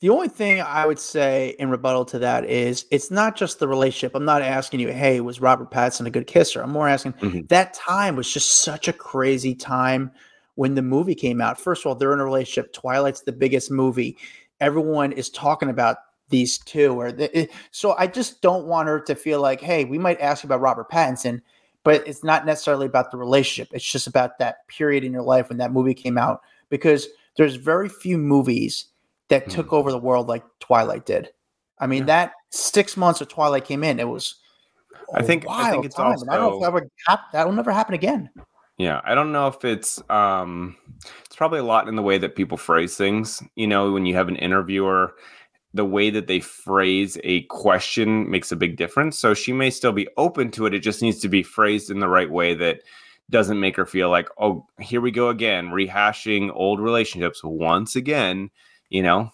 The 0.04 0.10
only 0.10 0.28
thing 0.28 0.60
I 0.60 0.84
would 0.84 0.98
say 0.98 1.56
in 1.58 1.70
rebuttal 1.70 2.04
to 2.04 2.18
that 2.18 2.44
is 2.44 2.84
it's 2.90 3.10
not 3.10 3.36
just 3.36 3.58
the 3.58 3.66
relationship. 3.66 4.14
I'm 4.14 4.26
not 4.26 4.42
asking 4.42 4.80
you, 4.80 4.92
hey, 4.92 5.22
was 5.22 5.40
Robert 5.40 5.70
Pattinson 5.70 6.04
a 6.04 6.10
good 6.10 6.26
kisser? 6.26 6.60
I'm 6.60 6.72
more 6.72 6.86
asking 6.86 7.14
mm-hmm. 7.14 7.46
that 7.46 7.72
time 7.72 8.14
was 8.14 8.30
just 8.30 8.62
such 8.62 8.86
a 8.86 8.92
crazy 8.92 9.54
time 9.54 10.10
when 10.56 10.74
the 10.74 10.82
movie 10.82 11.14
came 11.14 11.40
out. 11.40 11.58
First 11.58 11.80
of 11.80 11.86
all, 11.86 11.94
they're 11.94 12.12
in 12.12 12.20
a 12.20 12.24
relationship. 12.26 12.74
Twilight's 12.74 13.22
the 13.22 13.32
biggest 13.32 13.70
movie. 13.70 14.18
Everyone 14.60 15.10
is 15.10 15.30
talking 15.30 15.70
about 15.70 15.96
these 16.28 16.58
two. 16.58 17.00
Or 17.00 17.10
the, 17.10 17.48
so 17.70 17.94
I 17.96 18.06
just 18.06 18.42
don't 18.42 18.66
want 18.66 18.88
her 18.88 19.00
to 19.00 19.14
feel 19.14 19.40
like, 19.40 19.62
hey, 19.62 19.86
we 19.86 19.96
might 19.96 20.20
ask 20.20 20.44
you 20.44 20.48
about 20.48 20.60
Robert 20.60 20.90
Pattinson, 20.90 21.40
but 21.82 22.06
it's 22.06 22.22
not 22.22 22.44
necessarily 22.44 22.84
about 22.84 23.10
the 23.10 23.16
relationship. 23.16 23.72
It's 23.72 23.90
just 23.90 24.06
about 24.06 24.36
that 24.38 24.68
period 24.68 25.02
in 25.02 25.14
your 25.14 25.22
life 25.22 25.48
when 25.48 25.56
that 25.56 25.72
movie 25.72 25.94
came 25.94 26.18
out. 26.18 26.42
Because 26.68 27.08
there's 27.38 27.56
very 27.56 27.88
few 27.88 28.18
movies 28.18 28.88
that 29.28 29.48
took 29.50 29.68
hmm. 29.68 29.74
over 29.74 29.90
the 29.90 29.98
world 29.98 30.28
like 30.28 30.44
Twilight 30.60 31.06
did. 31.06 31.30
I 31.78 31.86
mean, 31.86 32.00
yeah. 32.00 32.06
that 32.06 32.32
six 32.50 32.96
months 32.96 33.20
of 33.20 33.28
Twilight 33.28 33.64
came 33.64 33.84
in, 33.84 33.98
it 33.98 34.08
was. 34.08 34.36
I 35.14 35.22
think 35.22 35.44
I 35.48 35.70
think 35.70 35.84
it's 35.84 35.96
time. 35.96 36.12
also. 36.12 36.26
I 36.30 36.36
don't 36.36 36.50
know 36.50 36.56
if 36.56 36.62
that 36.62 36.72
would 36.72 36.88
happen. 37.06 37.24
That'll 37.32 37.52
never 37.52 37.72
happen 37.72 37.94
again. 37.94 38.30
Yeah, 38.78 39.00
I 39.04 39.14
don't 39.14 39.32
know 39.32 39.46
if 39.48 39.64
it's 39.64 40.02
um, 40.10 40.76
it's 41.24 41.36
probably 41.36 41.60
a 41.60 41.64
lot 41.64 41.88
in 41.88 41.96
the 41.96 42.02
way 42.02 42.18
that 42.18 42.36
people 42.36 42.56
phrase 42.56 42.96
things. 42.96 43.42
You 43.54 43.66
know, 43.66 43.92
when 43.92 44.06
you 44.06 44.14
have 44.14 44.28
an 44.28 44.36
interviewer, 44.36 45.14
the 45.74 45.84
way 45.84 46.10
that 46.10 46.26
they 46.26 46.40
phrase 46.40 47.18
a 47.22 47.42
question 47.42 48.30
makes 48.30 48.50
a 48.50 48.56
big 48.56 48.76
difference. 48.76 49.18
So 49.18 49.34
she 49.34 49.52
may 49.52 49.70
still 49.70 49.92
be 49.92 50.08
open 50.16 50.50
to 50.52 50.66
it. 50.66 50.74
It 50.74 50.80
just 50.80 51.02
needs 51.02 51.18
to 51.20 51.28
be 51.28 51.42
phrased 51.42 51.90
in 51.90 52.00
the 52.00 52.08
right 52.08 52.30
way 52.30 52.54
that 52.54 52.80
doesn't 53.30 53.60
make 53.60 53.76
her 53.76 53.86
feel 53.86 54.10
like, 54.10 54.28
oh, 54.38 54.66
here 54.78 55.00
we 55.00 55.10
go 55.10 55.28
again, 55.28 55.68
rehashing 55.68 56.50
old 56.54 56.80
relationships 56.80 57.42
once 57.42 57.96
again 57.96 58.50
you 58.88 59.02
know? 59.02 59.30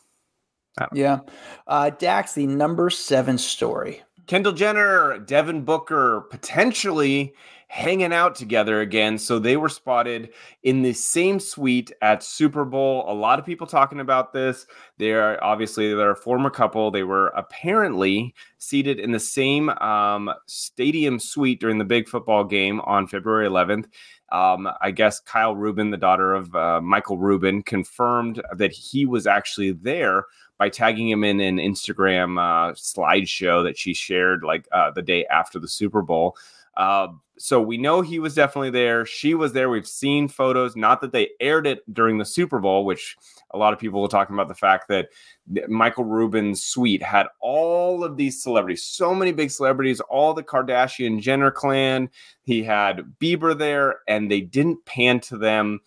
Yeah. 0.93 1.21
Uh, 1.67 1.91
Dax, 1.91 2.35
the 2.35 2.47
number 2.47 2.91
seven 2.91 3.39
story. 3.39 4.03
Kendall 4.27 4.53
Jenner, 4.53 5.19
Devin 5.19 5.65
Booker 5.65 6.23
potentially 6.31 7.35
hanging 7.71 8.13
out 8.13 8.35
together 8.35 8.81
again. 8.81 9.17
So 9.17 9.39
they 9.39 9.57
were 9.57 9.69
spotted 9.69 10.31
in 10.65 10.83
the 10.83 10.93
same 10.93 11.39
suite 11.39 11.93
at 12.03 12.21
Super 12.21 12.65
Bowl. 12.65 13.05
A 13.07 13.15
lot 13.15 13.39
of 13.39 13.47
people 13.47 13.65
talking 13.65 14.01
about 14.01 14.33
this. 14.33 14.67
They 14.99 15.13
are 15.13 15.39
obviously 15.41 15.95
they're 15.95 16.11
a 16.11 16.17
former 16.17 16.51
couple. 16.51 16.91
They 16.91 17.05
were 17.05 17.29
apparently 17.29 18.35
seated 18.59 18.99
in 18.99 19.13
the 19.13 19.21
same 19.21 19.69
um, 19.69 20.33
stadium 20.47 21.21
suite 21.21 21.61
during 21.61 21.79
the 21.79 21.85
big 21.85 22.09
football 22.09 22.43
game 22.43 22.81
on 22.81 23.07
February 23.07 23.49
11th. 23.49 23.87
Um, 24.33 24.69
I 24.81 24.91
guess 24.91 25.21
Kyle 25.21 25.55
Rubin, 25.55 25.91
the 25.91 25.97
daughter 25.97 26.35
of 26.35 26.53
uh, 26.57 26.81
Michael 26.81 27.19
Rubin, 27.19 27.63
confirmed 27.63 28.43
that 28.53 28.73
he 28.73 29.07
was 29.07 29.29
actually 29.29 29.71
there 29.71 30.25
by 30.59 30.71
tagging 30.71 31.09
him 31.09 31.23
in 31.23 31.39
an 31.39 31.59
Instagram 31.59 32.37
uh, 32.37 32.73
slideshow 32.73 33.63
that 33.63 33.79
she 33.79 33.95
shared 33.95 34.43
like 34.43 34.67
uh, 34.73 34.91
the 34.91 35.03
day 35.03 35.25
after 35.27 35.61
the 35.61 35.69
Super 35.69 36.03
Bowl. 36.03 36.37
Uh, 36.81 37.09
so 37.39 37.61
we 37.61 37.77
know 37.77 38.01
he 38.01 38.19
was 38.19 38.35
definitely 38.35 38.71
there. 38.71 39.05
She 39.05 39.35
was 39.35 39.53
there. 39.53 39.69
We've 39.69 39.87
seen 39.87 40.29
photos. 40.29 40.77
Not 40.77 41.03
that 41.03 41.13
they 41.13 41.29
aired 41.39 41.67
it 41.67 41.81
during 41.93 42.17
the 42.17 42.25
Super 42.25 42.59
Bowl, 42.59 42.87
which 42.87 43.19
a 43.51 43.59
lot 43.59 43.75
of 43.75 43.79
people 43.79 44.01
were 44.01 44.09
talking 44.09 44.35
about 44.35 44.49
the 44.49 44.55
fact 44.55 44.89
that 44.89 45.09
Michael 45.69 46.05
Rubin's 46.05 46.63
suite 46.63 47.03
had 47.03 47.27
all 47.39 48.03
of 48.03 48.17
these 48.17 48.43
celebrities, 48.43 48.83
so 48.83 49.15
many 49.15 49.31
big 49.31 49.51
celebrities, 49.51 50.01
all 50.01 50.33
the 50.33 50.43
Kardashian 50.43 51.21
Jenner 51.21 51.51
clan. 51.51 52.09
He 52.45 52.63
had 52.63 53.03
Bieber 53.21 53.57
there, 53.57 53.99
and 54.09 54.31
they 54.31 54.41
didn't 54.41 54.83
pan 54.87 55.21
to 55.21 55.37
them 55.37 55.81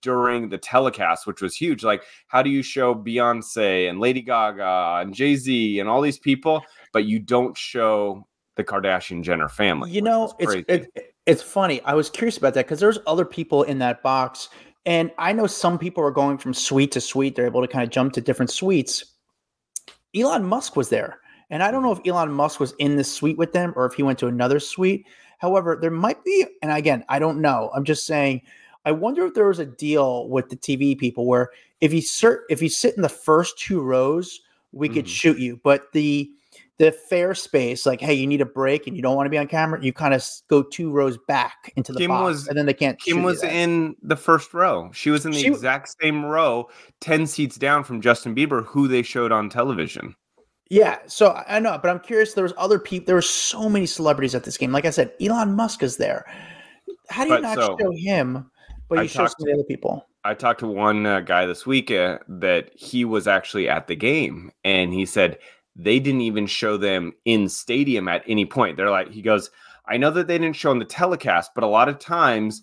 during 0.00 0.48
the 0.48 0.58
telecast, 0.58 1.26
which 1.26 1.42
was 1.42 1.56
huge. 1.56 1.82
Like, 1.82 2.04
how 2.28 2.42
do 2.42 2.50
you 2.50 2.62
show 2.62 2.94
Beyonce 2.94 3.90
and 3.90 3.98
Lady 3.98 4.22
Gaga 4.22 5.00
and 5.02 5.12
Jay 5.12 5.34
Z 5.34 5.80
and 5.80 5.88
all 5.88 6.02
these 6.02 6.20
people, 6.20 6.62
but 6.92 7.04
you 7.04 7.18
don't 7.18 7.56
show 7.56 8.24
the 8.56 8.64
Kardashian 8.64 9.22
Jenner 9.22 9.48
family? 9.48 9.90
You 9.90 10.02
know, 10.02 10.34
it's 10.38 10.54
it, 10.68 11.14
it's 11.26 11.42
funny. 11.42 11.80
I 11.82 11.94
was 11.94 12.10
curious 12.10 12.36
about 12.36 12.54
that 12.54 12.66
because 12.66 12.80
there's 12.80 12.98
other 13.06 13.24
people 13.24 13.62
in 13.62 13.78
that 13.78 14.02
box, 14.02 14.48
and 14.84 15.10
I 15.18 15.32
know 15.32 15.46
some 15.46 15.78
people 15.78 16.02
are 16.02 16.10
going 16.10 16.38
from 16.38 16.52
suite 16.52 16.92
to 16.92 17.00
suite. 17.00 17.36
They're 17.36 17.46
able 17.46 17.62
to 17.62 17.68
kind 17.68 17.84
of 17.84 17.90
jump 17.90 18.12
to 18.14 18.20
different 18.20 18.50
suites. 18.50 19.04
Elon 20.14 20.44
Musk 20.44 20.76
was 20.76 20.88
there. 20.88 21.20
And 21.50 21.62
I 21.62 21.70
don't 21.70 21.82
know 21.82 21.92
if 21.92 22.00
Elon 22.04 22.32
Musk 22.32 22.58
was 22.58 22.74
in 22.78 22.96
the 22.96 23.04
suite 23.04 23.38
with 23.38 23.52
them 23.52 23.72
or 23.76 23.86
if 23.86 23.94
he 23.94 24.02
went 24.02 24.18
to 24.18 24.26
another 24.26 24.58
suite. 24.58 25.06
However, 25.38 25.78
there 25.80 25.90
might 25.90 26.22
be, 26.24 26.44
and 26.62 26.72
again, 26.72 27.04
I 27.08 27.18
don't 27.18 27.40
know. 27.40 27.70
I'm 27.74 27.84
just 27.84 28.06
saying. 28.06 28.42
I 28.84 28.92
wonder 28.92 29.26
if 29.26 29.34
there 29.34 29.48
was 29.48 29.58
a 29.58 29.66
deal 29.66 30.28
with 30.28 30.48
the 30.48 30.56
TV 30.56 30.96
people 30.96 31.26
where 31.26 31.50
if 31.80 31.92
you 31.92 32.00
cert, 32.00 32.42
if 32.48 32.62
you 32.62 32.68
sit 32.68 32.96
in 32.96 33.02
the 33.02 33.08
first 33.08 33.58
two 33.58 33.80
rows, 33.80 34.40
we 34.72 34.88
could 34.88 35.06
Mhm. 35.06 35.08
shoot 35.08 35.38
you, 35.38 35.60
but 35.64 35.92
the 35.92 36.30
the 36.78 36.92
fair 36.92 37.34
space, 37.34 37.86
like, 37.86 38.00
hey, 38.00 38.12
you 38.12 38.26
need 38.26 38.40
a 38.40 38.46
break 38.46 38.86
and 38.86 38.96
you 38.96 39.02
don't 39.02 39.16
want 39.16 39.26
to 39.26 39.30
be 39.30 39.38
on 39.38 39.46
camera, 39.46 39.82
you 39.82 39.92
kind 39.92 40.12
of 40.12 40.22
go 40.48 40.62
two 40.62 40.90
rows 40.90 41.16
back 41.26 41.72
into 41.76 41.92
the 41.92 42.00
Kim 42.00 42.08
box, 42.10 42.24
was- 42.26 42.48
and 42.48 42.56
then 42.58 42.66
they 42.66 42.74
can't. 42.74 43.00
Kim 43.00 43.22
was 43.22 43.42
in 43.42 43.96
the 44.02 44.16
first 44.16 44.52
row. 44.52 44.90
She 44.92 45.10
was 45.10 45.24
in 45.24 45.32
the 45.32 45.38
She- 45.40 45.46
exact 45.48 45.94
same 46.02 46.24
row, 46.24 46.68
10 47.00 47.26
seats 47.26 47.56
down 47.56 47.82
from 47.84 48.00
Justin 48.00 48.34
Bieber, 48.34 48.64
who 48.66 48.88
they 48.88 49.02
showed 49.02 49.32
on 49.32 49.48
television. 49.48 50.14
Yeah, 50.68 50.98
so 51.06 51.28
I 51.28 51.56
I 51.56 51.58
know, 51.60 51.78
but 51.80 51.90
I'm 51.90 52.00
curious. 52.00 52.34
There 52.34 52.42
was 52.42 52.52
other 52.58 52.78
people. 52.80 53.06
There 53.06 53.14
were 53.14 53.22
so 53.22 53.68
many 53.68 53.86
celebrities 53.86 54.34
at 54.34 54.42
this 54.44 54.58
game. 54.58 54.72
Like 54.72 54.84
I 54.84 54.90
said, 54.90 55.12
Elon 55.20 55.54
Musk 55.54 55.82
is 55.82 55.96
there. 55.96 56.24
How 57.08 57.22
do 57.22 57.30
you 57.30 57.36
But 57.36 57.42
not 57.42 57.56
so, 57.56 57.76
show 57.80 57.92
him, 57.92 58.50
but 58.88 58.98
I 58.98 59.02
you 59.02 59.08
show 59.08 59.18
some 59.18 59.26
talked 59.28 59.40
of 59.42 59.46
the 59.46 59.52
other 59.54 59.62
people? 59.62 60.04
I 60.24 60.34
talked 60.34 60.58
to 60.60 60.66
one 60.66 61.06
uh, 61.06 61.20
guy 61.20 61.46
this 61.46 61.66
week 61.66 61.92
uh, 61.92 62.18
that 62.28 62.70
he 62.74 63.04
was 63.04 63.28
actually 63.28 63.68
at 63.68 63.86
the 63.86 63.94
game, 63.94 64.50
and 64.64 64.92
he 64.92 65.06
said 65.06 65.38
they 65.76 66.00
didn't 66.00 66.22
even 66.22 66.46
show 66.46 66.76
them 66.76 67.12
in 67.24 67.48
stadium 67.48 68.08
at 68.08 68.24
any 68.26 68.46
point. 68.46 68.76
They're 68.76 68.90
like, 68.90 69.10
he 69.10 69.22
goes, 69.22 69.50
I 69.86 69.98
know 69.98 70.10
that 70.10 70.26
they 70.26 70.38
didn't 70.38 70.56
show 70.56 70.70
on 70.70 70.78
the 70.78 70.84
telecast, 70.84 71.52
but 71.54 71.64
a 71.64 71.68
lot 71.68 71.88
of 71.88 71.98
times, 71.98 72.62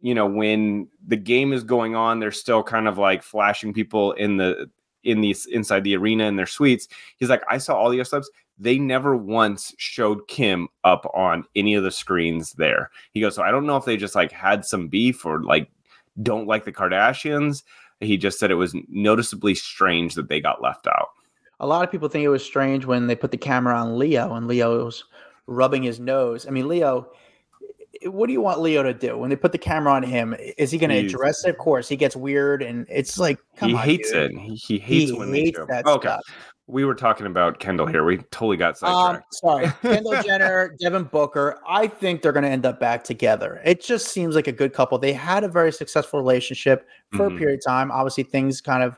you 0.00 0.14
know, 0.14 0.26
when 0.26 0.88
the 1.06 1.16
game 1.16 1.52
is 1.52 1.64
going 1.64 1.96
on, 1.96 2.20
they're 2.20 2.30
still 2.30 2.62
kind 2.62 2.86
of 2.86 2.98
like 2.98 3.22
flashing 3.22 3.72
people 3.72 4.12
in 4.12 4.36
the 4.36 4.70
in 5.02 5.22
these 5.22 5.46
inside 5.46 5.82
the 5.82 5.96
arena 5.96 6.24
in 6.24 6.36
their 6.36 6.46
suites. 6.46 6.86
He's 7.16 7.30
like, 7.30 7.42
I 7.48 7.56
saw 7.56 7.74
all 7.74 7.88
the 7.88 7.98
other 7.98 8.04
subs. 8.04 8.30
They 8.58 8.78
never 8.78 9.16
once 9.16 9.74
showed 9.78 10.28
Kim 10.28 10.68
up 10.84 11.10
on 11.14 11.44
any 11.56 11.74
of 11.74 11.82
the 11.82 11.90
screens 11.90 12.52
there. 12.52 12.90
He 13.12 13.22
goes, 13.22 13.34
so 13.34 13.42
I 13.42 13.50
don't 13.50 13.66
know 13.66 13.78
if 13.78 13.86
they 13.86 13.96
just 13.96 14.14
like 14.14 14.30
had 14.30 14.66
some 14.66 14.88
beef 14.88 15.24
or 15.24 15.42
like 15.42 15.70
don't 16.22 16.46
like 16.46 16.66
the 16.66 16.72
Kardashians. 16.72 17.62
He 18.00 18.18
just 18.18 18.38
said 18.38 18.50
it 18.50 18.56
was 18.56 18.76
noticeably 18.88 19.54
strange 19.54 20.14
that 20.14 20.28
they 20.28 20.40
got 20.40 20.62
left 20.62 20.86
out. 20.86 21.08
A 21.60 21.66
lot 21.66 21.84
of 21.84 21.90
people 21.90 22.08
think 22.08 22.24
it 22.24 22.28
was 22.28 22.44
strange 22.44 22.84
when 22.86 23.06
they 23.06 23.14
put 23.14 23.30
the 23.30 23.36
camera 23.36 23.74
on 23.78 23.98
Leo 23.98 24.34
and 24.34 24.46
Leo 24.48 24.84
was 24.86 25.04
rubbing 25.46 25.82
his 25.82 26.00
nose. 26.00 26.46
I 26.46 26.50
mean, 26.50 26.68
Leo, 26.68 27.10
what 28.06 28.28
do 28.28 28.32
you 28.32 28.40
want 28.40 28.60
Leo 28.60 28.82
to 28.82 28.94
do 28.94 29.18
when 29.18 29.28
they 29.28 29.36
put 29.36 29.52
the 29.52 29.58
camera 29.58 29.92
on 29.92 30.02
him? 30.02 30.34
Is 30.56 30.70
he 30.70 30.78
going 30.78 30.90
to 30.90 30.96
address 30.96 31.44
it? 31.44 31.50
Of 31.50 31.58
course, 31.58 31.86
he 31.88 31.96
gets 31.96 32.16
weird, 32.16 32.62
and 32.62 32.86
it's 32.88 33.18
like, 33.18 33.38
come 33.56 33.70
he 33.70 33.74
on, 33.76 33.82
hates 33.82 34.10
dude. 34.10 34.32
it. 34.32 34.38
He, 34.38 34.54
he 34.54 34.78
hates 34.78 35.10
He 35.10 35.16
when 35.18 35.32
they 35.32 35.40
hates 35.40 35.58
show. 35.58 35.66
that 35.66 35.84
okay, 35.86 36.08
stuff. 36.08 36.22
we 36.66 36.86
were 36.86 36.94
talking 36.94 37.26
about 37.26 37.58
Kendall 37.58 37.86
here. 37.86 38.04
We 38.04 38.16
totally 38.30 38.56
got 38.56 38.82
Um, 38.82 39.20
sidetracked. 39.20 39.34
sorry, 39.34 39.66
Kendall 39.82 40.22
Jenner, 40.24 40.74
Devin 40.80 41.04
Booker. 41.04 41.58
I 41.68 41.88
think 41.88 42.22
they're 42.22 42.32
going 42.32 42.44
to 42.44 42.48
end 42.50 42.64
up 42.64 42.80
back 42.80 43.04
together. 43.04 43.60
It 43.66 43.82
just 43.82 44.08
seems 44.08 44.34
like 44.34 44.46
a 44.46 44.52
good 44.52 44.72
couple. 44.72 44.96
They 44.98 45.12
had 45.12 45.44
a 45.44 45.48
very 45.48 45.72
successful 45.72 46.18
relationship 46.20 46.86
for 47.12 47.28
Mhm. 47.28 47.34
a 47.34 47.38
period 47.38 47.58
of 47.58 47.64
time. 47.66 47.90
Obviously, 47.90 48.22
things 48.24 48.62
kind 48.62 48.82
of 48.82 48.96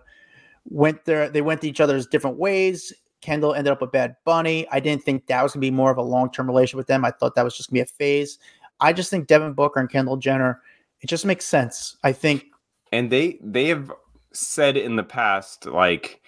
went 0.68 1.04
there. 1.04 1.28
They 1.28 1.42
went 1.42 1.60
to 1.62 1.68
each 1.68 1.80
other's 1.80 2.06
different 2.06 2.36
ways. 2.36 2.92
Kendall 3.20 3.54
ended 3.54 3.72
up 3.72 3.80
with 3.80 3.92
Bad 3.92 4.16
Bunny. 4.24 4.66
I 4.70 4.80
didn't 4.80 5.04
think 5.04 5.26
that 5.26 5.42
was 5.42 5.52
going 5.52 5.60
to 5.60 5.66
be 5.66 5.70
more 5.70 5.90
of 5.90 5.98
a 5.98 6.02
long 6.02 6.30
term 6.30 6.46
relationship 6.46 6.78
with 6.78 6.86
them. 6.88 7.04
I 7.04 7.10
thought 7.12 7.34
that 7.34 7.44
was 7.44 7.56
just 7.56 7.70
going 7.70 7.84
to 7.84 7.86
be 7.86 7.92
a 7.92 7.96
phase. 7.96 8.38
I 8.80 8.92
just 8.92 9.10
think 9.10 9.28
Devin 9.28 9.52
Booker 9.52 9.80
and 9.80 9.90
Kendall 9.90 10.16
Jenner. 10.16 10.60
It 11.00 11.06
just 11.06 11.24
makes 11.24 11.44
sense. 11.44 11.96
I 12.02 12.12
think 12.12 12.46
and 12.92 13.10
they 13.10 13.38
they 13.42 13.66
have 13.66 13.90
said 14.32 14.76
in 14.76 14.96
the 14.96 15.02
past 15.02 15.66
like 15.66 16.20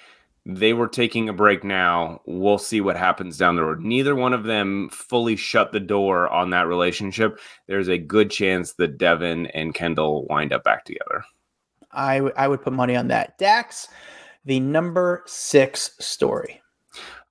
they 0.46 0.74
were 0.74 0.88
taking 0.88 1.28
a 1.28 1.32
break 1.32 1.64
now 1.64 2.20
we'll 2.26 2.58
see 2.58 2.80
what 2.80 2.96
happens 2.96 3.38
down 3.38 3.56
the 3.56 3.64
road 3.64 3.80
neither 3.80 4.14
one 4.14 4.34
of 4.34 4.44
them 4.44 4.90
fully 4.90 5.36
shut 5.36 5.72
the 5.72 5.80
door 5.80 6.28
on 6.28 6.50
that 6.50 6.66
relationship 6.66 7.40
there's 7.66 7.88
a 7.88 7.96
good 7.96 8.30
chance 8.30 8.74
that 8.74 8.98
devin 8.98 9.46
and 9.48 9.74
kendall 9.74 10.26
wind 10.28 10.52
up 10.52 10.62
back 10.62 10.84
together 10.84 11.24
I 11.94 12.16
w- 12.16 12.34
I 12.36 12.48
would 12.48 12.62
put 12.62 12.72
money 12.72 12.96
on 12.96 13.08
that. 13.08 13.38
Dax, 13.38 13.88
the 14.44 14.60
number 14.60 15.22
six 15.26 15.92
story. 16.00 16.60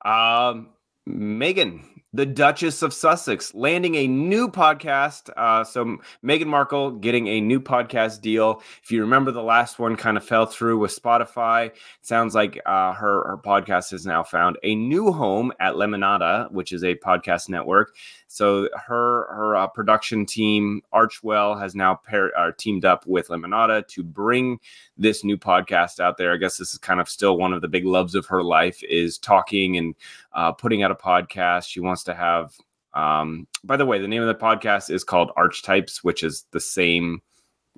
um 0.06 0.70
meghan 1.08 1.84
the 2.16 2.26
duchess 2.26 2.82
of 2.84 2.94
sussex 2.94 3.54
landing 3.56 3.96
a 3.96 4.08
new 4.08 4.48
podcast 4.48 5.30
uh 5.36 5.64
so 5.64 5.98
meghan 6.24 6.46
markle 6.46 6.92
getting 6.92 7.28
a 7.28 7.42
new 7.42 7.60
podcast 7.60 8.22
deal 8.22 8.62
if 8.84 8.92
you 8.92 9.02
remember 9.02 9.32
the 9.32 9.42
last 9.44 9.80
one 9.80 9.96
kind 9.96 10.16
of 10.16 10.24
fell 10.24 10.46
through 10.46 10.78
with 10.78 10.92
spotify 10.98 11.66
It 11.68 11.76
sounds 12.02 12.36
like 12.36 12.60
uh, 12.66 12.94
her 12.94 13.24
her 13.28 13.38
podcast 13.38 13.92
has 13.92 14.06
now 14.06 14.24
found 14.24 14.58
a 14.64 14.76
new 14.76 15.12
home 15.12 15.52
at 15.60 15.76
Lemonada, 15.76 16.52
which 16.52 16.72
is 16.72 16.84
a 16.84 16.96
podcast 16.96 17.50
network. 17.50 17.96
So 18.34 18.68
her 18.74 19.28
her 19.32 19.56
uh, 19.56 19.68
production 19.68 20.26
team 20.26 20.82
Archewell 20.92 21.60
has 21.60 21.76
now 21.76 21.94
paired 21.94 22.32
uh, 22.36 22.52
teamed 22.58 22.84
up 22.84 23.06
with 23.06 23.28
Lemonada 23.28 23.88
to 23.90 24.02
bring 24.02 24.60
this 24.98 25.24
new 25.24 25.38
podcast 25.38 26.00
out 26.00 26.18
there. 26.18 26.34
I 26.34 26.38
guess 26.38 26.58
this 26.58 26.74
is 26.74 26.80
kind 26.80 27.00
of 27.00 27.08
still 27.08 27.38
one 27.38 27.54
of 27.54 27.62
the 27.62 27.68
big 27.68 27.86
loves 27.86 28.16
of 28.16 28.26
her 28.26 28.42
life 28.42 28.82
is 28.86 29.20
talking 29.20 29.78
and 29.78 29.94
uh, 30.34 30.52
putting 30.52 30.82
out 30.82 30.90
a 30.90 30.96
podcast. 30.96 31.68
She 31.68 31.80
wants 31.80 32.04
to 32.06 32.16
have. 32.16 32.56
Um, 32.96 33.46
by 33.64 33.78
the 33.78 33.86
way, 33.86 34.00
the 34.00 34.08
name 34.08 34.24
of 34.24 34.28
the 34.28 34.44
podcast 34.44 34.90
is 34.90 35.04
called 35.04 35.32
Archetypes, 35.36 36.04
which 36.04 36.24
is 36.24 36.46
the 36.50 36.60
same 36.60 37.22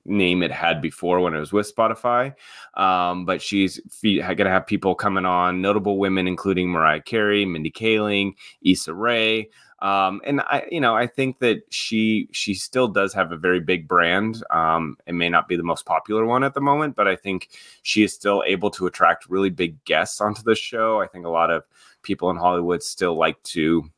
name 0.06 0.42
it 0.42 0.52
had 0.52 0.82
before 0.82 1.20
when 1.20 1.34
it 1.34 1.40
was 1.40 1.52
with 1.52 1.74
Spotify. 1.74 2.34
Um, 2.76 3.26
but 3.26 3.42
she's 3.42 3.82
fe- 3.92 4.20
going 4.20 4.38
to 4.38 4.50
have 4.50 4.68
people 4.68 4.96
coming 4.96 5.26
on, 5.26 5.62
notable 5.62 5.98
women, 5.98 6.28
including 6.28 6.70
Mariah 6.70 7.02
Carey, 7.02 7.44
Mindy 7.44 7.72
Kaling, 7.72 8.34
Issa 8.64 8.94
Rae. 8.94 9.50
Um, 9.80 10.22
and 10.24 10.42
I, 10.42 10.64
you 10.72 10.80
know, 10.80 10.96
I 10.96 11.06
think 11.06 11.40
that 11.40 11.64
she 11.70 12.30
she 12.32 12.54
still 12.54 12.88
does 12.88 13.14
have 13.14 13.32
a 13.32 13.38
very 13.38 13.60
big 13.60 13.88
brand. 13.88 14.44
Um, 14.50 14.98
it 15.06 15.14
may 15.14 15.30
not 15.30 15.48
be 15.48 15.56
the 15.56 15.64
most 15.64 15.86
popular 15.86 16.26
one 16.26 16.44
at 16.44 16.54
the 16.54 16.62
moment, 16.62 16.96
but 16.96 17.08
I 17.08 17.16
think 17.16 17.50
she 17.84 18.04
is 18.04 18.14
still 18.14 18.44
able 18.46 18.70
to 18.72 18.88
attract 18.88 19.30
really 19.30 19.50
big 19.50 19.84
guests 19.86 20.22
onto 20.22 20.44
the 20.44 20.56
show. 20.56 21.02
I 21.02 21.08
think 21.08 21.26
a 21.26 21.30
lot 21.30 21.52
of 21.52 21.64
people 22.04 22.30
in 22.30 22.38
Hollywood 22.38 22.84
still 22.84 23.18
like 23.18 23.42
to 23.44 23.90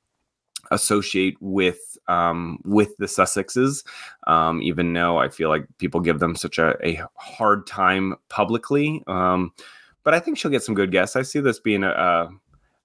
associate 0.72 1.38
with 1.40 1.98
um, 2.08 2.60
with 2.66 2.98
the 2.98 3.06
Sussexes, 3.06 3.86
um, 4.26 4.62
even 4.62 4.92
though 4.94 5.18
I 5.18 5.30
feel 5.30 5.50
like 5.50 5.68
people 5.78 6.00
give 6.00 6.20
them 6.20 6.36
such 6.36 6.58
a, 6.58 6.76
a 6.86 7.04
hard 7.16 7.68
time 7.68 8.16
publicly. 8.30 9.04
Um, 9.08 9.54
but 10.04 10.14
I 10.14 10.20
think 10.20 10.38
she'll 10.38 10.52
get 10.52 10.64
some 10.64 10.76
good 10.76 10.92
guests. 10.92 11.16
I 11.16 11.22
see 11.22 11.40
this 11.40 11.60
being 11.60 11.84
a, 11.84 11.90
a 11.90 12.30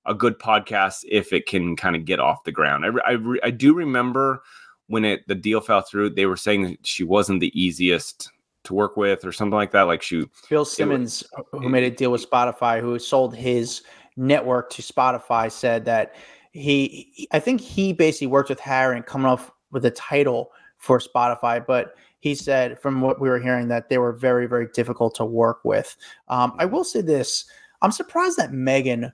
a 0.07 0.15
good 0.15 0.39
podcast 0.39 1.05
if 1.09 1.33
it 1.33 1.47
can 1.47 1.77
kind 1.77 1.97
of 1.97 2.05
get 2.05 2.21
off 2.21 2.45
the 2.45 2.53
ground. 2.53 2.85
I 2.85 2.89
I, 3.09 3.13
re- 3.13 3.41
I 3.43 3.51
do 3.51 3.75
remember 3.75 4.43
when 4.89 5.05
it 5.05 5.27
the 5.29 5.35
deal 5.35 5.61
fell 5.61 5.81
through, 5.81 6.11
they 6.11 6.27
were 6.27 6.37
saying 6.37 6.79
she 6.83 7.05
wasn't 7.05 7.41
the 7.41 7.53
easiest 7.61 8.31
to 8.65 8.75
work 8.75 8.97
with 8.97 9.25
or 9.25 9.33
something 9.33 9.57
like 9.57 9.71
that. 9.73 9.83
Like 9.83 10.03
she 10.03 10.29
Bill 10.49 10.65
Simmons, 10.65 11.25
who 11.53 11.69
made 11.69 11.85
a 11.85 11.91
deal 11.91 12.13
with 12.13 12.29
Spotify, 12.29 12.81
who 12.81 12.99
sold 12.99 13.35
his 13.35 13.83
network 14.17 14.71
to 14.71 14.83
Spotify, 14.83 15.51
said 15.51 15.85
that 15.87 16.15
he, 16.53 17.11
he- 17.15 17.29
I 17.33 17.41
think 17.41 17.61
he 17.61 17.93
basically 17.93 18.27
worked 18.27 18.51
with 18.51 18.61
Harry 18.61 18.97
and 18.97 19.07
coming 19.07 19.27
off 19.27 19.51
with 19.71 19.85
a 19.85 19.91
title 19.91 20.51
for 20.79 20.99
Spotify, 20.99 21.65
but 21.65 21.95
he 22.21 22.35
said 22.35 22.79
from 22.79 23.01
what 23.01 23.21
we 23.21 23.29
were 23.29 23.39
hearing 23.41 23.69
that 23.69 23.89
they 23.89 23.99
were 23.99 24.13
very, 24.13 24.47
very 24.47 24.69
difficult 24.75 25.15
to 25.17 25.25
work 25.25 25.61
with. 25.65 25.97
Um, 26.29 26.53
I 26.59 26.67
will 26.67 26.85
say 26.85 27.01
this: 27.01 27.47
I'm 27.81 27.91
surprised 27.93 28.37
that 28.37 28.53
Meghan, 28.53 29.13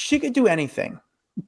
she 0.00 0.18
could 0.18 0.32
do 0.32 0.46
anything, 0.46 0.98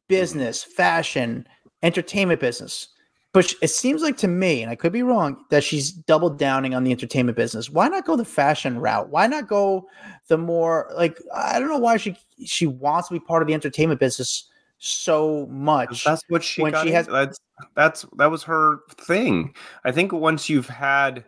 business, 0.08 0.62
fashion, 0.62 1.46
entertainment 1.82 2.38
business. 2.38 2.88
But 3.32 3.54
it 3.62 3.68
seems 3.68 4.02
like 4.02 4.18
to 4.18 4.28
me, 4.28 4.60
and 4.60 4.70
I 4.70 4.74
could 4.74 4.92
be 4.92 5.02
wrong, 5.02 5.42
that 5.48 5.64
she's 5.64 5.90
doubled 5.90 6.38
downing 6.38 6.74
on 6.74 6.84
the 6.84 6.90
entertainment 6.90 7.34
business. 7.34 7.70
Why 7.70 7.88
not 7.88 8.04
go 8.04 8.14
the 8.14 8.26
fashion 8.26 8.78
route? 8.78 9.08
Why 9.08 9.26
not 9.26 9.48
go 9.48 9.88
the 10.28 10.36
more 10.36 10.90
like 10.94 11.18
I 11.34 11.58
don't 11.58 11.70
know 11.70 11.78
why 11.78 11.96
she 11.96 12.14
she 12.44 12.66
wants 12.66 13.08
to 13.08 13.14
be 13.14 13.20
part 13.20 13.42
of 13.42 13.48
the 13.48 13.54
entertainment 13.54 14.00
business 14.00 14.50
so 14.76 15.46
much. 15.46 16.04
That's 16.04 16.22
what 16.28 16.44
she 16.44 16.60
when 16.60 16.74
she 16.82 16.90
has- 16.90 17.06
that's 17.06 17.38
that's 17.74 18.04
that 18.18 18.30
was 18.30 18.42
her 18.42 18.80
thing. 18.90 19.54
I 19.84 19.92
think 19.92 20.12
once 20.12 20.50
you've 20.50 20.68
had 20.68 21.24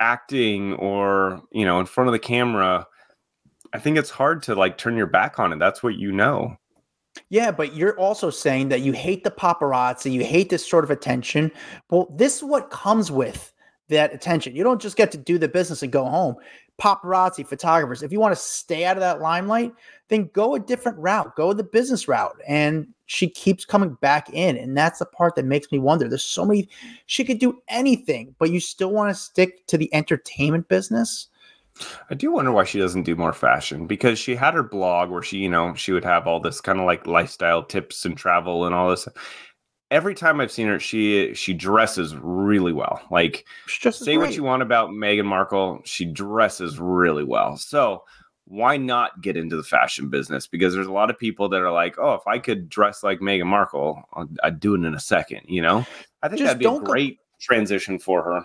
acting 0.00 0.72
or 0.74 1.42
you 1.52 1.66
know 1.66 1.80
in 1.80 1.86
front 1.86 2.08
of 2.08 2.12
the 2.12 2.18
camera, 2.18 2.86
I 3.76 3.78
think 3.78 3.98
it's 3.98 4.08
hard 4.08 4.42
to 4.44 4.54
like 4.54 4.78
turn 4.78 4.96
your 4.96 5.06
back 5.06 5.38
on 5.38 5.52
it. 5.52 5.58
That's 5.58 5.82
what 5.82 5.96
you 5.96 6.10
know. 6.10 6.56
Yeah, 7.28 7.50
but 7.50 7.74
you're 7.74 7.98
also 7.98 8.30
saying 8.30 8.70
that 8.70 8.80
you 8.80 8.92
hate 8.92 9.22
the 9.22 9.30
paparazzi, 9.30 10.10
you 10.10 10.24
hate 10.24 10.48
this 10.48 10.66
sort 10.66 10.82
of 10.82 10.90
attention. 10.90 11.52
Well, 11.90 12.08
this 12.16 12.36
is 12.36 12.44
what 12.44 12.70
comes 12.70 13.10
with 13.12 13.52
that 13.88 14.14
attention. 14.14 14.56
You 14.56 14.64
don't 14.64 14.80
just 14.80 14.96
get 14.96 15.12
to 15.12 15.18
do 15.18 15.36
the 15.36 15.48
business 15.48 15.82
and 15.82 15.92
go 15.92 16.06
home. 16.06 16.36
Paparazzi, 16.80 17.46
photographers, 17.46 18.02
if 18.02 18.12
you 18.12 18.18
want 18.18 18.34
to 18.34 18.40
stay 18.40 18.86
out 18.86 18.96
of 18.96 19.02
that 19.02 19.20
limelight, 19.20 19.72
then 20.08 20.30
go 20.32 20.54
a 20.54 20.60
different 20.60 20.98
route, 20.98 21.36
go 21.36 21.52
the 21.52 21.62
business 21.62 22.08
route. 22.08 22.36
And 22.48 22.88
she 23.04 23.28
keeps 23.28 23.66
coming 23.66 23.94
back 24.00 24.30
in. 24.32 24.56
And 24.56 24.74
that's 24.74 25.00
the 25.00 25.06
part 25.06 25.34
that 25.34 25.44
makes 25.44 25.70
me 25.70 25.78
wonder. 25.78 26.08
There's 26.08 26.24
so 26.24 26.46
many, 26.46 26.68
she 27.04 27.24
could 27.24 27.40
do 27.40 27.60
anything, 27.68 28.34
but 28.38 28.50
you 28.50 28.60
still 28.60 28.90
want 28.90 29.14
to 29.14 29.20
stick 29.20 29.66
to 29.66 29.76
the 29.76 29.92
entertainment 29.94 30.68
business. 30.68 31.28
I 32.10 32.14
do 32.14 32.32
wonder 32.32 32.52
why 32.52 32.64
she 32.64 32.78
doesn't 32.78 33.02
do 33.02 33.16
more 33.16 33.32
fashion 33.32 33.86
because 33.86 34.18
she 34.18 34.34
had 34.34 34.54
her 34.54 34.62
blog 34.62 35.10
where 35.10 35.22
she, 35.22 35.38
you 35.38 35.48
know, 35.48 35.74
she 35.74 35.92
would 35.92 36.04
have 36.04 36.26
all 36.26 36.40
this 36.40 36.60
kind 36.60 36.78
of 36.78 36.86
like 36.86 37.06
lifestyle 37.06 37.62
tips 37.62 38.04
and 38.04 38.16
travel 38.16 38.64
and 38.64 38.74
all 38.74 38.90
this. 38.90 39.08
every 39.90 40.14
time 40.14 40.40
I've 40.40 40.52
seen 40.52 40.66
her, 40.68 40.78
she 40.80 41.34
she 41.34 41.52
dresses 41.54 42.14
really 42.16 42.72
well. 42.72 43.00
Like 43.10 43.44
say 44.04 44.16
what 44.18 44.34
you 44.34 44.42
want 44.42 44.62
about 44.62 44.90
Meghan 44.90 45.24
Markle, 45.26 45.80
she 45.84 46.04
dresses 46.04 46.78
really 46.78 47.24
well. 47.24 47.56
So 47.56 48.04
why 48.46 48.76
not 48.76 49.20
get 49.20 49.36
into 49.36 49.56
the 49.56 49.62
fashion 49.62 50.08
business? 50.08 50.46
Because 50.46 50.72
there's 50.74 50.86
a 50.86 50.92
lot 50.92 51.10
of 51.10 51.18
people 51.18 51.48
that 51.48 51.62
are 51.62 51.72
like, 51.72 51.96
oh, 51.98 52.14
if 52.14 52.26
I 52.26 52.38
could 52.38 52.68
dress 52.68 53.02
like 53.02 53.20
Meghan 53.20 53.46
Markle, 53.46 54.02
I'd 54.42 54.60
do 54.60 54.74
it 54.74 54.84
in 54.84 54.94
a 54.94 55.00
second. 55.00 55.42
You 55.46 55.62
know, 55.62 55.84
I 56.22 56.28
think 56.28 56.38
just 56.38 56.46
that'd 56.46 56.58
be 56.58 56.66
a 56.66 56.80
great 56.80 57.18
transition 57.40 57.98
for 57.98 58.22
her. 58.22 58.44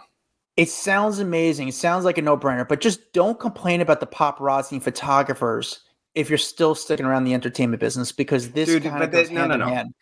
It 0.61 0.69
sounds 0.69 1.17
amazing. 1.17 1.69
It 1.69 1.73
sounds 1.73 2.05
like 2.05 2.19
a 2.19 2.21
no 2.21 2.37
brainer, 2.37 2.67
but 2.67 2.81
just 2.81 3.13
don't 3.13 3.39
complain 3.39 3.81
about 3.81 3.99
the 3.99 4.05
paparazzi 4.05 4.73
and 4.73 4.83
photographers 4.83 5.79
if 6.13 6.29
you're 6.29 6.37
still 6.37 6.75
sticking 6.75 7.03
around 7.03 7.23
the 7.23 7.33
entertainment 7.33 7.79
business 7.79 8.11
because 8.11 8.51
this 8.51 8.69
Dude, 8.69 8.83
kind 8.83 9.03
of 9.03 9.09
goes 9.09 9.31
no, 9.31 9.39
hand 9.39 9.49
no, 9.49 9.57
no. 9.57 9.67
in 9.67 9.73
hand. 9.73 9.93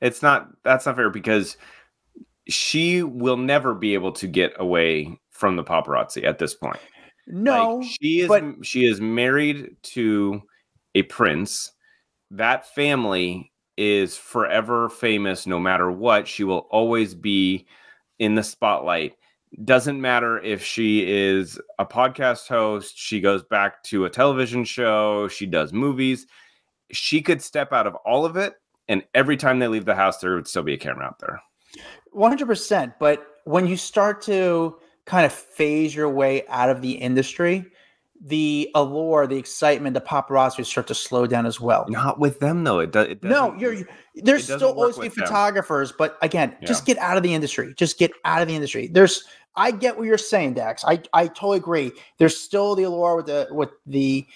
It's 0.00 0.22
not. 0.22 0.48
That's 0.64 0.86
not 0.86 0.96
fair 0.96 1.10
because 1.10 1.58
she 2.48 3.02
will 3.02 3.36
never 3.36 3.74
be 3.74 3.92
able 3.92 4.12
to 4.12 4.26
get 4.26 4.54
away 4.58 5.20
from 5.30 5.56
the 5.56 5.62
paparazzi 5.62 6.24
at 6.24 6.38
this 6.38 6.54
point. 6.54 6.80
No, 7.26 7.74
like 7.76 7.88
she 8.00 8.20
is. 8.20 8.28
But- 8.28 8.64
she 8.64 8.86
is 8.86 9.02
married 9.02 9.76
to 9.82 10.40
a 10.94 11.02
prince. 11.02 11.70
That 12.30 12.66
family 12.74 13.52
is 13.76 14.16
forever 14.16 14.88
famous 14.88 15.46
no 15.46 15.60
matter 15.60 15.90
what. 15.90 16.26
She 16.26 16.44
will 16.44 16.66
always 16.70 17.14
be 17.14 17.66
in 18.18 18.36
the 18.36 18.42
spotlight. 18.42 19.17
Doesn't 19.64 20.00
matter 20.00 20.38
if 20.40 20.62
she 20.62 21.10
is 21.10 21.58
a 21.78 21.86
podcast 21.86 22.48
host, 22.48 22.98
she 22.98 23.20
goes 23.20 23.42
back 23.42 23.82
to 23.84 24.04
a 24.04 24.10
television 24.10 24.64
show, 24.64 25.28
she 25.28 25.46
does 25.46 25.72
movies. 25.72 26.26
She 26.92 27.22
could 27.22 27.42
step 27.42 27.72
out 27.72 27.86
of 27.86 27.94
all 27.96 28.24
of 28.24 28.36
it, 28.36 28.54
and 28.88 29.04
every 29.14 29.36
time 29.36 29.58
they 29.58 29.68
leave 29.68 29.84
the 29.84 29.94
house, 29.94 30.18
there 30.18 30.34
would 30.34 30.48
still 30.48 30.62
be 30.62 30.74
a 30.74 30.78
camera 30.78 31.06
out 31.06 31.18
there. 31.18 31.40
100%. 32.14 32.94
But 32.98 33.26
when 33.44 33.66
you 33.66 33.76
start 33.76 34.22
to 34.22 34.78
kind 35.04 35.24
of 35.24 35.32
phase 35.32 35.94
your 35.94 36.08
way 36.08 36.46
out 36.48 36.70
of 36.70 36.82
the 36.82 36.92
industry, 36.92 37.64
the 38.20 38.70
allure, 38.74 39.26
the 39.26 39.36
excitement, 39.36 39.94
the 39.94 40.00
paparazzi 40.00 40.64
start 40.64 40.86
to 40.88 40.94
slow 40.94 41.26
down 41.26 41.46
as 41.46 41.60
well. 41.60 41.86
Not 41.88 42.18
with 42.18 42.40
them 42.40 42.64
though. 42.64 42.80
It, 42.80 42.92
does. 42.92 43.16
no, 43.22 43.54
you're 43.54 43.88
there's 44.16 44.44
still 44.44 44.72
always 44.72 44.98
be 44.98 45.08
photographers, 45.08 45.90
them. 45.90 45.96
but 45.98 46.18
again, 46.22 46.56
yeah. 46.60 46.66
just 46.66 46.84
get 46.84 46.98
out 46.98 47.16
of 47.16 47.22
the 47.22 47.32
industry. 47.32 47.74
Just 47.76 47.98
get 47.98 48.10
out 48.24 48.42
of 48.42 48.48
the 48.48 48.54
industry. 48.54 48.88
There's 48.88 49.24
I 49.58 49.72
get 49.72 49.98
what 49.98 50.06
you're 50.06 50.16
saying, 50.16 50.54
Dax. 50.54 50.84
I 50.84 51.02
I 51.12 51.26
totally 51.26 51.58
agree. 51.58 51.92
There's 52.18 52.38
still 52.38 52.74
the 52.74 52.84
allure 52.84 53.16
with 53.16 53.26
the 53.26 53.48
with 53.50 53.70
the 53.86 54.26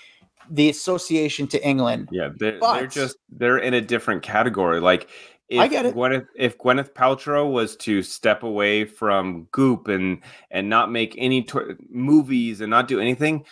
the 0.51 0.69
association 0.69 1.47
to 1.49 1.67
England. 1.67 2.09
Yeah, 2.11 2.31
they're, 2.37 2.59
but, 2.59 2.75
they're 2.75 2.87
just 2.87 3.17
they're 3.31 3.59
in 3.59 3.73
a 3.73 3.81
different 3.81 4.23
category. 4.23 4.81
Like 4.81 5.09
if 5.49 5.61
I 5.61 5.69
get 5.69 5.87
it. 5.87 5.95
Gwyneth, 5.95 6.27
if 6.35 6.59
Gwyneth 6.59 6.93
Paltrow 6.95 7.51
was 7.51 7.77
to 7.77 8.03
step 8.03 8.43
away 8.43 8.85
from 8.85 9.49
Goop 9.53 9.89
and 9.89 10.21
and 10.51 10.69
not 10.69 10.91
make 10.91 11.15
any 11.17 11.47
movies 11.89 12.61
and 12.61 12.71
not 12.71 12.89
do 12.89 12.99
anything, 12.99 13.45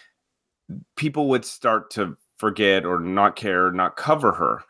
people 0.97 1.29
would 1.29 1.45
start 1.45 1.91
to 1.93 2.17
forget 2.37 2.85
or 2.85 2.99
not 2.99 3.37
care, 3.37 3.71
not 3.71 3.97
cover 3.97 4.33
her. 4.33 4.63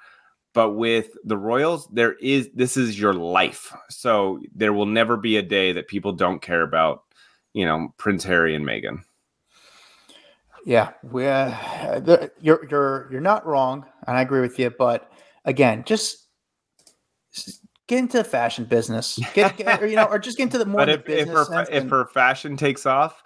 But 0.52 0.72
with 0.72 1.10
the 1.24 1.36
Royals, 1.36 1.88
there 1.92 2.14
is 2.14 2.50
this 2.54 2.76
is 2.76 2.98
your 2.98 3.14
life, 3.14 3.72
so 3.88 4.40
there 4.54 4.72
will 4.72 4.86
never 4.86 5.16
be 5.16 5.36
a 5.36 5.42
day 5.42 5.72
that 5.72 5.86
people 5.86 6.12
don't 6.12 6.42
care 6.42 6.62
about, 6.62 7.04
you 7.52 7.64
know, 7.64 7.94
Prince 7.98 8.24
Harry 8.24 8.54
and 8.56 8.66
Meghan. 8.66 9.04
Yeah, 10.66 10.90
we, 11.04 11.26
uh, 11.26 12.28
you're 12.40 12.66
you're 12.68 13.08
you're 13.12 13.20
not 13.20 13.46
wrong, 13.46 13.86
and 14.06 14.16
I 14.16 14.22
agree 14.22 14.40
with 14.40 14.58
you. 14.58 14.70
But 14.70 15.10
again, 15.44 15.84
just 15.86 16.26
get 17.86 17.98
into 17.98 18.18
the 18.18 18.24
fashion 18.24 18.64
business, 18.64 19.18
get, 19.34 19.56
get 19.56 19.82
or, 19.82 19.86
you 19.86 19.96
know, 19.96 20.04
or 20.04 20.18
just 20.18 20.36
get 20.36 20.44
into 20.44 20.58
the 20.58 20.66
more. 20.66 20.80
But 20.80 20.88
if, 20.88 21.08
if 21.08 21.28
her 21.28 21.66
if 21.70 21.88
her 21.88 22.06
fashion 22.06 22.56
takes 22.56 22.86
off, 22.86 23.22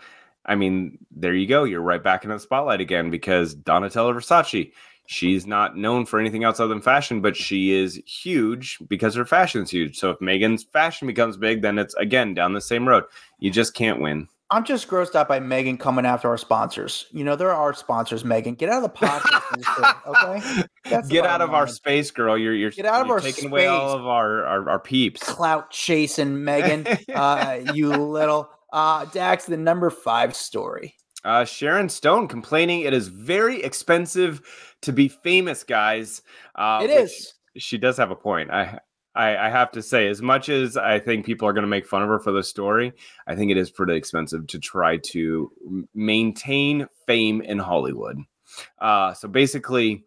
I 0.47 0.55
mean, 0.55 0.99
there 1.11 1.35
you 1.35 1.47
go. 1.47 1.65
You're 1.65 1.81
right 1.81 2.03
back 2.03 2.25
in 2.25 2.31
the 2.31 2.39
spotlight 2.39 2.81
again 2.81 3.11
because 3.11 3.55
Donatella 3.55 4.15
Versace. 4.15 4.73
She's 5.07 5.47
not 5.47 5.77
known 5.77 6.07
for 6.07 6.19
anything 6.19 6.45
else 6.45 6.61
other 6.61 6.73
than 6.73 6.81
fashion, 6.81 7.21
but 7.21 7.37
she 7.37 7.73
is 7.73 8.01
huge 8.07 8.79
because 8.89 9.15
her 9.15 9.27
fashion's 9.27 9.71
huge. 9.71 9.99
So 9.99 10.11
if 10.11 10.19
Meghan's 10.19 10.65
fashion 10.65 11.07
becomes 11.07 11.37
big, 11.37 11.63
then 11.63 11.79
it's 11.79 11.95
again 11.95 12.35
down 12.35 12.55
the 12.55 12.61
same 12.61 12.89
road. 12.89 13.05
You 13.39 13.51
just 13.51 13.75
can't 13.75 14.01
win. 14.01 14.29
I'm 14.51 14.65
just 14.65 14.89
grossed 14.89 15.15
out 15.15 15.27
by 15.27 15.41
Meghan 15.41 15.81
coming 15.81 16.07
after 16.07 16.29
our 16.29 16.37
sponsors. 16.37 17.07
You 17.13 17.25
know, 17.25 17.35
there 17.35 17.51
are 17.51 17.61
our 17.61 17.75
sponsors, 17.75 18.23
Meghan. 18.23 18.57
Get 18.57 18.69
out 18.69 18.85
of 18.85 18.93
the 18.93 18.99
podcast 18.99 20.07
okay? 20.07 20.63
That's 20.89 21.09
Get 21.09 21.27
out 21.27 21.41
of 21.41 21.53
our 21.53 21.67
space, 21.67 22.11
girl. 22.11 22.37
You're 22.37 22.55
you're 22.55 22.71
Get 22.71 22.87
out 22.87 23.01
of 23.01 23.07
you're 23.07 23.17
our 23.17 23.21
taking 23.21 23.35
space. 23.35 23.51
away 23.51 23.67
all 23.67 23.91
of 23.91 24.07
our, 24.07 24.45
our, 24.45 24.71
our 24.71 24.79
peeps. 24.79 25.23
Clout 25.23 25.71
chasing 25.71 26.37
Meghan. 26.37 27.05
uh, 27.15 27.73
you 27.73 27.89
little 27.89 28.49
uh 28.73 29.07
Dax, 29.07 29.47
the 29.47 29.57
number 29.57 29.91
five 29.91 30.37
story. 30.37 30.95
Uh, 31.25 31.45
Sharon 31.45 31.89
Stone 31.89 32.29
complaining 32.29 32.81
it 32.83 32.93
is 32.93 33.09
very 33.09 33.63
expensive 33.63 34.43
to 34.85 34.93
be 34.93 35.09
famous, 35.09 35.65
guys. 35.65 36.23
Uh, 36.55 36.81
it 36.83 36.91
is. 36.91 37.35
She 37.57 37.79
does 37.79 37.97
have 37.97 38.11
a 38.11 38.17
point. 38.17 38.51
I 38.51 38.81
I, 39.15 39.47
I, 39.47 39.49
have 39.49 39.71
to 39.73 39.83
say, 39.83 40.09
as 40.09 40.21
much 40.21 40.49
as 40.49 40.77
I 40.77 40.99
think 40.99 41.25
people 41.25 41.47
are 41.47 41.53
going 41.53 41.63
to 41.63 41.69
make 41.69 41.87
fun 41.87 42.03
of 42.03 42.09
her 42.09 42.19
for 42.19 42.33
the 42.33 42.43
story, 42.43 42.93
I 43.27 43.37
think 43.37 43.51
it 43.51 43.57
is 43.57 43.71
pretty 43.71 43.95
expensive 43.95 44.47
to 44.49 44.59
try 44.59 44.97
to 44.97 45.87
maintain 45.95 46.89
fame 47.07 47.41
in 47.41 47.59
Hollywood. 47.59 48.19
Uh, 48.81 49.15
so 49.15 49.29
basically, 49.29 50.05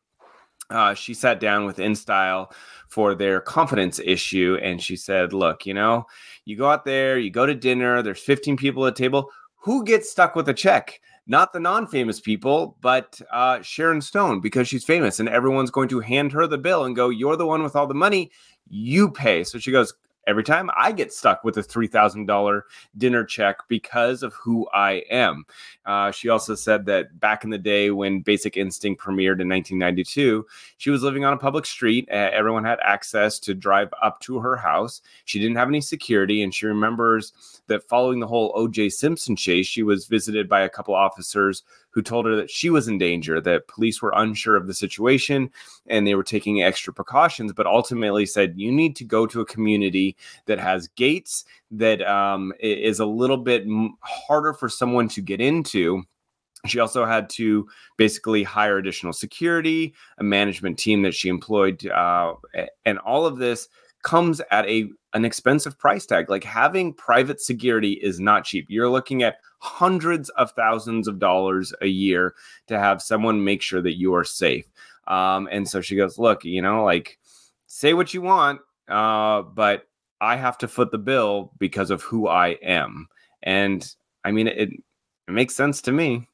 uh, 0.70 0.94
she 0.94 1.14
sat 1.14 1.40
down 1.40 1.66
with 1.66 1.78
InStyle 1.78 2.52
for 2.90 3.16
their 3.16 3.40
confidence 3.40 4.00
issue, 4.04 4.58
and 4.62 4.82
she 4.82 4.98
said, 4.98 5.32
"Look, 5.32 5.66
you 5.66 5.74
know, 5.74 6.06
you 6.44 6.58
go 6.58 6.70
out 6.70 6.84
there, 6.84 7.18
you 7.18 7.30
go 7.30 7.46
to 7.46 7.56
dinner. 7.56 8.02
There's 8.02 8.20
15 8.20 8.58
people 8.58 8.86
at 8.86 8.98
table. 8.98 9.32
Who 9.62 9.86
gets 9.86 10.12
stuck 10.12 10.36
with 10.36 10.50
a 10.50 10.54
check?" 10.54 11.00
Not 11.28 11.54
the 11.54 11.60
non-famous 11.60 12.20
people, 12.20 12.78
but 12.82 13.22
uh, 13.32 13.62
Sharon 13.62 14.02
Stone 14.02 14.42
because 14.42 14.68
she's 14.68 14.84
famous, 14.84 15.20
and 15.20 15.30
everyone's 15.30 15.72
going 15.72 15.90
to 15.90 16.00
hand 16.00 16.32
her 16.32 16.48
the 16.48 16.58
bill 16.58 16.86
and 16.86 16.96
go, 16.96 17.10
"You're 17.10 17.36
the 17.36 17.46
one 17.46 17.64
with 17.64 17.76
all 17.76 17.88
the 17.88 17.94
money 17.94 18.32
you 18.70 19.10
pay. 19.10 19.44
So 19.44 19.60
she 19.60 19.72
goes, 19.72 19.94
every 20.28 20.44
time 20.44 20.70
I 20.78 20.92
get 20.92 21.14
stuck 21.14 21.44
with 21.44 21.58
a 21.58 21.64
$3,000 21.64 22.62
dinner 22.98 23.24
check 23.24 23.58
because 23.68 24.22
of 24.22 24.34
who 24.34 24.68
I 24.74 25.04
am. 25.10 25.46
Uh, 25.86 26.12
she 26.12 26.30
also 26.30 26.54
said 26.54 26.86
that 26.86 27.20
back 27.20 27.44
in 27.44 27.50
the 27.50 27.58
day 27.58 27.90
when 27.90 28.20
Basic 28.20 28.58
Instinct 28.58 29.02
premiered 29.02 29.42
in 29.42 29.50
1992, 29.50 30.46
she 30.78 30.90
was 30.90 31.02
living 31.02 31.24
on 31.24 31.34
a 31.34 31.38
public 31.38 31.66
street. 31.66 32.08
Everyone 32.10 32.66
had 32.66 32.80
access 32.84 33.40
to 33.40 33.56
drive 33.56 33.90
up 34.04 34.20
to 34.22 34.38
her 34.40 34.58
house. 34.58 35.02
She 35.26 35.40
didn't 35.40 35.56
have 35.56 35.70
any 35.70 35.82
security, 35.82 36.44
and 36.44 36.54
she 36.54 36.66
remembers 36.66 37.34
that 37.68 37.88
following 37.88 38.20
the 38.20 38.28
whole 38.28 38.52
O.J. 38.56 38.90
Simpson 38.90 39.36
chase, 39.36 39.66
she 39.66 39.84
was 39.84 40.08
visited 40.08 40.50
by 40.50 40.62
a 40.62 40.70
couple 40.70 40.94
officers 40.94 41.64
who 41.92 42.02
told 42.02 42.26
her 42.26 42.36
that 42.36 42.52
she 42.52 42.70
was 42.70 42.88
in 42.88 42.98
danger, 42.98 43.42
that 43.42 43.68
police 43.68 44.02
were 44.02 44.14
unsure 44.16 44.56
of 44.56 44.68
the 44.68 44.74
situation 44.74 45.50
and 45.88 46.06
they 46.06 46.14
were 46.16 46.24
taking 46.24 46.62
extra 46.62 46.94
precautions, 46.94 47.54
but 47.54 47.66
ultimately 47.66 48.26
said, 48.26 48.54
you 48.56 48.72
need 48.72 48.96
to 48.96 49.04
go 49.04 49.26
to 49.26 49.42
a 49.42 49.46
community 49.46 50.16
that 50.46 50.60
has 50.60 50.88
gates 50.90 51.46
that 51.72 52.02
um, 52.08 52.54
is 52.60 53.00
a 53.00 53.06
little 53.06 53.38
bit 53.38 53.66
harder 54.02 54.54
for 54.54 54.70
someone 54.70 55.08
to 55.08 55.22
get 55.22 55.42
into. 55.42 56.04
She 56.66 56.80
also 56.80 57.06
had 57.06 57.30
to 57.32 57.68
basically 57.98 58.44
hire 58.44 58.78
additional 58.78 59.14
security, 59.14 59.94
a 60.18 60.24
management 60.24 60.78
team 60.78 61.02
that 61.04 61.14
she 61.14 61.30
employed, 61.30 61.86
uh, 61.88 62.34
and 62.86 63.00
all 63.00 63.26
of 63.26 63.38
this 63.38 63.70
comes 64.04 64.42
at 64.52 64.68
a 64.68 64.90
an 65.14 65.26
expensive 65.26 65.78
price 65.78 66.06
tag. 66.06 66.30
Like 66.30 66.44
having 66.44 66.94
private 66.94 67.42
security 67.42 67.94
is 67.94 68.20
not 68.20 68.46
cheap. 68.46 68.66
You're 68.70 68.90
looking 68.90 69.24
at 69.24 69.38
hundreds 69.60 70.30
of 70.32 70.52
thousands 70.52 71.08
of 71.08 71.20
dollars 71.20 71.74
a 71.82 71.88
year 71.88 72.36
to 72.68 72.78
have 72.78 73.02
someone 73.02 73.44
make 73.44 73.62
sure 73.62 73.82
that 73.82 73.98
you 73.98 74.14
are 74.14 74.24
safe. 74.24 74.66
Um, 75.08 75.48
and 75.52 75.68
so 75.68 75.82
she 75.82 75.96
goes, 75.96 76.18
look, 76.18 76.44
you 76.44 76.62
know, 76.62 76.84
like 76.84 77.18
say 77.68 77.94
what 77.94 78.14
you 78.14 78.22
want, 78.22 78.60
uh, 78.88 79.42
but 79.42 79.88
I 80.20 80.36
have 80.36 80.58
to 80.60 80.68
foot 80.68 80.92
the 80.92 80.98
bill 80.98 81.52
because 81.58 81.92
of 81.92 82.02
who 82.02 82.28
I 82.28 82.50
am. 82.62 83.08
And 83.44 83.90
I 84.24 84.32
mean, 84.32 84.48
it, 84.48 84.70
it 84.70 85.32
makes 85.32 85.56
sense 85.56 85.82
to 85.84 85.92
me. 85.92 86.28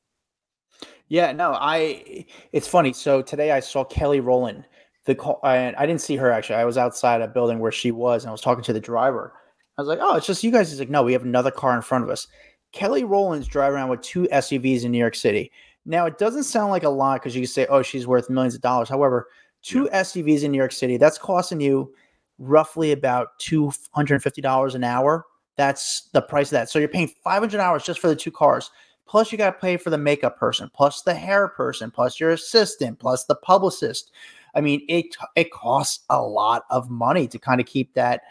Yeah, 1.09 1.31
no, 1.31 1.53
I. 1.53 2.25
It's 2.53 2.67
funny. 2.67 2.93
So 2.93 3.21
today 3.21 3.51
I 3.51 3.59
saw 3.59 3.83
Kelly 3.83 4.19
Rowland. 4.19 4.65
The 5.05 5.15
call, 5.15 5.39
I, 5.43 5.73
I 5.77 5.85
didn't 5.85 6.01
see 6.01 6.15
her 6.15 6.31
actually. 6.31 6.55
I 6.55 6.65
was 6.65 6.77
outside 6.77 7.21
a 7.21 7.27
building 7.27 7.59
where 7.59 7.71
she 7.71 7.91
was, 7.91 8.23
and 8.23 8.29
I 8.29 8.31
was 8.31 8.41
talking 8.41 8.63
to 8.63 8.73
the 8.73 8.79
driver. 8.79 9.33
I 9.77 9.81
was 9.81 9.87
like, 9.87 9.99
"Oh, 10.01 10.15
it's 10.15 10.27
just 10.27 10.43
you 10.43 10.51
guys." 10.51 10.69
He's 10.69 10.79
like, 10.79 10.89
"No, 10.89 11.03
we 11.03 11.13
have 11.13 11.23
another 11.23 11.51
car 11.51 11.75
in 11.75 11.81
front 11.81 12.03
of 12.03 12.09
us." 12.09 12.27
Kelly 12.71 13.03
Rowland's 13.03 13.47
driving 13.47 13.75
around 13.75 13.89
with 13.89 14.01
two 14.01 14.27
SUVs 14.31 14.83
in 14.83 14.91
New 14.91 14.97
York 14.97 15.15
City. 15.15 15.51
Now, 15.85 16.05
it 16.05 16.17
doesn't 16.17 16.43
sound 16.43 16.71
like 16.71 16.83
a 16.83 16.89
lot 16.89 17.21
because 17.21 17.35
you 17.35 17.41
can 17.41 17.47
say, 17.47 17.67
"Oh, 17.69 17.81
she's 17.81 18.07
worth 18.07 18.29
millions 18.29 18.55
of 18.55 18.61
dollars." 18.61 18.89
However, 18.89 19.27
two 19.61 19.89
yeah. 19.91 20.01
SUVs 20.01 20.43
in 20.43 20.51
New 20.51 20.57
York 20.57 20.71
City 20.71 20.97
that's 20.97 21.17
costing 21.17 21.59
you 21.59 21.93
roughly 22.39 22.91
about 22.91 23.39
$250 23.39 24.75
an 24.75 24.83
hour. 24.83 25.25
That's 25.55 26.09
the 26.13 26.21
price 26.21 26.47
of 26.47 26.51
that. 26.51 26.69
So 26.69 26.79
you're 26.79 26.87
paying 26.87 27.11
500 27.23 27.59
hours 27.59 27.83
just 27.83 27.99
for 27.99 28.07
the 28.07 28.15
two 28.15 28.31
cars. 28.31 28.71
Plus, 29.05 29.31
you 29.31 29.37
got 29.37 29.51
to 29.51 29.59
pay 29.59 29.77
for 29.77 29.89
the 29.89 29.97
makeup 29.97 30.37
person, 30.37 30.69
plus 30.73 31.01
the 31.01 31.13
hair 31.13 31.47
person, 31.47 31.91
plus 31.91 32.19
your 32.19 32.31
assistant, 32.31 32.99
plus 32.99 33.25
the 33.25 33.35
publicist. 33.35 34.11
I 34.53 34.61
mean, 34.61 34.85
it 34.87 35.15
it 35.35 35.51
costs 35.51 36.03
a 36.09 36.21
lot 36.21 36.65
of 36.69 36.89
money 36.89 37.27
to 37.27 37.39
kind 37.39 37.59
of 37.59 37.67
keep 37.67 37.93
that 37.93 38.21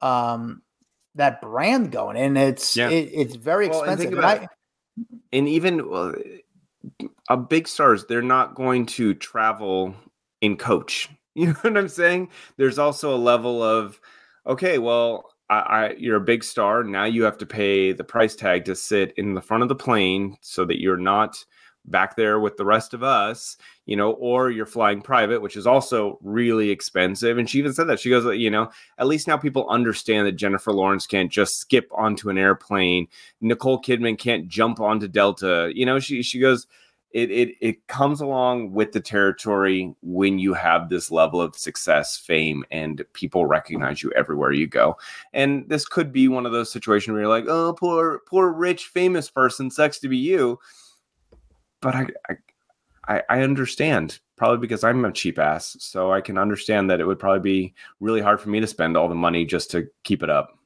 um, 0.00 0.62
that 1.14 1.40
brand 1.40 1.92
going, 1.92 2.16
and 2.16 2.36
it's 2.38 2.76
yeah. 2.76 2.88
it, 2.88 3.10
it's 3.12 3.34
very 3.34 3.68
well, 3.68 3.82
expensive. 3.82 4.12
And, 4.12 4.16
and, 4.16 4.26
I, 4.26 4.48
and 5.32 5.48
even 5.48 5.88
well, 5.88 6.14
a 7.28 7.36
big 7.36 7.66
stars, 7.68 8.06
they're 8.06 8.22
not 8.22 8.54
going 8.54 8.86
to 8.86 9.14
travel 9.14 9.94
in 10.40 10.56
coach. 10.56 11.08
You 11.36 11.48
know 11.48 11.54
what 11.62 11.76
I'm 11.76 11.88
saying? 11.88 12.28
There's 12.58 12.78
also 12.78 13.12
a 13.12 13.18
level 13.18 13.60
of 13.60 14.00
okay, 14.46 14.78
well, 14.78 15.32
I, 15.50 15.58
I, 15.58 15.94
you're 15.98 16.18
a 16.18 16.20
big 16.20 16.44
star. 16.44 16.84
Now 16.84 17.06
you 17.06 17.24
have 17.24 17.38
to 17.38 17.46
pay 17.46 17.92
the 17.92 18.04
price 18.04 18.36
tag 18.36 18.64
to 18.66 18.76
sit 18.76 19.12
in 19.16 19.34
the 19.34 19.42
front 19.42 19.64
of 19.64 19.68
the 19.68 19.74
plane 19.74 20.36
so 20.42 20.64
that 20.64 20.80
you're 20.80 20.96
not 20.96 21.44
back 21.86 22.16
there 22.16 22.40
with 22.40 22.56
the 22.56 22.64
rest 22.64 22.94
of 22.94 23.02
us, 23.02 23.56
you 23.86 23.96
know, 23.96 24.12
or 24.12 24.50
you're 24.50 24.66
flying 24.66 25.02
private, 25.02 25.42
which 25.42 25.56
is 25.56 25.66
also 25.66 26.18
really 26.22 26.70
expensive. 26.70 27.38
And 27.38 27.48
she 27.48 27.58
even 27.58 27.72
said 27.72 27.88
that 27.88 28.00
she 28.00 28.10
goes, 28.10 28.24
you 28.36 28.50
know, 28.50 28.70
at 28.98 29.06
least 29.06 29.28
now 29.28 29.36
people 29.36 29.68
understand 29.68 30.26
that 30.26 30.32
Jennifer 30.32 30.72
Lawrence 30.72 31.06
can't 31.06 31.30
just 31.30 31.58
skip 31.58 31.88
onto 31.92 32.30
an 32.30 32.38
airplane. 32.38 33.06
Nicole 33.40 33.80
Kidman 33.80 34.18
can't 34.18 34.48
jump 34.48 34.80
onto 34.80 35.08
Delta. 35.08 35.70
You 35.74 35.86
know, 35.86 35.98
she 35.98 36.22
she 36.22 36.40
goes, 36.40 36.66
it 37.10 37.30
it 37.30 37.54
it 37.60 37.86
comes 37.86 38.20
along 38.20 38.72
with 38.72 38.92
the 38.92 39.00
territory 39.00 39.94
when 40.02 40.38
you 40.38 40.52
have 40.52 40.88
this 40.88 41.10
level 41.10 41.40
of 41.40 41.54
success, 41.54 42.16
fame, 42.16 42.64
and 42.72 43.04
people 43.12 43.46
recognize 43.46 44.02
you 44.02 44.10
everywhere 44.16 44.52
you 44.52 44.66
go. 44.66 44.96
And 45.32 45.68
this 45.68 45.86
could 45.86 46.12
be 46.12 46.26
one 46.26 46.44
of 46.44 46.52
those 46.52 46.72
situations 46.72 47.12
where 47.12 47.20
you're 47.20 47.30
like, 47.30 47.46
oh, 47.46 47.74
poor 47.74 48.22
poor 48.26 48.52
rich 48.52 48.86
famous 48.86 49.30
person, 49.30 49.70
sucks 49.70 50.00
to 50.00 50.08
be 50.08 50.16
you 50.16 50.58
but 51.84 51.94
I, 51.94 52.06
I, 53.06 53.22
I 53.28 53.40
understand 53.42 54.18
probably 54.36 54.58
because 54.58 54.82
I'm 54.82 55.04
a 55.04 55.12
cheap 55.12 55.38
ass, 55.38 55.76
so 55.78 56.10
I 56.10 56.22
can 56.22 56.38
understand 56.38 56.90
that 56.90 56.98
it 56.98 57.06
would 57.06 57.18
probably 57.18 57.40
be 57.40 57.74
really 58.00 58.22
hard 58.22 58.40
for 58.40 58.48
me 58.48 58.58
to 58.58 58.66
spend 58.66 58.96
all 58.96 59.08
the 59.08 59.14
money 59.14 59.44
just 59.44 59.70
to 59.72 59.86
keep 60.02 60.22
it 60.22 60.30
up. 60.30 60.58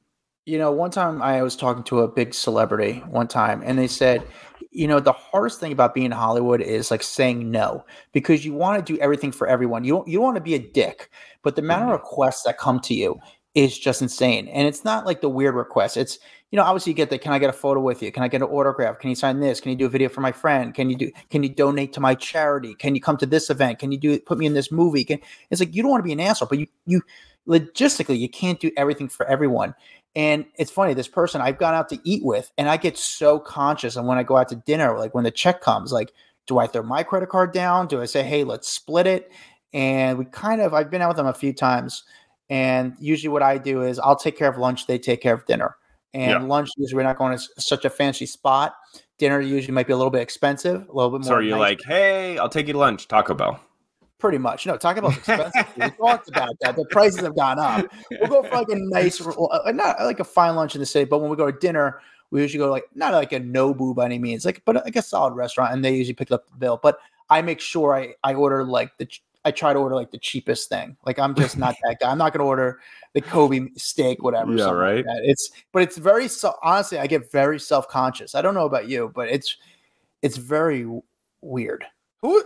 You 0.45 0.57
know, 0.57 0.71
one 0.71 0.89
time 0.89 1.21
I 1.21 1.43
was 1.43 1.55
talking 1.55 1.83
to 1.83 1.99
a 1.99 2.07
big 2.07 2.33
celebrity 2.33 3.03
one 3.09 3.27
time, 3.27 3.61
and 3.63 3.77
they 3.77 3.87
said, 3.87 4.25
you 4.71 4.87
know, 4.87 4.99
the 4.99 5.11
hardest 5.11 5.59
thing 5.59 5.73
about 5.73 5.93
being 5.93 6.05
in 6.05 6.11
Hollywood 6.11 6.61
is 6.61 6.89
like 6.89 7.03
saying 7.03 7.51
no 7.51 7.85
because 8.13 8.45
you 8.45 8.53
want 8.53 8.83
to 8.83 8.93
do 8.93 8.99
everything 8.99 9.31
for 9.31 9.45
everyone. 9.45 9.83
You 9.83 9.95
don't, 9.95 10.07
you 10.07 10.17
don't 10.17 10.25
want 10.25 10.37
to 10.37 10.41
be 10.41 10.55
a 10.55 10.59
dick, 10.59 11.11
but 11.43 11.55
the 11.55 11.61
amount 11.61 11.83
of 11.83 11.87
mm-hmm. 11.89 12.03
requests 12.05 12.43
that 12.43 12.57
come 12.57 12.79
to 12.81 12.93
you 12.93 13.19
is 13.55 13.77
just 13.77 14.01
insane. 14.01 14.47
And 14.47 14.67
it's 14.67 14.85
not 14.85 15.05
like 15.05 15.21
the 15.21 15.29
weird 15.29 15.55
requests. 15.55 15.97
It's 15.97 16.19
you 16.51 16.57
know, 16.57 16.63
obviously 16.63 16.91
you 16.91 16.95
get 16.95 17.11
that. 17.11 17.21
can 17.21 17.31
I 17.31 17.39
get 17.39 17.49
a 17.49 17.53
photo 17.53 17.79
with 17.79 18.01
you? 18.01 18.11
Can 18.11 18.23
I 18.23 18.27
get 18.27 18.41
an 18.41 18.47
autograph? 18.47 18.99
Can 18.99 19.09
you 19.09 19.15
sign 19.15 19.39
this? 19.39 19.61
Can 19.61 19.71
you 19.71 19.77
do 19.77 19.85
a 19.85 19.89
video 19.89 20.09
for 20.09 20.21
my 20.21 20.31
friend? 20.31 20.73
Can 20.73 20.89
you 20.89 20.97
do 20.97 21.11
can 21.29 21.43
you 21.43 21.49
donate 21.49 21.93
to 21.93 21.99
my 21.99 22.15
charity? 22.15 22.73
Can 22.73 22.95
you 22.95 23.01
come 23.01 23.17
to 23.17 23.25
this 23.25 23.49
event? 23.49 23.79
Can 23.79 23.91
you 23.91 23.99
do 23.99 24.19
put 24.19 24.37
me 24.37 24.45
in 24.45 24.53
this 24.53 24.71
movie? 24.71 25.03
Can, 25.03 25.19
it's 25.51 25.61
like 25.61 25.75
you 25.75 25.83
don't 25.83 25.91
want 25.91 26.01
to 26.01 26.07
be 26.07 26.13
an 26.13 26.19
asshole, 26.19 26.47
but 26.47 26.57
you 26.57 26.67
you 26.85 27.01
logistically 27.47 28.17
you 28.17 28.29
can't 28.29 28.59
do 28.59 28.71
everything 28.77 29.09
for 29.09 29.27
everyone. 29.27 29.75
And 30.15 30.45
it's 30.57 30.71
funny, 30.71 30.95
this 30.95 31.07
person 31.07 31.39
I've 31.39 31.59
gone 31.59 31.75
out 31.75 31.87
to 31.89 31.99
eat 32.03 32.25
with, 32.25 32.51
and 32.57 32.67
I 32.67 32.77
get 32.77 32.97
so 32.97 33.39
conscious. 33.39 33.95
And 33.95 34.07
when 34.07 34.17
I 34.17 34.23
go 34.23 34.37
out 34.37 34.49
to 34.49 34.55
dinner, 34.55 34.97
like 34.97 35.13
when 35.13 35.23
the 35.23 35.31
check 35.31 35.61
comes, 35.61 35.91
like, 35.91 36.11
do 36.47 36.57
I 36.57 36.65
throw 36.65 36.81
my 36.81 37.03
credit 37.03 37.29
card 37.29 37.53
down? 37.53 37.87
Do 37.87 38.01
I 38.01 38.05
say, 38.05 38.23
hey, 38.23 38.43
let's 38.43 38.67
split 38.67 39.05
it? 39.05 39.31
And 39.71 40.17
we 40.17 40.25
kind 40.25 40.61
of 40.61 40.73
I've 40.73 40.89
been 40.89 41.03
out 41.03 41.09
with 41.09 41.17
them 41.17 41.27
a 41.27 41.33
few 41.33 41.53
times. 41.53 42.03
And 42.49 42.95
usually 42.99 43.29
what 43.29 43.43
I 43.43 43.59
do 43.59 43.83
is 43.83 43.99
I'll 43.99 44.15
take 44.15 44.35
care 44.35 44.49
of 44.49 44.57
lunch, 44.57 44.87
they 44.87 44.97
take 44.97 45.21
care 45.21 45.35
of 45.35 45.45
dinner. 45.45 45.75
And 46.13 46.31
yeah. 46.31 46.39
lunch 46.39 46.69
usually 46.77 46.97
we're 46.97 47.03
not 47.03 47.17
going 47.17 47.37
to 47.37 47.43
such 47.59 47.85
a 47.85 47.89
fancy 47.89 48.25
spot. 48.25 48.73
Dinner 49.17 49.41
usually 49.41 49.73
might 49.73 49.85
be 49.85 49.93
a 49.93 49.97
little 49.97 50.09
bit 50.09 50.21
expensive, 50.21 50.87
a 50.89 50.93
little 50.93 51.11
bit 51.11 51.21
more. 51.21 51.23
So 51.23 51.35
are 51.35 51.41
you 51.41 51.51
nice. 51.51 51.59
like, 51.59 51.79
hey, 51.85 52.37
I'll 52.37 52.49
take 52.49 52.67
you 52.67 52.73
to 52.73 52.79
lunch, 52.79 53.07
Taco 53.07 53.33
Bell? 53.33 53.59
Pretty 54.17 54.37
much. 54.37 54.65
No, 54.65 54.75
Taco 54.77 55.01
Bell's 55.01 55.17
expensive. 55.17 55.65
we 55.77 55.89
talked 55.91 56.29
about 56.29 56.55
that. 56.61 56.75
The 56.75 56.85
prices 56.85 57.21
have 57.21 57.35
gone 57.35 57.59
up. 57.59 57.85
We'll 58.11 58.29
go 58.29 58.43
for 58.43 58.55
like 58.55 58.69
a 58.69 58.75
nice, 58.75 59.21
uh, 59.25 59.71
not 59.73 59.99
like 60.01 60.19
a 60.19 60.23
fine 60.23 60.55
lunch 60.55 60.75
in 60.75 60.79
the 60.79 60.85
city, 60.85 61.05
but 61.05 61.19
when 61.19 61.29
we 61.29 61.35
go 61.35 61.51
to 61.51 61.57
dinner, 61.57 62.01
we 62.31 62.41
usually 62.41 62.59
go 62.59 62.69
like 62.69 62.85
not 62.95 63.13
like 63.13 63.31
a 63.33 63.39
Nobu 63.39 63.95
by 63.95 64.05
any 64.05 64.19
means, 64.19 64.45
like 64.45 64.61
but 64.65 64.75
like 64.75 64.95
a 64.95 65.01
solid 65.01 65.33
restaurant, 65.33 65.73
and 65.73 65.83
they 65.83 65.95
usually 65.95 66.13
pick 66.13 66.31
up 66.31 66.47
the 66.47 66.55
bill. 66.57 66.79
But 66.81 66.99
I 67.29 67.41
make 67.41 67.59
sure 67.59 67.95
I 67.95 68.15
I 68.23 68.33
order 68.33 68.63
like 68.63 68.97
the 68.97 69.07
I 69.49 69.51
try 69.51 69.73
to 69.73 69.79
order 69.79 69.95
like 69.95 70.11
the 70.11 70.19
cheapest 70.19 70.69
thing. 70.69 70.95
Like 71.07 71.17
I'm 71.17 71.33
just 71.33 71.57
not 71.57 71.75
that 71.83 71.97
guy. 71.99 72.11
I'm 72.11 72.19
not 72.19 72.33
going 72.33 72.43
to 72.43 72.45
order 72.45 72.79
the 73.13 73.21
Kobe 73.21 73.69
steak, 73.75 74.21
whatever. 74.21 74.53
Yeah, 74.53 74.69
right. 74.69 75.03
Like 75.03 75.21
it's 75.23 75.49
but 75.71 75.81
it's 75.81 75.97
very 75.97 76.27
so 76.27 76.53
honestly, 76.61 76.99
I 76.99 77.07
get 77.07 77.31
very 77.31 77.59
self 77.59 77.87
conscious. 77.87 78.35
I 78.35 78.43
don't 78.43 78.53
know 78.53 78.65
about 78.65 78.87
you, 78.87 79.11
but 79.15 79.27
it's 79.29 79.57
it's 80.21 80.37
very 80.37 80.85
weird. 81.41 81.83
Who 82.21 82.43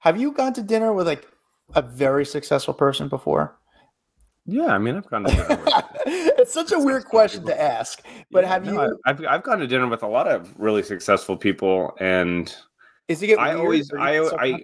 have 0.00 0.20
you 0.20 0.32
gone 0.32 0.52
to 0.54 0.62
dinner 0.62 0.92
with 0.92 1.06
like 1.06 1.28
a 1.76 1.82
very 1.82 2.26
successful 2.26 2.74
person 2.74 3.08
before? 3.08 3.56
Yeah, 4.46 4.74
I 4.74 4.78
mean, 4.78 4.96
I've 4.96 5.06
gone 5.06 5.24
to 5.24 5.30
dinner. 5.30 5.62
With, 5.64 5.74
it's 6.06 6.52
such 6.52 6.72
a 6.72 6.78
weird 6.78 7.04
question 7.04 7.42
people. 7.42 7.54
to 7.54 7.62
ask, 7.62 8.02
but 8.32 8.42
yeah, 8.42 8.48
have 8.50 8.64
no, 8.64 8.82
you? 8.82 8.98
I've 9.06 9.24
I've 9.24 9.42
gone 9.44 9.60
to 9.60 9.68
dinner 9.68 9.86
with 9.86 10.02
a 10.02 10.08
lot 10.08 10.26
of 10.26 10.52
really 10.58 10.82
successful 10.82 11.36
people, 11.36 11.96
and 12.00 12.52
is 13.10 13.24
it? 13.24 13.36
I 13.40 13.54
always, 13.54 13.90
I, 13.92 14.20
I, 14.20 14.62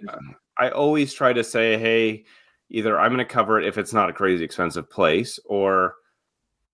I 0.57 0.69
always 0.69 1.13
try 1.13 1.33
to 1.33 1.43
say, 1.43 1.77
hey, 1.77 2.25
either 2.69 2.99
I'm 2.99 3.13
going 3.13 3.25
to 3.25 3.33
cover 3.33 3.59
it 3.59 3.67
if 3.67 3.77
it's 3.77 3.93
not 3.93 4.09
a 4.09 4.13
crazy 4.13 4.43
expensive 4.43 4.89
place, 4.89 5.39
or 5.45 5.95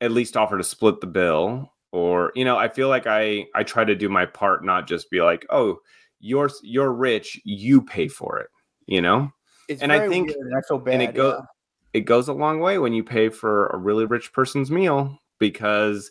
at 0.02 0.12
least 0.12 0.38
offer 0.38 0.58
to 0.58 0.64
split 0.64 1.02
the 1.02 1.08
bill. 1.08 1.72
Or 1.92 2.32
you 2.36 2.44
know, 2.44 2.58
I 2.58 2.70
feel 2.70 2.90
like 2.90 3.06
I 3.06 3.46
I 3.56 3.64
try 3.64 3.86
to 3.86 3.96
do 3.96 4.10
my 4.10 4.26
part, 4.26 4.66
not 4.66 4.88
just 4.88 5.12
be 5.12 5.22
like, 5.22 5.46
oh, 5.50 5.78
you're 6.20 6.50
you're 6.64 6.92
rich, 6.92 7.40
you 7.44 7.82
pay 7.82 8.08
for 8.08 8.40
it. 8.40 8.50
You 8.88 9.02
know, 9.02 9.32
it's 9.70 9.82
and 9.82 9.92
I 9.92 10.08
think 10.10 10.32
and 10.32 10.56
I 10.56 10.62
feel 10.68 10.80
bad, 10.80 10.96
and 10.96 11.04
it 11.04 11.14
goes 11.14 11.36
yeah. 11.40 12.00
it 12.00 12.02
goes 12.02 12.28
a 12.28 12.34
long 12.34 12.60
way 12.60 12.80
when 12.80 12.94
you 12.94 13.04
pay 13.04 13.30
for 13.30 13.68
a 13.68 13.78
really 13.78 14.06
rich 14.06 14.34
person's 14.34 14.72
meal 14.72 15.20
because 15.40 16.10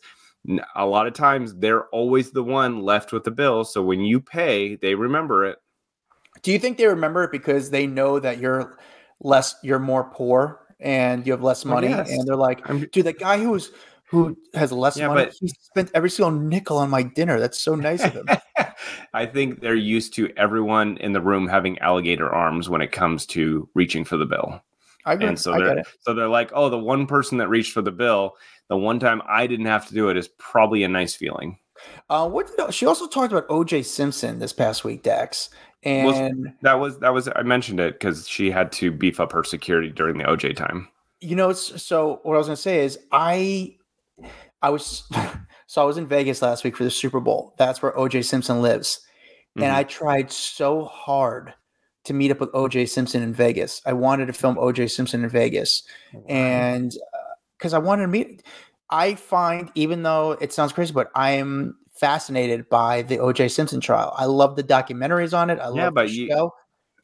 a 0.74 0.86
lot 0.86 1.06
of 1.06 1.14
times 1.14 1.54
they're 1.56 1.86
always 1.86 2.30
the 2.30 2.42
one 2.42 2.82
left 2.82 3.12
with 3.12 3.24
the 3.24 3.30
bill. 3.30 3.64
So 3.64 3.82
when 3.82 4.00
you 4.00 4.20
pay, 4.20 4.76
they 4.76 4.94
remember 4.94 5.44
it. 5.44 5.58
Do 6.42 6.52
you 6.52 6.58
think 6.58 6.78
they 6.78 6.86
remember 6.86 7.24
it 7.24 7.32
because 7.32 7.70
they 7.70 7.86
know 7.86 8.18
that 8.18 8.38
you're 8.38 8.78
less, 9.20 9.54
you're 9.62 9.78
more 9.78 10.04
poor 10.04 10.60
and 10.80 11.26
you 11.26 11.32
have 11.32 11.42
less 11.42 11.64
money, 11.64 11.88
yes. 11.88 12.10
and 12.10 12.26
they're 12.26 12.36
like, 12.36 12.68
I'm, 12.68 12.86
"Dude, 12.86 13.06
the 13.06 13.12
guy 13.12 13.38
who's 13.38 13.70
who 14.06 14.36
has 14.54 14.72
less 14.72 14.96
yeah, 14.96 15.08
money, 15.08 15.30
he 15.40 15.48
spent 15.48 15.90
every 15.94 16.10
single 16.10 16.32
nickel 16.32 16.78
on 16.78 16.90
my 16.90 17.02
dinner. 17.02 17.38
That's 17.38 17.58
so 17.58 17.74
nice 17.74 18.02
of 18.02 18.12
him." 18.14 18.26
I 19.14 19.26
think 19.26 19.60
they're 19.60 19.74
used 19.74 20.14
to 20.14 20.32
everyone 20.36 20.96
in 20.98 21.12
the 21.12 21.20
room 21.20 21.46
having 21.46 21.78
alligator 21.78 22.28
arms 22.28 22.68
when 22.68 22.82
it 22.82 22.92
comes 22.92 23.26
to 23.26 23.68
reaching 23.74 24.04
for 24.04 24.16
the 24.16 24.26
bill. 24.26 24.60
I 25.04 25.14
and 25.14 25.38
so 25.38 25.52
they're 25.52 25.82
so 26.00 26.14
they're 26.14 26.28
like, 26.28 26.50
oh, 26.54 26.68
the 26.68 26.78
one 26.78 27.06
person 27.06 27.38
that 27.38 27.48
reached 27.48 27.72
for 27.72 27.82
the 27.82 27.92
bill, 27.92 28.36
the 28.68 28.76
one 28.76 29.00
time 29.00 29.22
I 29.28 29.46
didn't 29.46 29.66
have 29.66 29.86
to 29.88 29.94
do 29.94 30.08
it 30.08 30.16
is 30.16 30.28
probably 30.38 30.84
a 30.84 30.88
nice 30.88 31.14
feeling. 31.14 31.58
Uh, 32.08 32.28
what 32.28 32.48
did, 32.56 32.72
she 32.72 32.86
also 32.86 33.08
talked 33.08 33.32
about 33.32 33.48
OJ 33.48 33.84
Simpson 33.84 34.38
this 34.38 34.52
past 34.52 34.84
week, 34.84 35.02
Dax, 35.02 35.50
and 35.82 36.06
well, 36.06 36.54
that 36.62 36.74
was 36.74 36.98
that 37.00 37.12
was 37.12 37.28
I 37.34 37.42
mentioned 37.42 37.80
it 37.80 37.94
because 37.94 38.28
she 38.28 38.50
had 38.50 38.70
to 38.72 38.90
beef 38.92 39.18
up 39.18 39.32
her 39.32 39.42
security 39.42 39.90
during 39.90 40.18
the 40.18 40.24
OJ 40.24 40.56
time. 40.56 40.88
You 41.20 41.36
know, 41.36 41.52
so 41.52 42.20
what 42.22 42.34
I 42.34 42.38
was 42.38 42.46
going 42.46 42.56
to 42.56 42.62
say 42.62 42.84
is 42.84 42.98
I 43.10 43.76
I 44.60 44.70
was 44.70 45.04
so 45.66 45.82
I 45.82 45.84
was 45.84 45.98
in 45.98 46.06
Vegas 46.06 46.42
last 46.42 46.64
week 46.64 46.76
for 46.76 46.84
the 46.84 46.90
Super 46.90 47.20
Bowl. 47.20 47.54
That's 47.58 47.82
where 47.82 47.92
OJ 47.92 48.24
Simpson 48.24 48.62
lives, 48.62 49.00
mm-hmm. 49.56 49.64
and 49.64 49.72
I 49.72 49.82
tried 49.82 50.30
so 50.30 50.84
hard 50.84 51.52
to 52.04 52.14
meet 52.14 52.30
up 52.30 52.40
with 52.40 52.52
OJ 52.52 52.88
Simpson 52.88 53.22
in 53.22 53.34
Vegas. 53.34 53.80
I 53.86 53.92
wanted 53.92 54.26
to 54.26 54.32
film 54.32 54.56
OJ 54.56 54.90
Simpson 54.90 55.24
in 55.24 55.30
Vegas, 55.30 55.82
wow. 56.12 56.22
and 56.28 56.92
because 57.58 57.74
uh, 57.74 57.78
I 57.78 57.80
wanted 57.80 58.02
to 58.02 58.08
meet. 58.08 58.42
I 58.90 59.14
find, 59.14 59.70
even 59.74 60.02
though 60.02 60.32
it 60.32 60.52
sounds 60.52 60.74
crazy, 60.74 60.92
but 60.92 61.10
I 61.14 61.32
am 61.32 61.78
fascinated 62.02 62.68
by 62.68 63.02
the 63.02 63.18
OJ 63.18 63.48
Simpson 63.52 63.80
trial. 63.80 64.12
I 64.16 64.24
love 64.24 64.56
the 64.56 64.64
documentaries 64.64 65.32
on 65.32 65.50
it. 65.50 65.60
I 65.60 65.66
yeah, 65.72 65.84
love 65.84 65.94
but 65.94 66.08
the 66.08 66.12
you, 66.12 66.28
show. 66.28 66.52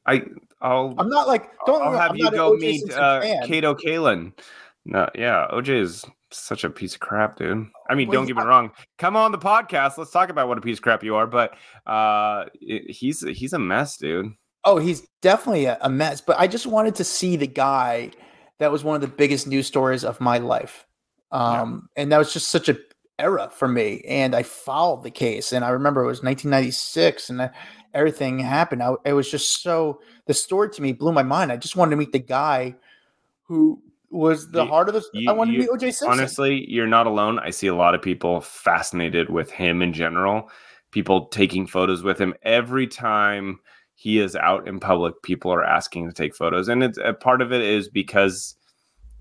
I, 0.04 0.24
I'll. 0.60 0.92
I'm 0.98 1.08
not 1.08 1.28
like. 1.28 1.50
Don't. 1.66 1.80
I'll 1.80 1.96
have 1.96 2.10
I'm 2.10 2.16
you 2.16 2.30
go 2.32 2.54
meet 2.56 2.92
uh, 2.92 3.20
Kato 3.46 3.74
Kaelin. 3.74 4.32
No, 4.84 5.08
yeah, 5.14 5.46
OJ 5.52 5.80
is 5.80 6.04
such 6.32 6.64
a 6.64 6.70
piece 6.70 6.94
of 6.94 7.00
crap, 7.00 7.36
dude. 7.36 7.68
I 7.88 7.94
mean, 7.94 8.08
well, 8.08 8.16
don't 8.16 8.26
get 8.26 8.36
me 8.36 8.42
wrong. 8.42 8.72
Come 8.98 9.14
on 9.14 9.30
the 9.30 9.38
podcast. 9.38 9.96
Let's 9.98 10.10
talk 10.10 10.30
about 10.30 10.48
what 10.48 10.58
a 10.58 10.60
piece 10.60 10.78
of 10.78 10.82
crap 10.82 11.04
you 11.04 11.14
are. 11.14 11.28
But 11.28 11.56
uh, 11.86 12.46
he's 12.60 13.20
he's 13.20 13.52
a 13.52 13.58
mess, 13.58 13.96
dude. 13.98 14.32
Oh, 14.64 14.78
he's 14.78 15.06
definitely 15.22 15.66
a, 15.66 15.78
a 15.80 15.88
mess. 15.88 16.20
But 16.20 16.40
I 16.40 16.48
just 16.48 16.66
wanted 16.66 16.96
to 16.96 17.04
see 17.04 17.36
the 17.36 17.46
guy 17.46 18.10
that 18.58 18.72
was 18.72 18.82
one 18.82 18.96
of 18.96 19.00
the 19.00 19.06
biggest 19.06 19.46
news 19.46 19.68
stories 19.68 20.04
of 20.04 20.20
my 20.20 20.38
life. 20.38 20.84
Um, 21.30 21.88
yeah. 21.96 22.02
and 22.02 22.12
that 22.12 22.18
was 22.18 22.32
just 22.32 22.48
such 22.48 22.68
a 22.68 22.76
era 23.18 23.50
for 23.52 23.68
me. 23.68 24.02
And 24.06 24.34
I 24.34 24.42
followed 24.42 25.02
the 25.02 25.10
case, 25.10 25.52
and 25.52 25.64
I 25.64 25.70
remember 25.70 26.02
it 26.02 26.06
was 26.06 26.22
1996, 26.22 27.30
and 27.30 27.50
everything 27.94 28.38
happened. 28.38 28.82
I, 28.82 28.94
it 29.04 29.12
was 29.12 29.30
just 29.30 29.62
so 29.62 30.00
the 30.26 30.34
story 30.34 30.70
to 30.70 30.82
me 30.82 30.92
blew 30.92 31.12
my 31.12 31.22
mind. 31.22 31.52
I 31.52 31.56
just 31.56 31.76
wanted 31.76 31.90
to 31.90 31.96
meet 31.96 32.12
the 32.12 32.18
guy 32.18 32.76
who 33.44 33.82
was 34.10 34.50
the 34.50 34.64
you, 34.64 34.68
heart 34.68 34.88
of 34.88 34.94
the. 34.94 35.04
You, 35.12 35.30
I 35.30 35.32
wanted 35.32 35.54
you, 35.54 35.66
to 35.66 35.72
meet 35.72 35.80
OJ 35.80 35.80
Simpson. 35.94 36.08
Honestly, 36.08 36.70
you're 36.70 36.86
not 36.86 37.06
alone. 37.06 37.38
I 37.38 37.50
see 37.50 37.66
a 37.66 37.74
lot 37.74 37.94
of 37.94 38.02
people 38.02 38.40
fascinated 38.40 39.30
with 39.30 39.50
him 39.50 39.82
in 39.82 39.92
general. 39.92 40.50
People 40.90 41.26
taking 41.26 41.66
photos 41.66 42.02
with 42.02 42.18
him 42.18 42.34
every 42.42 42.86
time 42.86 43.58
he 43.94 44.20
is 44.20 44.36
out 44.36 44.66
in 44.66 44.80
public. 44.80 45.22
People 45.22 45.52
are 45.52 45.64
asking 45.64 46.06
to 46.06 46.14
take 46.14 46.34
photos, 46.34 46.68
and 46.68 46.82
it's 46.82 46.98
a 47.02 47.12
part 47.12 47.42
of 47.42 47.52
it 47.52 47.60
is 47.60 47.88
because 47.88 48.54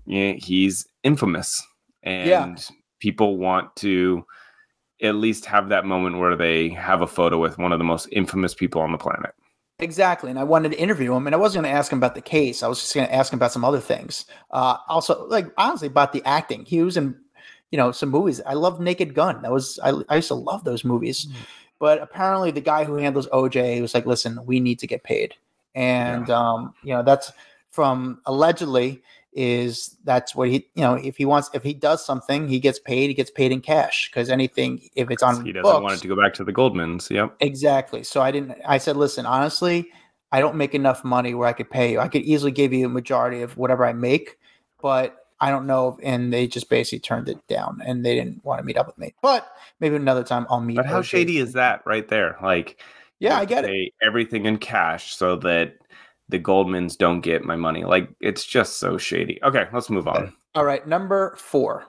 yeah, 0.06 0.32
he's 0.32 0.86
infamous, 1.02 1.62
and 2.02 2.28
yeah. 2.28 2.54
People 2.98 3.38
want 3.38 3.74
to 3.76 4.24
at 5.00 5.14
least 5.14 5.46
have 5.46 5.68
that 5.68 5.84
moment 5.84 6.18
where 6.18 6.36
they 6.36 6.68
have 6.70 7.02
a 7.02 7.06
photo 7.06 7.38
with 7.38 7.58
one 7.58 7.72
of 7.72 7.78
the 7.78 7.84
most 7.84 8.08
infamous 8.10 8.54
people 8.54 8.80
on 8.80 8.92
the 8.92 8.98
planet. 8.98 9.34
Exactly. 9.80 10.28
And 10.28 10.38
I 10.38 10.44
wanted 10.44 10.72
to 10.72 10.78
interview 10.78 11.14
him, 11.14 11.26
and 11.26 11.34
I 11.34 11.38
wasn't 11.38 11.62
going 11.62 11.72
to 11.72 11.78
ask 11.78 11.92
him 11.92 11.98
about 11.98 12.16
the 12.16 12.20
case. 12.20 12.64
I 12.64 12.68
was 12.68 12.80
just 12.80 12.94
going 12.94 13.06
to 13.06 13.14
ask 13.14 13.32
him 13.32 13.38
about 13.38 13.52
some 13.52 13.64
other 13.64 13.80
things. 13.80 14.26
Uh, 14.50 14.76
also, 14.88 15.26
like 15.26 15.46
honestly, 15.56 15.86
about 15.86 16.12
the 16.12 16.22
acting. 16.24 16.64
He 16.64 16.82
was 16.82 16.96
in, 16.96 17.16
you 17.70 17.76
know, 17.76 17.92
some 17.92 18.08
movies. 18.08 18.40
I 18.44 18.54
love 18.54 18.80
Naked 18.80 19.14
Gun. 19.14 19.42
That 19.42 19.52
was 19.52 19.78
I, 19.84 19.92
I 20.08 20.16
used 20.16 20.28
to 20.28 20.34
love 20.34 20.64
those 20.64 20.84
movies. 20.84 21.26
Mm-hmm. 21.26 21.42
But 21.78 22.02
apparently, 22.02 22.50
the 22.50 22.60
guy 22.60 22.82
who 22.82 22.96
handles 22.96 23.28
OJ 23.28 23.80
was 23.80 23.94
like, 23.94 24.04
"Listen, 24.04 24.44
we 24.44 24.58
need 24.58 24.80
to 24.80 24.88
get 24.88 25.04
paid," 25.04 25.36
and 25.76 26.26
yeah. 26.26 26.36
um, 26.36 26.74
you 26.82 26.92
know, 26.92 27.04
that's 27.04 27.30
from 27.70 28.20
allegedly 28.26 29.00
is 29.32 29.96
that's 30.04 30.34
what 30.34 30.48
he 30.48 30.66
you 30.74 30.82
know 30.82 30.94
if 30.94 31.16
he 31.16 31.24
wants 31.24 31.50
if 31.52 31.62
he 31.62 31.74
does 31.74 32.04
something 32.04 32.48
he 32.48 32.58
gets 32.58 32.78
paid 32.78 33.08
he 33.08 33.14
gets 33.14 33.30
paid 33.30 33.52
in 33.52 33.60
cash 33.60 34.08
because 34.10 34.30
anything 34.30 34.80
if 34.96 35.10
it's 35.10 35.22
on 35.22 35.44
he 35.44 35.52
doesn't 35.52 35.62
books, 35.62 35.82
want 35.82 35.94
it 35.94 36.00
to 36.00 36.08
go 36.08 36.16
back 36.16 36.32
to 36.32 36.44
the 36.44 36.52
goldmans 36.52 37.10
yep. 37.10 37.36
Exactly 37.40 38.02
so 38.02 38.22
i 38.22 38.30
didn't 38.30 38.56
i 38.66 38.78
said 38.78 38.96
listen 38.96 39.26
honestly 39.26 39.90
i 40.32 40.40
don't 40.40 40.56
make 40.56 40.74
enough 40.74 41.04
money 41.04 41.34
where 41.34 41.46
i 41.46 41.52
could 41.52 41.70
pay 41.70 41.92
you. 41.92 42.00
I 42.00 42.08
could 42.08 42.22
easily 42.22 42.52
give 42.52 42.72
you 42.72 42.86
a 42.86 42.88
majority 42.88 43.42
of 43.42 43.56
whatever 43.56 43.84
i 43.84 43.92
make 43.92 44.38
but 44.80 45.16
i 45.40 45.50
don't 45.50 45.66
know 45.66 45.98
and 46.02 46.32
they 46.32 46.46
just 46.46 46.70
basically 46.70 47.00
turned 47.00 47.28
it 47.28 47.46
down 47.48 47.82
and 47.84 48.04
they 48.04 48.14
didn't 48.14 48.42
want 48.44 48.60
to 48.60 48.64
meet 48.64 48.78
up 48.78 48.86
with 48.86 48.96
me 48.96 49.14
but 49.20 49.52
maybe 49.78 49.94
another 49.94 50.24
time 50.24 50.46
i'll 50.48 50.60
meet 50.60 50.76
but 50.76 50.86
how 50.86 51.02
shady 51.02 51.36
is 51.36 51.52
that 51.52 51.82
right 51.84 52.08
there? 52.08 52.38
Like 52.42 52.80
yeah 53.20 53.38
i 53.38 53.44
get 53.44 53.66
it. 53.66 53.92
everything 54.02 54.46
in 54.46 54.56
cash 54.56 55.14
so 55.14 55.36
that 55.36 55.74
the 56.28 56.38
Goldmans 56.38 56.96
don't 56.96 57.20
get 57.20 57.44
my 57.44 57.56
money. 57.56 57.84
Like 57.84 58.10
it's 58.20 58.44
just 58.44 58.78
so 58.78 58.98
shady. 58.98 59.38
Okay, 59.42 59.64
let's 59.72 59.90
move 59.90 60.08
on. 60.08 60.32
All 60.54 60.64
right, 60.64 60.86
number 60.86 61.34
four. 61.36 61.86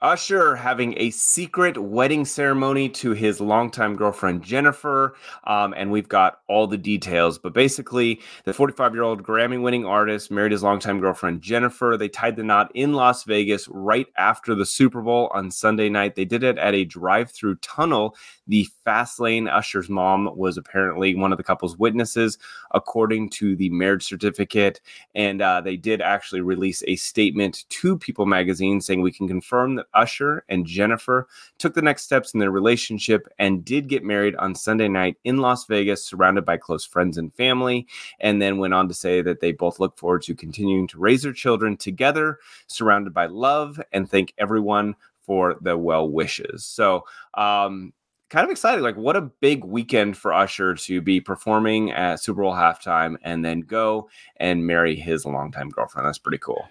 Usher 0.00 0.54
having 0.54 0.94
a 0.96 1.10
secret 1.10 1.76
wedding 1.76 2.24
ceremony 2.24 2.88
to 2.88 3.10
his 3.10 3.40
longtime 3.40 3.96
girlfriend 3.96 4.44
Jennifer, 4.44 5.16
um, 5.42 5.74
and 5.76 5.90
we've 5.90 6.08
got 6.08 6.38
all 6.46 6.68
the 6.68 6.78
details. 6.78 7.36
But 7.36 7.52
basically, 7.52 8.20
the 8.44 8.52
45 8.52 8.94
year 8.94 9.02
old 9.02 9.24
Grammy 9.24 9.60
winning 9.60 9.84
artist 9.84 10.30
married 10.30 10.52
his 10.52 10.62
longtime 10.62 11.00
girlfriend 11.00 11.42
Jennifer. 11.42 11.96
They 11.98 12.08
tied 12.08 12.36
the 12.36 12.44
knot 12.44 12.70
in 12.74 12.92
Las 12.92 13.24
Vegas 13.24 13.66
right 13.68 14.06
after 14.16 14.54
the 14.54 14.66
Super 14.66 15.02
Bowl 15.02 15.32
on 15.34 15.50
Sunday 15.50 15.88
night. 15.88 16.14
They 16.14 16.24
did 16.24 16.44
it 16.44 16.58
at 16.58 16.74
a 16.74 16.84
drive 16.84 17.32
through 17.32 17.56
tunnel. 17.56 18.14
The 18.46 18.68
fast 18.84 19.18
lane 19.18 19.48
Usher's 19.48 19.88
mom 19.88 20.30
was 20.36 20.56
apparently 20.56 21.16
one 21.16 21.32
of 21.32 21.38
the 21.38 21.44
couple's 21.44 21.76
witnesses, 21.76 22.38
according 22.72 23.30
to 23.30 23.56
the 23.56 23.70
marriage 23.70 24.04
certificate. 24.04 24.80
And 25.16 25.42
uh, 25.42 25.60
they 25.60 25.76
did 25.76 26.00
actually 26.00 26.40
release 26.40 26.84
a 26.86 26.94
statement 26.94 27.64
to 27.70 27.98
People 27.98 28.26
magazine 28.26 28.80
saying, 28.80 29.02
We 29.02 29.10
can 29.10 29.26
confirm 29.26 29.74
that 29.74 29.87
Usher 29.94 30.44
and 30.48 30.66
Jennifer 30.66 31.26
took 31.58 31.74
the 31.74 31.82
next 31.82 32.04
steps 32.04 32.34
in 32.34 32.40
their 32.40 32.50
relationship 32.50 33.28
and 33.38 33.64
did 33.64 33.88
get 33.88 34.04
married 34.04 34.36
on 34.36 34.54
Sunday 34.54 34.88
night 34.88 35.16
in 35.24 35.38
Las 35.38 35.66
Vegas, 35.66 36.04
surrounded 36.04 36.44
by 36.44 36.56
close 36.56 36.84
friends 36.84 37.18
and 37.18 37.34
family. 37.34 37.86
And 38.20 38.40
then 38.40 38.58
went 38.58 38.74
on 38.74 38.88
to 38.88 38.94
say 38.94 39.22
that 39.22 39.40
they 39.40 39.52
both 39.52 39.80
look 39.80 39.98
forward 39.98 40.22
to 40.22 40.34
continuing 40.34 40.86
to 40.88 40.98
raise 40.98 41.22
their 41.22 41.32
children 41.32 41.76
together, 41.76 42.38
surrounded 42.66 43.14
by 43.14 43.26
love, 43.26 43.80
and 43.92 44.10
thank 44.10 44.34
everyone 44.38 44.94
for 45.20 45.56
the 45.60 45.76
well 45.76 46.08
wishes. 46.08 46.64
So, 46.64 47.04
um, 47.34 47.92
kind 48.30 48.44
of 48.44 48.50
excited. 48.50 48.82
Like, 48.82 48.96
what 48.96 49.16
a 49.16 49.22
big 49.22 49.64
weekend 49.64 50.16
for 50.16 50.32
Usher 50.32 50.74
to 50.74 51.00
be 51.00 51.20
performing 51.20 51.90
at 51.92 52.20
Super 52.20 52.42
Bowl 52.42 52.52
halftime 52.52 53.16
and 53.22 53.44
then 53.44 53.60
go 53.60 54.08
and 54.36 54.66
marry 54.66 54.96
his 54.96 55.24
longtime 55.24 55.70
girlfriend. 55.70 56.06
That's 56.06 56.18
pretty 56.18 56.38
cool. 56.38 56.68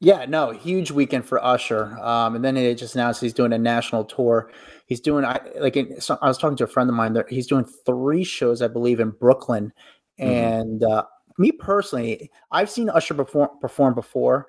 Yeah, 0.00 0.26
no, 0.26 0.50
huge 0.50 0.92
weekend 0.92 1.24
for 1.24 1.44
Usher. 1.44 1.98
Um, 1.98 2.36
and 2.36 2.44
then 2.44 2.56
it 2.56 2.74
just 2.76 2.94
announced 2.94 3.20
he's 3.20 3.32
doing 3.32 3.52
a 3.52 3.58
national 3.58 4.04
tour. 4.04 4.50
He's 4.86 5.00
doing, 5.00 5.24
I 5.24 5.40
like, 5.58 5.76
so 5.98 6.16
I 6.22 6.28
was 6.28 6.38
talking 6.38 6.56
to 6.58 6.64
a 6.64 6.68
friend 6.68 6.88
of 6.88 6.94
mine 6.94 7.14
that 7.14 7.28
he's 7.28 7.48
doing 7.48 7.64
three 7.64 8.22
shows, 8.22 8.62
I 8.62 8.68
believe, 8.68 9.00
in 9.00 9.10
Brooklyn. 9.10 9.72
Mm-hmm. 10.20 10.30
And 10.30 10.84
uh, 10.84 11.04
me 11.36 11.50
personally, 11.50 12.30
I've 12.52 12.70
seen 12.70 12.90
Usher 12.90 13.14
perform, 13.14 13.48
perform 13.60 13.94
before. 13.94 14.46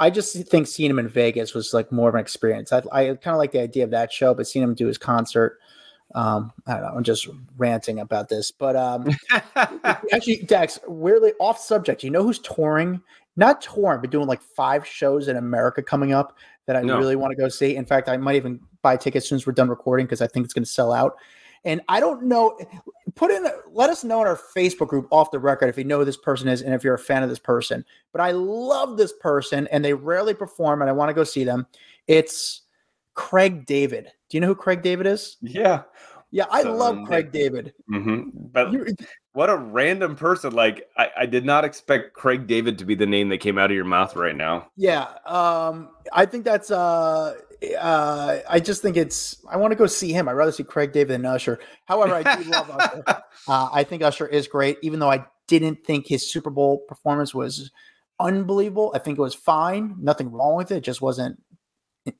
I 0.00 0.10
just 0.10 0.36
think 0.48 0.66
seeing 0.66 0.90
him 0.90 0.98
in 0.98 1.08
Vegas 1.08 1.54
was 1.54 1.72
like 1.72 1.92
more 1.92 2.08
of 2.08 2.14
an 2.14 2.20
experience. 2.20 2.72
I, 2.72 2.82
I 2.92 3.04
kind 3.14 3.34
of 3.34 3.38
like 3.38 3.52
the 3.52 3.60
idea 3.60 3.84
of 3.84 3.90
that 3.90 4.12
show, 4.12 4.34
but 4.34 4.46
seeing 4.46 4.64
him 4.64 4.74
do 4.74 4.86
his 4.86 4.98
concert, 4.98 5.58
um, 6.14 6.52
I 6.66 6.74
don't 6.74 6.82
know. 6.82 6.88
I'm 6.96 7.04
just 7.04 7.28
ranting 7.56 7.98
about 8.00 8.28
this, 8.28 8.50
but 8.50 8.76
um, 8.76 9.08
actually, 9.56 10.38
Dax, 10.38 10.78
weirdly 10.86 11.32
off 11.38 11.58
subject. 11.58 12.02
You 12.02 12.10
know 12.10 12.22
who's 12.22 12.38
touring 12.38 13.02
not 13.38 13.60
touring, 13.62 14.00
but 14.00 14.10
doing 14.10 14.26
like 14.26 14.42
five 14.42 14.86
shows 14.86 15.28
in 15.28 15.36
America 15.36 15.82
coming 15.82 16.12
up 16.12 16.36
that 16.66 16.76
I 16.76 16.82
no. 16.82 16.98
really 16.98 17.16
want 17.16 17.30
to 17.30 17.36
go 17.36 17.48
see. 17.48 17.76
In 17.76 17.86
fact, 17.86 18.08
I 18.08 18.16
might 18.16 18.36
even 18.36 18.60
buy 18.82 18.96
tickets 18.96 19.24
as 19.24 19.28
soon 19.28 19.36
as 19.36 19.46
we're 19.46 19.52
done 19.52 19.68
recording 19.68 20.06
because 20.06 20.20
I 20.20 20.26
think 20.26 20.44
it's 20.44 20.52
going 20.52 20.64
to 20.64 20.70
sell 20.70 20.92
out. 20.92 21.16
And 21.64 21.80
I 21.88 22.00
don't 22.00 22.24
know. 22.24 22.58
Put 23.14 23.30
in, 23.30 23.46
let 23.72 23.90
us 23.90 24.04
know 24.04 24.20
in 24.20 24.26
our 24.26 24.36
Facebook 24.36 24.88
group 24.88 25.08
off 25.10 25.30
the 25.30 25.38
record 25.38 25.68
if 25.68 25.78
you 25.78 25.84
know 25.84 26.00
who 26.00 26.04
this 26.04 26.16
person 26.16 26.48
is 26.48 26.62
and 26.62 26.74
if 26.74 26.82
you're 26.82 26.94
a 26.94 26.98
fan 26.98 27.22
of 27.22 27.28
this 27.28 27.38
person. 27.38 27.84
But 28.12 28.20
I 28.20 28.32
love 28.32 28.96
this 28.96 29.12
person 29.12 29.68
and 29.68 29.84
they 29.84 29.94
rarely 29.94 30.34
perform 30.34 30.82
and 30.82 30.90
I 30.90 30.92
want 30.92 31.08
to 31.08 31.14
go 31.14 31.24
see 31.24 31.44
them. 31.44 31.66
It's 32.06 32.62
Craig 33.14 33.66
David. 33.66 34.10
Do 34.28 34.36
you 34.36 34.40
know 34.40 34.48
who 34.48 34.54
Craig 34.54 34.82
David 34.82 35.06
is? 35.06 35.36
Yeah. 35.40 35.82
Yeah, 36.30 36.44
I 36.50 36.62
so, 36.62 36.74
love 36.74 37.06
Craig 37.06 37.32
David. 37.32 37.72
Mm-hmm. 37.90 38.30
But 38.52 38.72
You're, 38.72 38.88
what 39.38 39.50
a 39.50 39.56
random 39.56 40.16
person! 40.16 40.52
Like 40.52 40.90
I, 40.96 41.10
I 41.18 41.26
did 41.26 41.44
not 41.44 41.64
expect 41.64 42.12
Craig 42.12 42.48
David 42.48 42.76
to 42.78 42.84
be 42.84 42.96
the 42.96 43.06
name 43.06 43.28
that 43.28 43.38
came 43.38 43.56
out 43.56 43.70
of 43.70 43.74
your 43.76 43.84
mouth 43.84 44.16
right 44.16 44.34
now. 44.34 44.66
Yeah, 44.74 45.06
um, 45.26 45.90
I 46.12 46.26
think 46.26 46.44
that's. 46.44 46.72
Uh, 46.72 47.36
uh, 47.80 48.38
I 48.50 48.58
just 48.58 48.82
think 48.82 48.96
it's. 48.96 49.36
I 49.48 49.56
want 49.56 49.70
to 49.70 49.76
go 49.76 49.86
see 49.86 50.12
him. 50.12 50.28
I'd 50.28 50.32
rather 50.32 50.50
see 50.50 50.64
Craig 50.64 50.90
David 50.90 51.14
than 51.14 51.24
Usher. 51.24 51.60
However, 51.84 52.14
I 52.14 52.36
do 52.36 52.50
love 52.50 52.68
Usher. 52.68 53.04
Uh, 53.46 53.66
I 53.72 53.82
think 53.82 54.02
Usher 54.02 54.26
is 54.26 54.46
great, 54.46 54.76
even 54.82 54.98
though 54.98 55.10
I 55.10 55.24
didn't 55.46 55.82
think 55.82 56.06
his 56.06 56.30
Super 56.30 56.50
Bowl 56.50 56.80
performance 56.86 57.32
was 57.32 57.70
unbelievable. 58.20 58.92
I 58.94 58.98
think 58.98 59.16
it 59.16 59.22
was 59.22 59.34
fine. 59.34 59.94
Nothing 59.98 60.30
wrong 60.30 60.56
with 60.56 60.70
it. 60.70 60.78
it 60.78 60.80
just 60.82 61.00
wasn't. 61.00 61.40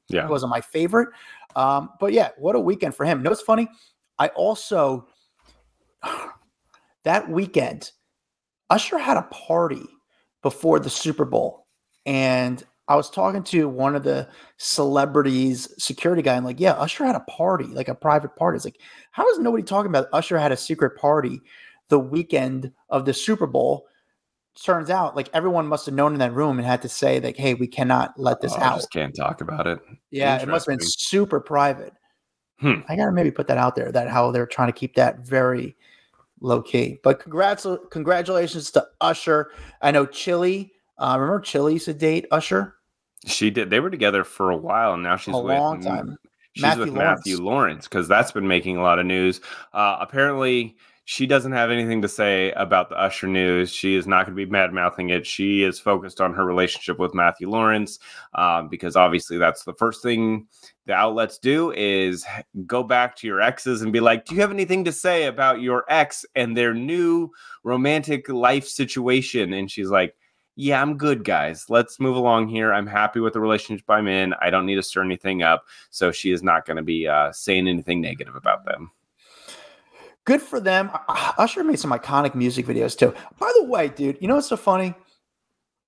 Yeah, 0.08 0.24
it 0.24 0.30
wasn't 0.30 0.50
my 0.50 0.62
favorite. 0.62 1.08
Um, 1.56 1.90
but 2.00 2.12
yeah, 2.12 2.30
what 2.38 2.54
a 2.54 2.60
weekend 2.60 2.94
for 2.94 3.04
him. 3.04 3.18
You 3.18 3.24
know 3.24 3.30
what's 3.30 3.42
funny? 3.42 3.68
I 4.18 4.28
also 4.28 5.08
that 7.05 7.28
weekend, 7.28 7.92
Usher 8.70 8.99
had 8.99 9.16
a 9.16 9.22
party 9.22 9.86
before 10.42 10.78
the 10.78 10.90
Super 10.90 11.24
Bowl. 11.24 11.66
And 12.07 12.62
I 12.88 12.96
was 12.96 13.11
talking 13.11 13.42
to 13.44 13.68
one 13.68 13.94
of 13.94 14.03
the 14.03 14.28
celebrities, 14.57 15.68
security 15.82 16.22
guy, 16.22 16.36
and 16.36 16.46
like, 16.46 16.59
yeah, 16.59 16.72
Usher 16.72 17.05
had 17.05 17.16
a 17.16 17.20
party, 17.20 17.66
like 17.66 17.88
a 17.88 17.94
private 17.94 18.34
party. 18.36 18.57
It's 18.57 18.64
like, 18.64 18.80
how 19.11 19.28
is 19.28 19.38
nobody 19.38 19.62
talking 19.62 19.90
about 19.90 20.09
Usher 20.12 20.38
had 20.38 20.53
a 20.53 20.57
secret 20.57 20.96
party 20.96 21.40
the 21.88 21.99
weekend 21.99 22.72
of 22.88 23.05
the 23.05 23.12
Super 23.12 23.46
Bowl? 23.46 23.86
Turns 24.64 24.90
out, 24.90 25.14
like 25.14 25.28
everyone 25.34 25.68
must 25.68 25.86
have 25.86 25.94
known 25.94 26.14
in 26.14 26.18
that 26.18 26.34
room 26.34 26.59
and 26.59 26.66
had 26.66 26.82
to 26.82 26.88
say, 26.88 27.20
like, 27.20 27.36
hey, 27.36 27.55
we 27.55 27.68
cannot 27.68 28.18
let 28.18 28.40
this 28.40 28.55
oh, 28.55 28.61
out. 28.61 28.76
just 28.76 28.90
can't 28.90 29.14
talk 29.14 29.40
about 29.40 29.66
it. 29.66 29.78
Yeah, 30.11 30.40
it 30.40 30.49
must 30.49 30.68
have 30.68 30.78
been 30.78 30.86
super 30.86 31.38
private. 31.40 31.92
Hmm. 32.59 32.80
I 32.88 32.96
gotta 32.96 33.12
maybe 33.12 33.30
put 33.30 33.46
that 33.49 33.59
out 33.59 33.76
there 33.76 33.92
that 33.92 34.09
how 34.09 34.32
they're 34.32 34.46
trying 34.46 34.66
to 34.66 34.72
keep 34.72 34.96
that 34.96 35.20
very 35.20 35.76
low 36.41 36.62
key. 36.62 36.99
But 37.03 37.20
congrats, 37.20 37.66
congratulations 37.91 38.70
to 38.72 38.86
Usher. 39.01 39.51
I 39.82 39.91
know 39.91 40.07
Chilli. 40.07 40.70
Uh, 40.99 41.16
remember 41.18 41.41
Chilli 41.41 41.74
used 41.74 41.84
to 41.86 41.95
date 41.95 42.26
Usher. 42.30 42.74
She 43.26 43.51
did. 43.51 43.70
They 43.70 43.80
were 43.80 43.91
together 43.91 44.24
for 44.24 44.51
a 44.51 44.57
while, 44.57 44.95
and 44.95 45.03
now 45.03 45.16
she's 45.16 45.34
a 45.34 45.39
with, 45.39 45.57
long 45.57 45.80
time. 45.80 46.18
She's 46.53 46.62
Matthew 46.62 46.84
with 46.84 46.95
Lawrence. 46.95 47.18
Matthew 47.18 47.43
Lawrence 47.43 47.89
because 47.89 48.09
that's 48.09 48.32
been 48.32 48.49
making 48.49 48.76
a 48.76 48.82
lot 48.82 48.99
of 48.99 49.07
news. 49.07 49.41
Uh, 49.72 49.99
apparently, 50.01 50.76
she 51.11 51.26
doesn't 51.26 51.52
have 51.52 51.70
anything 51.70 52.02
to 52.02 52.09
say 52.09 52.52
about 52.52 52.90
the 52.90 53.00
Usher 53.00 53.28
news. 53.28 53.72
She 53.72 53.94
is 53.94 54.06
not 54.06 54.26
going 54.26 54.36
to 54.36 54.44
be 54.44 54.50
mad 54.50 54.74
mouthing 54.74 55.09
it. 55.09 55.26
She 55.26 55.62
is 55.62 55.80
focused 55.80 56.20
on 56.20 56.34
her 56.34 56.44
relationship 56.44 56.98
with 56.98 57.14
Matthew 57.14 57.48
Lawrence 57.48 57.98
um, 58.34 58.68
because 58.68 58.94
obviously 58.94 59.38
that's 59.38 59.64
the 59.64 59.72
first 59.72 60.02
thing 60.02 60.46
the 60.84 60.92
outlets 60.92 61.38
do 61.38 61.72
is 61.72 62.26
go 62.66 62.82
back 62.82 63.16
to 63.16 63.26
your 63.26 63.40
exes 63.40 63.80
and 63.80 63.90
be 63.90 64.00
like, 64.00 64.26
"Do 64.26 64.34
you 64.34 64.42
have 64.42 64.50
anything 64.50 64.84
to 64.84 64.92
say 64.92 65.24
about 65.24 65.62
your 65.62 65.86
ex 65.88 66.26
and 66.34 66.54
their 66.54 66.74
new 66.74 67.30
romantic 67.64 68.28
life 68.28 68.68
situation?" 68.68 69.54
And 69.54 69.70
she's 69.70 69.88
like, 69.88 70.14
"Yeah, 70.56 70.82
I'm 70.82 70.98
good, 70.98 71.24
guys. 71.24 71.70
Let's 71.70 71.98
move 71.98 72.16
along 72.16 72.48
here. 72.48 72.70
I'm 72.74 72.86
happy 72.86 73.20
with 73.20 73.32
the 73.32 73.40
relationship 73.40 73.88
I'm 73.88 74.09
in. 74.09 74.34
I 74.42 74.50
don't 74.50 74.66
need 74.66 74.74
to 74.74 74.82
stir 74.82 75.04
anything 75.04 75.42
up." 75.42 75.64
So 75.88 76.12
she 76.12 76.32
is 76.32 76.42
not 76.42 76.66
going 76.66 76.76
to 76.76 76.82
be 76.82 77.09
uh, 77.09 77.32
saying 77.32 77.66
anything 77.66 78.02
negative 78.02 78.36
about 78.36 78.66
them 78.66 78.90
good 80.28 80.42
for 80.42 80.60
them. 80.60 80.90
Usher 81.38 81.64
made 81.64 81.78
some 81.78 81.90
iconic 81.90 82.34
music 82.34 82.66
videos 82.66 82.96
too. 82.96 83.14
By 83.38 83.50
the 83.56 83.64
way, 83.64 83.88
dude, 83.88 84.18
you 84.20 84.28
know 84.28 84.34
what's 84.34 84.48
so 84.48 84.58
funny? 84.58 84.94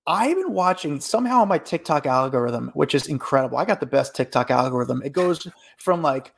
I've 0.06 0.34
been 0.34 0.54
watching 0.54 0.98
somehow 0.98 1.42
on 1.42 1.48
my 1.48 1.58
TikTok 1.58 2.06
algorithm, 2.06 2.70
which 2.72 2.94
is 2.94 3.06
incredible. 3.06 3.58
I 3.58 3.66
got 3.66 3.80
the 3.80 3.86
best 3.86 4.16
TikTok 4.16 4.50
algorithm. 4.50 5.02
It 5.04 5.12
goes 5.12 5.46
from 5.76 6.00
like 6.00 6.32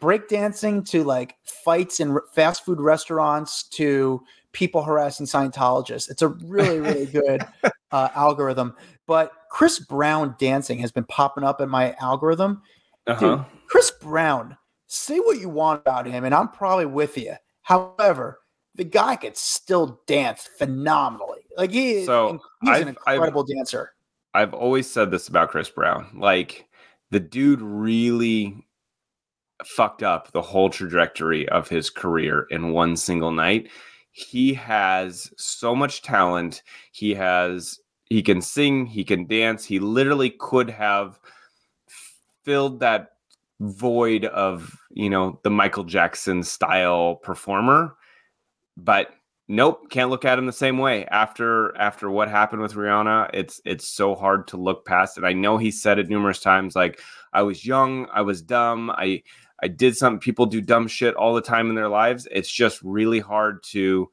breakdancing 0.00 0.88
to 0.90 1.02
like 1.02 1.34
fights 1.42 1.98
in 1.98 2.16
fast 2.32 2.64
food 2.64 2.80
restaurants 2.80 3.64
to 3.70 4.22
people 4.52 4.84
harassing 4.84 5.26
Scientologists. 5.26 6.08
It's 6.08 6.22
a 6.22 6.28
really, 6.28 6.78
really 6.78 7.06
good 7.20 7.44
uh, 7.90 8.10
algorithm. 8.14 8.76
But 9.08 9.32
Chris 9.50 9.80
Brown 9.80 10.36
dancing 10.38 10.78
has 10.78 10.92
been 10.92 11.04
popping 11.04 11.42
up 11.42 11.60
in 11.60 11.68
my 11.68 11.96
algorithm. 12.00 12.62
Uh-huh. 13.08 13.36
Dude, 13.38 13.44
Chris 13.66 13.90
Brown, 13.90 14.56
say 14.90 15.20
what 15.20 15.38
you 15.38 15.48
want 15.48 15.80
about 15.80 16.06
him, 16.06 16.24
and 16.24 16.34
I'm 16.34 16.48
probably 16.48 16.86
with 16.86 17.16
you. 17.16 17.34
However, 17.62 18.40
the 18.74 18.84
guy 18.84 19.16
could 19.16 19.36
still 19.36 20.00
dance 20.06 20.48
phenomenally. 20.58 21.40
Like 21.56 21.70
he, 21.70 22.04
so 22.04 22.40
he's 22.62 22.70
I've, 22.70 22.82
an 22.82 22.88
incredible 22.88 23.42
I've, 23.42 23.56
dancer. 23.56 23.92
I've 24.34 24.52
always 24.54 24.90
said 24.90 25.10
this 25.10 25.28
about 25.28 25.50
Chris 25.50 25.70
Brown. 25.70 26.08
Like 26.14 26.66
the 27.10 27.20
dude 27.20 27.62
really 27.62 28.66
fucked 29.64 30.02
up 30.02 30.32
the 30.32 30.42
whole 30.42 30.70
trajectory 30.70 31.48
of 31.48 31.68
his 31.68 31.88
career 31.90 32.46
in 32.50 32.72
one 32.72 32.96
single 32.96 33.30
night. 33.30 33.68
He 34.10 34.54
has 34.54 35.32
so 35.36 35.74
much 35.74 36.02
talent. 36.02 36.62
He 36.90 37.14
has 37.14 37.78
he 38.06 38.22
can 38.22 38.42
sing, 38.42 38.86
he 38.86 39.04
can 39.04 39.28
dance. 39.28 39.64
He 39.64 39.78
literally 39.78 40.30
could 40.30 40.68
have 40.68 41.20
filled 42.44 42.80
that 42.80 43.10
void 43.60 44.24
of, 44.24 44.76
you 44.90 45.10
know, 45.10 45.38
the 45.44 45.50
Michael 45.50 45.84
Jackson 45.84 46.42
style 46.42 47.16
performer. 47.16 47.94
But 48.76 49.10
nope, 49.48 49.90
can't 49.90 50.10
look 50.10 50.24
at 50.24 50.38
him 50.38 50.46
the 50.46 50.52
same 50.52 50.78
way 50.78 51.04
after 51.06 51.76
after 51.76 52.10
what 52.10 52.30
happened 52.30 52.62
with 52.62 52.74
Rihanna. 52.74 53.30
It's 53.34 53.60
it's 53.64 53.86
so 53.86 54.14
hard 54.14 54.48
to 54.48 54.56
look 54.56 54.86
past 54.86 55.18
it. 55.18 55.24
I 55.24 55.32
know 55.34 55.58
he 55.58 55.70
said 55.70 55.98
it 55.98 56.08
numerous 56.08 56.40
times 56.40 56.74
like 56.74 57.00
I 57.32 57.42
was 57.42 57.66
young, 57.66 58.06
I 58.12 58.22
was 58.22 58.42
dumb, 58.42 58.90
I 58.90 59.22
I 59.62 59.68
did 59.68 59.96
something 59.96 60.20
people 60.20 60.46
do 60.46 60.62
dumb 60.62 60.88
shit 60.88 61.14
all 61.14 61.34
the 61.34 61.42
time 61.42 61.68
in 61.68 61.74
their 61.74 61.88
lives. 61.88 62.26
It's 62.30 62.50
just 62.50 62.80
really 62.82 63.20
hard 63.20 63.62
to 63.64 64.10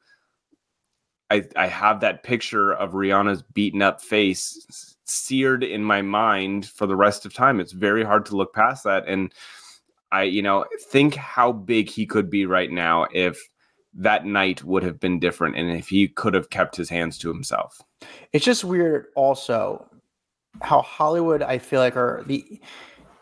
I 1.30 1.44
I 1.56 1.66
have 1.66 2.00
that 2.00 2.22
picture 2.22 2.72
of 2.72 2.92
Rihanna's 2.92 3.42
beaten 3.42 3.82
up 3.82 4.00
face 4.00 4.94
seared 5.04 5.64
in 5.64 5.82
my 5.82 6.02
mind 6.02 6.66
for 6.66 6.86
the 6.86 6.96
rest 6.96 7.24
of 7.24 7.34
time. 7.34 7.60
It's 7.60 7.72
very 7.72 8.04
hard 8.04 8.26
to 8.26 8.36
look 8.36 8.54
past 8.54 8.84
that 8.84 9.06
and 9.06 9.32
I 10.12 10.24
you 10.24 10.42
know 10.42 10.64
think 10.90 11.14
how 11.14 11.52
big 11.52 11.90
he 11.90 12.06
could 12.06 12.30
be 12.30 12.46
right 12.46 12.70
now 12.70 13.06
if 13.12 13.40
that 13.94 14.24
night 14.24 14.62
would 14.64 14.82
have 14.82 15.00
been 15.00 15.18
different 15.18 15.56
and 15.56 15.70
if 15.70 15.88
he 15.88 16.08
could 16.08 16.34
have 16.34 16.50
kept 16.50 16.76
his 16.76 16.88
hands 16.88 17.18
to 17.18 17.28
himself. 17.28 17.80
It's 18.32 18.44
just 18.44 18.64
weird 18.64 19.06
also 19.16 19.86
how 20.62 20.82
Hollywood 20.82 21.42
I 21.42 21.58
feel 21.58 21.80
like 21.80 21.96
are 21.96 22.22
the 22.26 22.60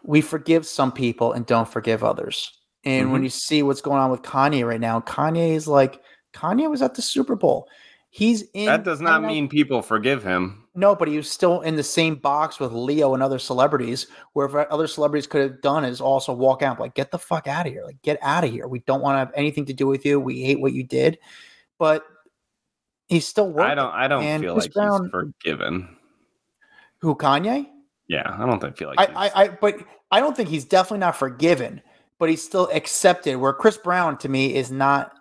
we 0.04 0.20
forgive 0.20 0.66
some 0.66 0.92
people 0.92 1.32
and 1.32 1.46
don't 1.46 1.68
forgive 1.68 2.04
others. 2.04 2.52
And 2.84 3.04
mm-hmm. 3.04 3.12
when 3.12 3.22
you 3.24 3.28
see 3.28 3.62
what's 3.62 3.80
going 3.80 4.00
on 4.00 4.10
with 4.10 4.22
Kanye 4.22 4.66
right 4.66 4.80
now, 4.80 5.00
Kanye 5.00 5.54
is 5.54 5.66
like 5.66 6.00
Kanye 6.32 6.70
was 6.70 6.82
at 6.82 6.94
the 6.94 7.02
Super 7.02 7.34
Bowl. 7.34 7.68
He's 8.16 8.44
in 8.54 8.64
That 8.64 8.82
does 8.82 9.02
not 9.02 9.22
mean 9.24 9.46
people 9.46 9.82
forgive 9.82 10.24
him. 10.24 10.64
No, 10.74 10.94
but 10.96 11.06
he 11.06 11.18
was 11.18 11.30
still 11.30 11.60
in 11.60 11.76
the 11.76 11.82
same 11.82 12.14
box 12.14 12.58
with 12.58 12.72
Leo 12.72 13.12
and 13.12 13.22
other 13.22 13.38
celebrities, 13.38 14.06
where 14.32 14.72
other 14.72 14.86
celebrities 14.86 15.26
could 15.26 15.42
have 15.42 15.60
done 15.60 15.84
is 15.84 16.00
also 16.00 16.32
walk 16.32 16.62
out, 16.62 16.80
like, 16.80 16.94
get 16.94 17.10
the 17.10 17.18
fuck 17.18 17.46
out 17.46 17.66
of 17.66 17.74
here. 17.74 17.84
Like, 17.84 18.00
get 18.00 18.18
out 18.22 18.42
of 18.42 18.50
here. 18.50 18.68
We 18.68 18.78
don't 18.86 19.02
want 19.02 19.16
to 19.16 19.18
have 19.18 19.32
anything 19.34 19.66
to 19.66 19.74
do 19.74 19.86
with 19.86 20.06
you. 20.06 20.18
We 20.18 20.40
hate 20.40 20.58
what 20.58 20.72
you 20.72 20.82
did. 20.82 21.18
But 21.78 22.06
he's 23.06 23.26
still 23.26 23.50
working. 23.50 23.70
I 23.70 23.74
don't 23.74 23.92
I 23.92 24.08
don't 24.08 24.22
and 24.22 24.42
feel 24.42 24.54
Chris 24.54 24.64
like 24.64 24.72
Brown, 24.72 25.02
he's 25.02 25.10
forgiven. 25.10 25.96
Who 27.02 27.16
Kanye? 27.16 27.66
Yeah, 28.08 28.34
I 28.34 28.46
don't 28.46 28.78
feel 28.78 28.88
like 28.88 28.98
I, 28.98 29.26
I, 29.26 29.42
I 29.44 29.48
but 29.48 29.76
I 30.10 30.20
don't 30.20 30.34
think 30.34 30.48
he's 30.48 30.64
definitely 30.64 31.00
not 31.00 31.16
forgiven, 31.16 31.82
but 32.18 32.30
he's 32.30 32.42
still 32.42 32.70
accepted. 32.72 33.36
Where 33.36 33.52
Chris 33.52 33.76
Brown 33.76 34.16
to 34.20 34.30
me 34.30 34.54
is 34.54 34.70
not 34.70 35.12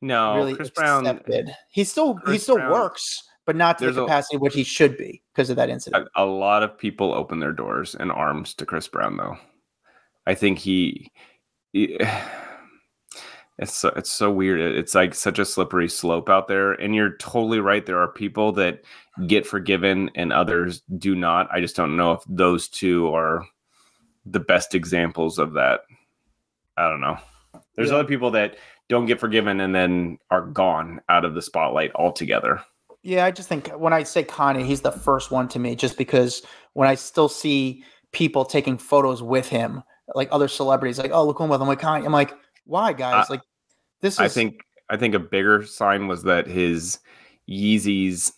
no 0.00 0.36
really 0.36 0.54
Chris 0.54 0.68
accepted. 0.68 1.26
Brown. 1.26 1.54
He 1.70 1.84
still 1.84 2.14
Chris 2.14 2.34
he 2.34 2.38
still 2.38 2.56
Brown, 2.56 2.72
works, 2.72 3.24
but 3.46 3.56
not 3.56 3.78
to 3.78 3.90
the 3.90 4.02
capacity 4.02 4.36
a, 4.36 4.40
which 4.40 4.54
he 4.54 4.62
should 4.62 4.96
be 4.96 5.22
because 5.32 5.50
of 5.50 5.56
that 5.56 5.70
incident. 5.70 6.08
A, 6.14 6.24
a, 6.24 6.26
lot 6.26 6.62
of 6.62 6.76
people 6.76 7.12
open 7.14 7.40
their 7.40 7.52
doors 7.52 7.94
and 7.94 8.12
arms 8.12 8.54
to 8.54 8.66
Chris 8.66 8.88
Brown, 8.88 9.16
though. 9.16 9.36
I 10.26 10.34
think 10.34 10.58
he, 10.58 11.10
he 11.72 11.98
it's 13.58 13.74
so, 13.74 13.88
it's 13.96 14.12
so 14.12 14.30
weird. 14.30 14.60
It's 14.60 14.94
like 14.94 15.14
such 15.14 15.38
a 15.38 15.44
slippery 15.44 15.88
slope 15.88 16.28
out 16.28 16.46
there, 16.46 16.72
and 16.72 16.94
you're 16.94 17.16
totally 17.16 17.60
right. 17.60 17.84
There 17.86 17.98
are 17.98 18.12
people 18.12 18.52
that 18.52 18.82
get 19.26 19.46
forgiven 19.46 20.10
and 20.14 20.32
others 20.32 20.82
do 20.98 21.14
not. 21.14 21.48
I 21.50 21.60
just 21.60 21.74
don't 21.74 21.96
know 21.96 22.12
if 22.12 22.22
those 22.28 22.68
two 22.68 23.12
are 23.14 23.46
the 24.26 24.40
best 24.40 24.74
examples 24.74 25.38
of 25.38 25.54
that. 25.54 25.80
I 26.76 26.88
don't 26.88 27.00
know. 27.00 27.18
There's 27.74 27.88
yeah. 27.88 27.96
other 27.96 28.08
people 28.08 28.30
that 28.32 28.56
don't 28.88 29.06
get 29.06 29.20
forgiven 29.20 29.60
and 29.60 29.74
then 29.74 30.18
are 30.30 30.46
gone 30.46 31.00
out 31.08 31.24
of 31.24 31.34
the 31.34 31.42
spotlight 31.42 31.92
altogether. 31.94 32.60
Yeah, 33.02 33.24
I 33.24 33.30
just 33.30 33.48
think 33.48 33.68
when 33.68 33.92
I 33.92 34.02
say 34.02 34.24
Kanye, 34.24 34.64
he's 34.64 34.80
the 34.80 34.92
first 34.92 35.30
one 35.30 35.48
to 35.48 35.58
me, 35.58 35.76
just 35.76 35.96
because 35.96 36.42
when 36.72 36.88
I 36.88 36.94
still 36.94 37.28
see 37.28 37.84
people 38.12 38.44
taking 38.44 38.76
photos 38.76 39.22
with 39.22 39.48
him, 39.48 39.82
like 40.14 40.28
other 40.32 40.48
celebrities, 40.48 40.98
like, 40.98 41.12
oh, 41.12 41.24
look 41.24 41.40
him 41.40 41.48
with 41.48 41.60
him, 41.60 41.68
like 41.68 41.80
Kanye. 41.80 42.04
I'm 42.04 42.12
like, 42.12 42.34
why, 42.64 42.92
guys? 42.92 43.26
Uh, 43.28 43.34
like, 43.34 43.40
this 44.00 44.14
is. 44.14 44.20
I 44.20 44.28
think 44.28 44.60
I 44.90 44.96
think 44.96 45.14
a 45.14 45.20
bigger 45.20 45.64
sign 45.64 46.08
was 46.08 46.22
that 46.24 46.46
his 46.46 46.98
Yeezys 47.48 48.32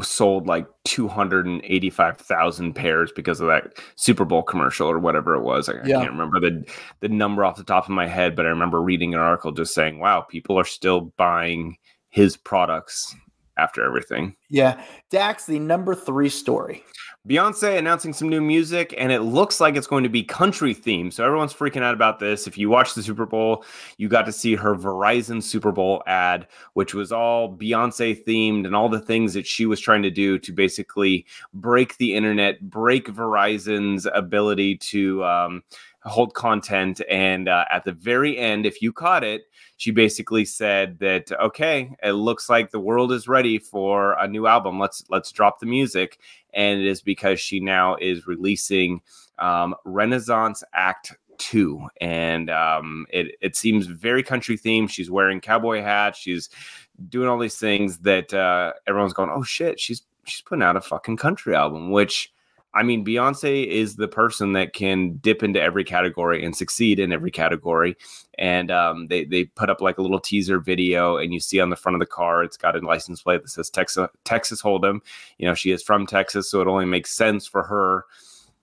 sold 0.00 0.46
like 0.46 0.66
285,000 0.84 2.72
pairs 2.74 3.12
because 3.14 3.40
of 3.40 3.48
that 3.48 3.74
Super 3.96 4.24
Bowl 4.24 4.42
commercial 4.42 4.88
or 4.88 4.98
whatever 4.98 5.34
it 5.34 5.42
was. 5.42 5.68
I, 5.68 5.74
yeah. 5.84 5.98
I, 5.98 6.02
can't 6.02 6.12
remember 6.12 6.40
the 6.40 6.64
the 7.00 7.08
number 7.08 7.44
off 7.44 7.56
the 7.56 7.64
top 7.64 7.84
of 7.84 7.90
my 7.90 8.06
head, 8.06 8.34
but 8.34 8.46
I 8.46 8.50
remember 8.50 8.80
reading 8.80 9.14
an 9.14 9.20
article 9.20 9.52
just 9.52 9.74
saying, 9.74 9.98
"Wow, 9.98 10.22
people 10.22 10.58
are 10.58 10.64
still 10.64 11.12
buying 11.16 11.76
his 12.08 12.36
products 12.36 13.14
after 13.56 13.84
everything." 13.84 14.34
Yeah. 14.50 14.82
Dax, 15.10 15.46
the 15.46 15.58
number 15.58 15.94
3 15.94 16.28
story. 16.28 16.84
Beyonce 17.26 17.78
announcing 17.78 18.12
some 18.12 18.28
new 18.28 18.42
music, 18.42 18.94
and 18.98 19.10
it 19.10 19.22
looks 19.22 19.58
like 19.58 19.76
it's 19.76 19.86
going 19.86 20.02
to 20.02 20.10
be 20.10 20.22
country 20.22 20.74
themed. 20.74 21.14
So 21.14 21.24
everyone's 21.24 21.54
freaking 21.54 21.82
out 21.82 21.94
about 21.94 22.18
this. 22.18 22.46
If 22.46 22.58
you 22.58 22.68
watched 22.68 22.94
the 22.94 23.02
Super 23.02 23.24
Bowl, 23.24 23.64
you 23.96 24.08
got 24.08 24.26
to 24.26 24.32
see 24.32 24.54
her 24.54 24.74
Verizon 24.74 25.42
Super 25.42 25.72
Bowl 25.72 26.02
ad, 26.06 26.46
which 26.74 26.92
was 26.92 27.12
all 27.12 27.56
Beyonce 27.56 28.22
themed 28.26 28.66
and 28.66 28.76
all 28.76 28.90
the 28.90 29.00
things 29.00 29.32
that 29.32 29.46
she 29.46 29.64
was 29.64 29.80
trying 29.80 30.02
to 30.02 30.10
do 30.10 30.38
to 30.38 30.52
basically 30.52 31.24
break 31.54 31.96
the 31.96 32.14
internet, 32.14 32.60
break 32.60 33.06
Verizon's 33.06 34.06
ability 34.12 34.76
to 34.76 35.24
um, 35.24 35.62
hold 36.04 36.34
content. 36.34 37.00
And 37.08 37.48
uh, 37.48 37.64
at 37.70 37.84
the 37.84 37.92
very 37.92 38.38
end, 38.38 38.66
if 38.66 38.82
you 38.82 38.92
caught 38.92 39.24
it, 39.24 39.42
she 39.76 39.90
basically 39.90 40.44
said 40.44 40.98
that 41.00 41.32
okay, 41.40 41.94
it 42.02 42.12
looks 42.12 42.48
like 42.48 42.70
the 42.70 42.80
world 42.80 43.12
is 43.12 43.28
ready 43.28 43.58
for 43.58 44.12
a 44.18 44.28
new 44.28 44.46
album. 44.46 44.78
Let's 44.78 45.04
let's 45.08 45.32
drop 45.32 45.60
the 45.60 45.66
music, 45.66 46.18
and 46.52 46.80
it 46.80 46.86
is 46.86 47.02
because 47.02 47.40
she 47.40 47.60
now 47.60 47.96
is 47.96 48.26
releasing 48.26 49.00
um, 49.38 49.74
Renaissance 49.84 50.62
Act 50.72 51.16
two, 51.38 51.88
and 52.00 52.50
um, 52.50 53.06
it 53.10 53.36
it 53.40 53.56
seems 53.56 53.86
very 53.86 54.22
country 54.22 54.56
themed. 54.56 54.90
She's 54.90 55.10
wearing 55.10 55.40
cowboy 55.40 55.82
hats. 55.82 56.18
She's 56.18 56.48
doing 57.08 57.28
all 57.28 57.38
these 57.38 57.58
things 57.58 57.98
that 57.98 58.32
uh, 58.32 58.72
everyone's 58.86 59.12
going, 59.12 59.30
oh 59.30 59.42
shit, 59.42 59.80
she's 59.80 60.02
she's 60.24 60.42
putting 60.42 60.62
out 60.62 60.76
a 60.76 60.80
fucking 60.80 61.16
country 61.16 61.54
album, 61.54 61.90
which 61.90 62.32
I 62.74 62.82
mean, 62.82 63.04
Beyonce 63.04 63.66
is 63.66 63.96
the 63.96 64.08
person 64.08 64.52
that 64.54 64.72
can 64.72 65.16
dip 65.18 65.42
into 65.42 65.62
every 65.62 65.84
category 65.84 66.44
and 66.44 66.56
succeed 66.56 66.98
in 66.98 67.12
every 67.12 67.30
category. 67.30 67.96
And 68.36 68.70
um, 68.70 69.06
they 69.06 69.24
they 69.24 69.44
put 69.44 69.70
up 69.70 69.80
like 69.80 69.98
a 69.98 70.02
little 70.02 70.18
teaser 70.18 70.58
video, 70.58 71.16
and 71.16 71.32
you 71.32 71.38
see 71.38 71.60
on 71.60 71.70
the 71.70 71.76
front 71.76 71.94
of 71.94 72.00
the 72.00 72.06
car, 72.06 72.42
it's 72.42 72.56
got 72.56 72.76
a 72.76 72.80
license 72.80 73.22
plate 73.22 73.42
that 73.42 73.48
says 73.48 73.70
Texas 73.70 74.08
Texas 74.24 74.60
Hold'em. 74.60 75.00
You 75.38 75.46
know, 75.46 75.54
she 75.54 75.70
is 75.70 75.82
from 75.82 76.06
Texas, 76.06 76.50
so 76.50 76.60
it 76.60 76.66
only 76.66 76.84
makes 76.84 77.12
sense 77.12 77.46
for 77.46 77.62
her. 77.62 78.06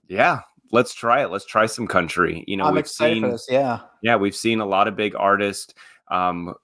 Yeah, 0.08 0.40
let's 0.72 0.92
try 0.92 1.22
it. 1.22 1.30
Let's 1.30 1.46
try 1.46 1.64
some 1.64 1.86
country. 1.86 2.44
You 2.46 2.58
know, 2.58 2.64
I'm 2.64 2.74
we've 2.74 2.88
seen, 2.88 3.36
Yeah, 3.48 3.80
yeah, 4.02 4.16
we've 4.16 4.36
seen 4.36 4.60
a 4.60 4.66
lot 4.66 4.88
of 4.88 4.96
big 4.96 5.14
artists. 5.16 5.74
Um, 6.10 6.54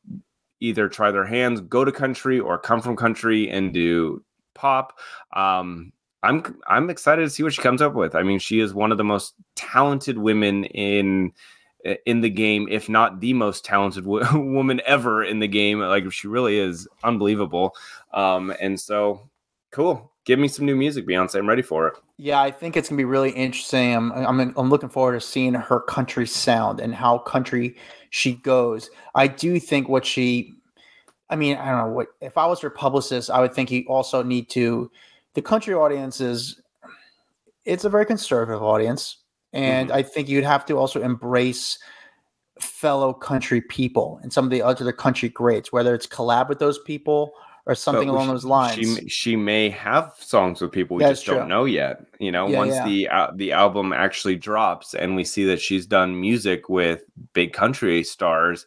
either 0.61 0.89
try 0.89 1.11
their 1.11 1.25
hands, 1.25 1.61
go 1.63 1.85
to 1.85 1.93
country, 1.93 2.39
or 2.41 2.59
come 2.59 2.83
from 2.83 2.97
country 2.97 3.49
and 3.49 3.73
do 3.73 4.23
pop. 4.55 4.99
Um, 5.35 5.93
I'm 6.23 6.59
I'm 6.67 6.91
excited 6.91 7.23
to 7.23 7.31
see 7.31 7.43
what 7.43 7.53
she 7.53 7.63
comes 7.63 7.83
up 7.83 7.95
with. 7.95 8.15
I 8.15 8.23
mean, 8.23 8.39
she 8.39 8.61
is 8.61 8.75
one 8.75 8.93
of 8.93 8.99
the 8.99 9.05
most 9.05 9.35
talented 9.55 10.19
women 10.19 10.65
in 10.65 11.33
in 12.07 12.21
the 12.21 12.31
game, 12.31 12.67
if 12.71 12.89
not 12.89 13.21
the 13.21 13.33
most 13.33 13.65
talented 13.65 14.05
w- 14.05 14.25
woman 14.53 14.81
ever 14.85 15.23
in 15.23 15.39
the 15.39 15.49
game. 15.49 15.81
Like 15.81 16.11
she 16.13 16.27
really 16.27 16.59
is 16.59 16.89
unbelievable. 17.05 17.75
Um, 18.13 18.53
and 18.61 18.79
so 18.79 19.29
cool. 19.71 20.13
Give 20.25 20.39
me 20.39 20.49
some 20.49 20.67
new 20.67 20.77
music, 20.77 21.07
Beyonce. 21.07 21.37
I'm 21.37 21.49
ready 21.49 21.63
for 21.63 21.89
it. 21.89 21.95
Yeah, 22.19 22.41
I 22.41 22.51
think 22.51 22.77
it's 22.77 22.89
gonna 22.89 22.99
be 22.99 23.05
really 23.05 23.31
interesting. 23.31 23.95
I'm 23.95 24.13
I'm, 24.13 24.41
I'm 24.57 24.71
looking 24.71 24.89
forward 24.89 25.13
to 25.15 25.21
seeing 25.21 25.55
her 25.55 25.81
country 25.81 26.27
sound 26.27 26.81
and 26.81 26.95
how 26.95 27.19
country 27.19 27.77
she 28.11 28.35
goes. 28.35 28.91
I 29.15 29.29
do 29.29 29.61
think 29.61 29.89
what 29.89 30.05
she, 30.05 30.55
I 31.31 31.37
mean, 31.37 31.57
I 31.57 31.71
don't 31.71 31.79
know 31.79 31.93
what 31.95 32.09
if 32.21 32.37
I 32.37 32.47
was 32.47 32.61
her 32.61 32.71
publicist, 32.71 33.31
I 33.31 33.41
would 33.41 33.55
think 33.55 33.71
you 33.71 33.85
also 33.89 34.23
need 34.23 34.51
to 34.51 34.91
the 35.39 35.43
country 35.43 35.73
audience 35.73 36.21
is 36.21 36.61
it's 37.65 37.85
a 37.85 37.89
very 37.89 38.05
conservative 38.05 38.61
audience 38.61 39.19
and 39.53 39.89
mm-hmm. 39.89 39.99
i 39.99 40.03
think 40.03 40.29
you'd 40.29 40.43
have 40.43 40.67
to 40.67 40.77
also 40.77 41.01
embrace 41.01 41.79
fellow 42.59 43.13
country 43.13 43.61
people 43.61 44.19
and 44.25 44.33
some 44.33 44.45
of 44.45 44.51
the 44.51 44.61
other 44.61 44.91
country 44.91 45.29
greats 45.29 45.73
whether 45.73 45.95
it's 45.95 46.09
collab 46.09 46.49
with 46.49 46.59
those 46.59 46.81
people 46.81 47.33
or 47.67 47.75
something 47.75 48.09
along 48.09 48.29
those 48.29 48.47
lines. 48.47 48.77
She 48.77 49.09
she 49.11 49.37
may 49.37 49.69
have 49.69 50.15
songs 50.19 50.63
with 50.63 50.73
people 50.73 50.97
we 50.97 51.03
That's 51.03 51.19
just 51.19 51.27
true. 51.27 51.35
don't 51.35 51.49
know 51.49 51.67
yet. 51.67 52.01
You 52.19 52.33
know, 52.33 52.49
yeah, 52.49 52.57
once 52.57 52.75
yeah. 52.75 52.87
the 52.87 53.09
uh, 53.09 53.31
the 53.35 53.53
album 53.53 53.93
actually 53.93 54.37
drops 54.37 54.95
and 54.95 55.15
we 55.15 55.23
see 55.23 55.45
that 55.45 55.61
she's 55.61 55.87
done 55.87 56.19
music 56.19 56.71
with 56.71 57.03
big 57.35 57.53
country 57.53 58.03
stars, 58.05 58.67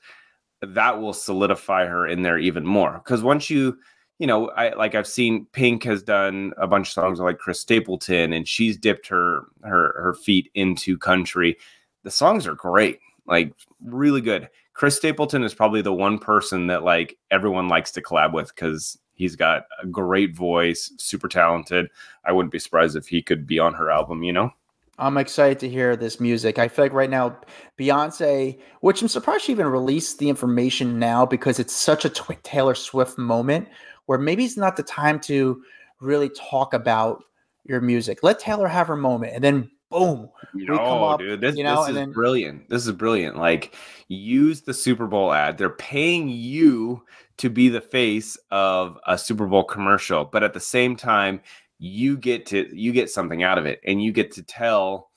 that 0.61 1.01
will 1.01 1.13
solidify 1.13 1.88
her 1.88 2.07
in 2.07 2.22
there 2.22 2.38
even 2.38 2.63
more. 2.63 3.01
Because 3.03 3.24
once 3.24 3.49
you 3.49 3.76
you 4.22 4.28
know, 4.28 4.49
I 4.51 4.72
like 4.76 4.93
I've 4.93 5.07
seen 5.07 5.47
Pink 5.51 5.84
has 5.86 6.03
done 6.03 6.53
a 6.57 6.67
bunch 6.67 6.89
of 6.89 6.93
songs 6.93 7.19
like 7.19 7.39
Chris 7.39 7.59
Stapleton, 7.59 8.34
and 8.34 8.47
she's 8.47 8.78
dipped 8.78 9.07
her 9.07 9.47
her 9.63 9.99
her 9.99 10.13
feet 10.13 10.51
into 10.53 10.95
country. 10.95 11.57
The 12.03 12.11
songs 12.11 12.45
are 12.45 12.53
great, 12.53 12.99
like 13.26 13.51
really 13.84 14.22
good. 14.22 14.47
Chris 14.76 14.95
Stapleton 14.95 15.43
is 15.43 15.55
probably 15.55 15.82
the 15.82 15.91
one 15.91 16.19
person 16.19 16.67
that 16.67 16.84
like 16.84 17.17
everyone 17.32 17.67
likes 17.67 17.89
to 17.93 18.01
collab 18.03 18.32
with 18.32 18.49
because 18.49 18.95
he's 19.15 19.36
got 19.36 19.63
a 19.82 19.88
great 19.88 20.36
voice, 20.36 20.93
super 20.99 21.28
talented. 21.28 21.88
I 22.24 22.32
wouldn't 22.32 22.51
be 22.51 22.59
surprised 22.59 22.95
if 22.95 23.07
he 23.07 23.24
could 23.24 23.47
be 23.47 23.57
on 23.57 23.74
her 23.74 23.89
album, 23.89 24.22
you 24.22 24.34
know? 24.34 24.51
I'm 24.99 25.17
excited 25.17 25.57
to 25.61 25.69
hear 25.69 25.95
this 25.95 26.19
music. 26.19 26.59
I 26.59 26.67
feel 26.67 26.86
like 26.86 26.93
right 26.93 27.09
now, 27.09 27.39
Beyonce, 27.80 28.59
which 28.82 29.01
I'm 29.01 29.07
surprised 29.07 29.45
she 29.45 29.51
even 29.51 29.65
released 29.65 30.19
the 30.19 30.30
information 30.30 30.99
now 30.99 31.26
because 31.26 31.57
it's 31.57 31.74
such 31.74 32.05
a 32.05 32.09
Taylor 32.43 32.76
Swift 32.76 33.17
moment 33.17 33.67
where 34.06 34.20
maybe 34.20 34.45
it's 34.45 34.58
not 34.58 34.76
the 34.76 34.84
time 34.84 35.20
to 35.22 35.62
really 35.99 36.30
talk 36.30 36.74
about 36.74 37.24
your 37.64 37.82
music. 37.82 38.24
Let 38.24 38.39
Taylor 38.39 38.68
have 38.68 38.88
her 38.88 38.95
moment, 38.95 39.34
and 39.36 39.43
then 39.43 39.70
boom, 39.91 40.30
we 40.54 40.66
come 40.66 40.80
up, 40.80 41.20
dude, 41.20 41.41
this, 41.41 41.56
you 41.56 41.64
know, 41.64 41.82
this 41.82 41.89
is 41.89 41.95
then, 41.95 42.12
brilliant. 42.12 42.70
This 42.70 42.88
is 42.88 42.91
brilliant. 42.93 43.38
Like 43.38 43.76
use 44.08 44.62
the 44.62 44.74
Super 44.74 45.06
Bowl 45.06 45.34
ad. 45.34 45.58
They're 45.58 45.70
paying 45.70 46.30
you 46.30 47.04
to 47.38 47.49
be 47.49 47.70
the 47.70 47.82
face 47.82 48.38
of 48.49 48.97
a 49.06 49.18
Super 49.18 49.45
Bowl 49.45 49.64
commercial, 49.64 50.26
but 50.26 50.43
at 50.43 50.54
the 50.54 50.60
same 50.60 50.95
time, 50.95 51.41
you 51.78 52.18
get 52.18 52.45
to 52.47 52.68
you 52.76 52.91
get 52.91 53.10
something 53.10 53.43
out 53.43 53.58
of 53.58 53.66
it, 53.66 53.80
and 53.86 54.02
you 54.02 54.12
get 54.12 54.32
to 54.32 54.43
tell 54.43 55.11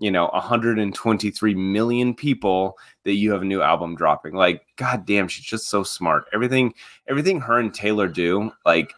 you 0.00 0.10
know 0.10 0.28
123 0.32 1.54
million 1.54 2.14
people 2.14 2.76
that 3.04 3.14
you 3.14 3.30
have 3.30 3.42
a 3.42 3.44
new 3.44 3.62
album 3.62 3.94
dropping. 3.94 4.34
Like 4.34 4.62
god 4.76 5.06
damn 5.06 5.28
she's 5.28 5.44
just 5.44 5.68
so 5.68 5.82
smart. 5.82 6.24
Everything 6.32 6.74
everything 7.08 7.40
her 7.40 7.58
and 7.58 7.72
taylor 7.72 8.08
do 8.08 8.50
like 8.66 8.92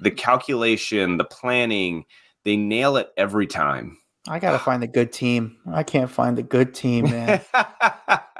the 0.00 0.10
calculation 0.10 1.18
the 1.18 1.24
planning 1.24 2.04
they 2.44 2.56
nail 2.56 2.96
it 2.96 3.12
every 3.16 3.46
time. 3.46 3.98
I 4.26 4.38
gotta 4.38 4.58
find 4.64 4.82
the 4.82 4.88
good 4.88 5.12
team. 5.12 5.58
I 5.70 5.82
can't 5.82 6.10
find 6.10 6.36
the 6.36 6.42
good 6.42 6.74
team 6.74 7.04
man. 7.04 7.40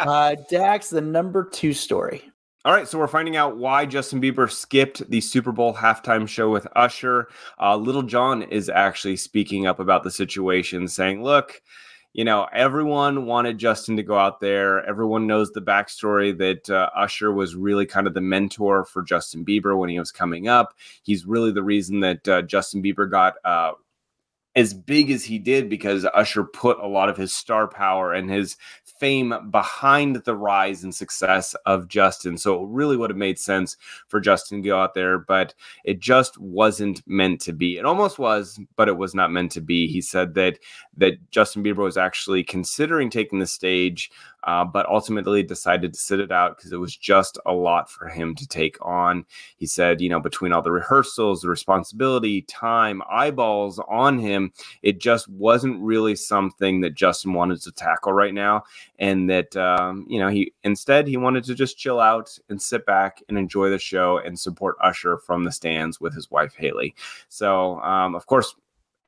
Uh 0.01 0.35
dax 0.49 0.89
the 0.89 1.03
number 1.03 1.45
two 1.45 1.75
story. 1.75 2.25
All 2.65 2.75
right, 2.75 2.87
so 2.87 2.99
we're 2.99 3.07
finding 3.07 3.37
out 3.37 3.57
why 3.57 3.87
Justin 3.87 4.21
Bieber 4.21 4.51
skipped 4.51 5.09
the 5.11 5.23
Super 5.23 5.51
Bowl 5.51 5.75
halftime 5.75 6.29
show 6.29 6.51
with 6.51 6.67
Usher. 6.77 7.29
Uh, 7.59 7.75
Lil 7.77 8.03
Jon 8.03 8.43
is 8.43 8.69
actually 8.69 9.17
speaking 9.17 9.67
up 9.67 9.81
about 9.81 10.05
the 10.05 10.11
situation, 10.11 10.87
saying, 10.87 11.23
Look, 11.23 11.63
you 12.13 12.25
know, 12.25 12.49
everyone 12.53 13.27
wanted 13.27 13.59
Justin 13.59 13.97
to 13.97 14.03
go 14.03 14.19
out 14.19 14.41
there. 14.41 14.85
Everyone 14.85 15.27
knows 15.27 15.53
the 15.53 15.63
backstory 15.63 16.37
that 16.39 16.69
uh, 16.69 16.91
Usher 16.97 17.33
was 17.33 17.55
really 17.55 17.87
kind 17.87 18.07
of 18.07 18.15
the 18.15 18.21
mentor 18.21 18.85
for 18.85 19.03
Justin 19.03 19.45
Bieber 19.45 19.79
when 19.79 19.91
he 19.91 19.99
was 19.99 20.11
coming 20.11 20.49
up. 20.49 20.75
He's 21.03 21.25
really 21.25 21.53
the 21.53 21.63
reason 21.63 22.01
that 22.01 22.29
uh, 22.29 22.43
Justin 22.43 22.83
Bieber 22.83 23.09
got 23.09 23.35
uh, 23.45 23.73
as 24.57 24.75
big 24.75 25.11
as 25.11 25.25
he 25.25 25.39
did 25.39 25.69
because 25.69 26.05
Usher 26.13 26.45
put 26.45 26.79
a 26.81 26.87
lot 26.87 27.09
of 27.09 27.17
his 27.17 27.33
star 27.33 27.69
power 27.69 28.13
and 28.13 28.29
his 28.29 28.57
fame 29.01 29.33
behind 29.51 30.17
the 30.17 30.37
rise 30.37 30.85
and 30.85 30.95
success 30.95 31.55
of 31.65 31.89
Justin. 31.89 32.37
So 32.37 32.63
it 32.63 32.69
really 32.69 32.97
would 32.97 33.11
have 33.11 33.17
made 33.17 33.39
sense 33.39 33.77
for 34.09 34.21
Justin 34.21 34.63
to 34.63 34.69
go 34.69 34.79
out 34.79 34.95
there, 34.95 35.19
but 35.19 35.55
it 35.85 36.01
just 36.01 36.37
wasn't 36.39 37.03
meant 37.07 37.41
to 37.43 37.53
be. 37.53 37.79
It 37.79 37.87
almost 37.87 38.19
was, 38.19 38.61
but 38.77 38.89
it 38.89 38.97
was 38.99 39.15
not 39.15 39.33
meant 39.33 39.53
to 39.53 39.61
be. 39.61 39.87
He 39.87 40.03
said 40.03 40.35
that 40.35 40.59
that 40.99 41.15
Justin 41.31 41.65
Bieber 41.65 41.77
was 41.77 41.97
actually 41.97 42.45
considering 42.45 43.09
taking 43.09 43.39
the 43.39 43.47
stage 43.47 44.11
uh, 44.45 44.65
but 44.65 44.87
ultimately 44.89 45.43
decided 45.43 45.93
to 45.93 45.99
sit 45.99 46.21
it 46.21 46.33
out 46.33 46.57
because 46.57 46.73
it 46.73 46.79
was 46.79 46.97
just 46.97 47.39
a 47.47 47.53
lot 47.53 47.91
for 47.91 48.09
him 48.09 48.35
to 48.35 48.47
take 48.47 48.77
on. 48.81 49.25
He 49.57 49.67
said, 49.67 50.01
you 50.01 50.09
know, 50.09 50.21
between 50.21 50.53
all 50.53 50.63
the 50.63 50.73
rehearsals, 50.73 51.43
the 51.43 51.49
responsibility, 51.49 52.43
time, 52.43 53.03
eyeballs 53.11 53.79
on 53.89 54.19
him, 54.19 54.53
it 54.83 55.01
just 55.01 55.29
wasn't 55.29 55.81
really 55.83 56.17
something 56.17 56.81
that 56.81 56.95
Justin 56.95 57.35
wanted 57.35 57.61
to 57.63 57.73
tackle 57.73 58.13
right 58.13 58.35
now. 58.35 58.65
And 58.99 59.29
that, 59.31 59.57
um, 59.57 60.07
you 60.09 60.19
know, 60.19 60.29
he 60.29 60.53
instead 60.65 61.07
he 61.07 61.17
wanted 61.17 61.45
to 61.45 61.55
just 61.55 61.79
chill 61.79 62.01
out 62.01 62.37
and 62.49 62.61
sit 62.61 62.87
back 62.87 63.23
and 63.29 63.37
enjoy 63.39 63.71
the 63.71 63.79
show 63.79 64.19
and 64.19 64.39
support 64.39 64.77
Usher 64.83 65.19
from 65.19 65.45
the 65.45 65.53
stands 65.53 66.01
with 66.01 66.15
his 66.15 66.31
wife, 66.31 66.55
Hailey. 66.55 66.95
So, 67.29 67.81
um, 67.81 68.15
of 68.15 68.27
course, 68.27 68.55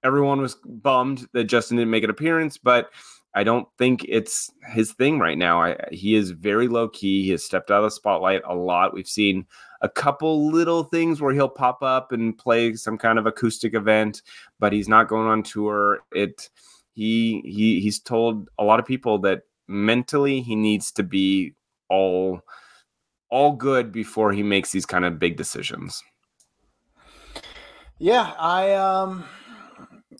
everyone 0.04 0.40
was 0.40 0.56
bummed 0.64 1.26
that 1.32 1.44
Justin 1.44 1.76
didn't 1.76 1.90
make 1.90 2.04
an 2.04 2.10
appearance, 2.10 2.58
but 2.58 2.90
I 3.34 3.44
don't 3.44 3.66
think 3.78 4.04
it's 4.08 4.50
his 4.68 4.92
thing 4.92 5.18
right 5.18 5.38
now. 5.38 5.62
I, 5.62 5.76
he 5.90 6.14
is 6.14 6.32
very 6.32 6.68
low 6.68 6.88
key. 6.88 7.22
He 7.22 7.30
has 7.30 7.44
stepped 7.44 7.70
out 7.70 7.78
of 7.78 7.84
the 7.84 7.90
spotlight 7.90 8.42
a 8.46 8.54
lot. 8.54 8.92
We've 8.92 9.08
seen 9.08 9.46
a 9.80 9.88
couple 9.88 10.50
little 10.50 10.84
things 10.84 11.20
where 11.20 11.32
he'll 11.32 11.48
pop 11.48 11.82
up 11.82 12.12
and 12.12 12.36
play 12.36 12.74
some 12.74 12.98
kind 12.98 13.18
of 13.18 13.26
acoustic 13.26 13.74
event, 13.74 14.22
but 14.60 14.72
he's 14.72 14.88
not 14.88 15.08
going 15.08 15.26
on 15.26 15.42
tour. 15.42 16.00
It 16.12 16.50
he 16.94 17.42
he 17.44 17.80
he's 17.80 17.98
told 17.98 18.48
a 18.58 18.64
lot 18.64 18.80
of 18.80 18.86
people 18.86 19.18
that 19.20 19.42
mentally 19.66 20.42
he 20.42 20.54
needs 20.54 20.92
to 20.92 21.02
be 21.02 21.54
all 21.88 22.40
all 23.30 23.52
good 23.52 23.92
before 23.92 24.32
he 24.32 24.42
makes 24.42 24.72
these 24.72 24.84
kind 24.84 25.06
of 25.06 25.18
big 25.18 25.36
decisions. 25.36 26.02
Yeah, 27.98 28.34
I 28.38 28.74
um 28.74 29.24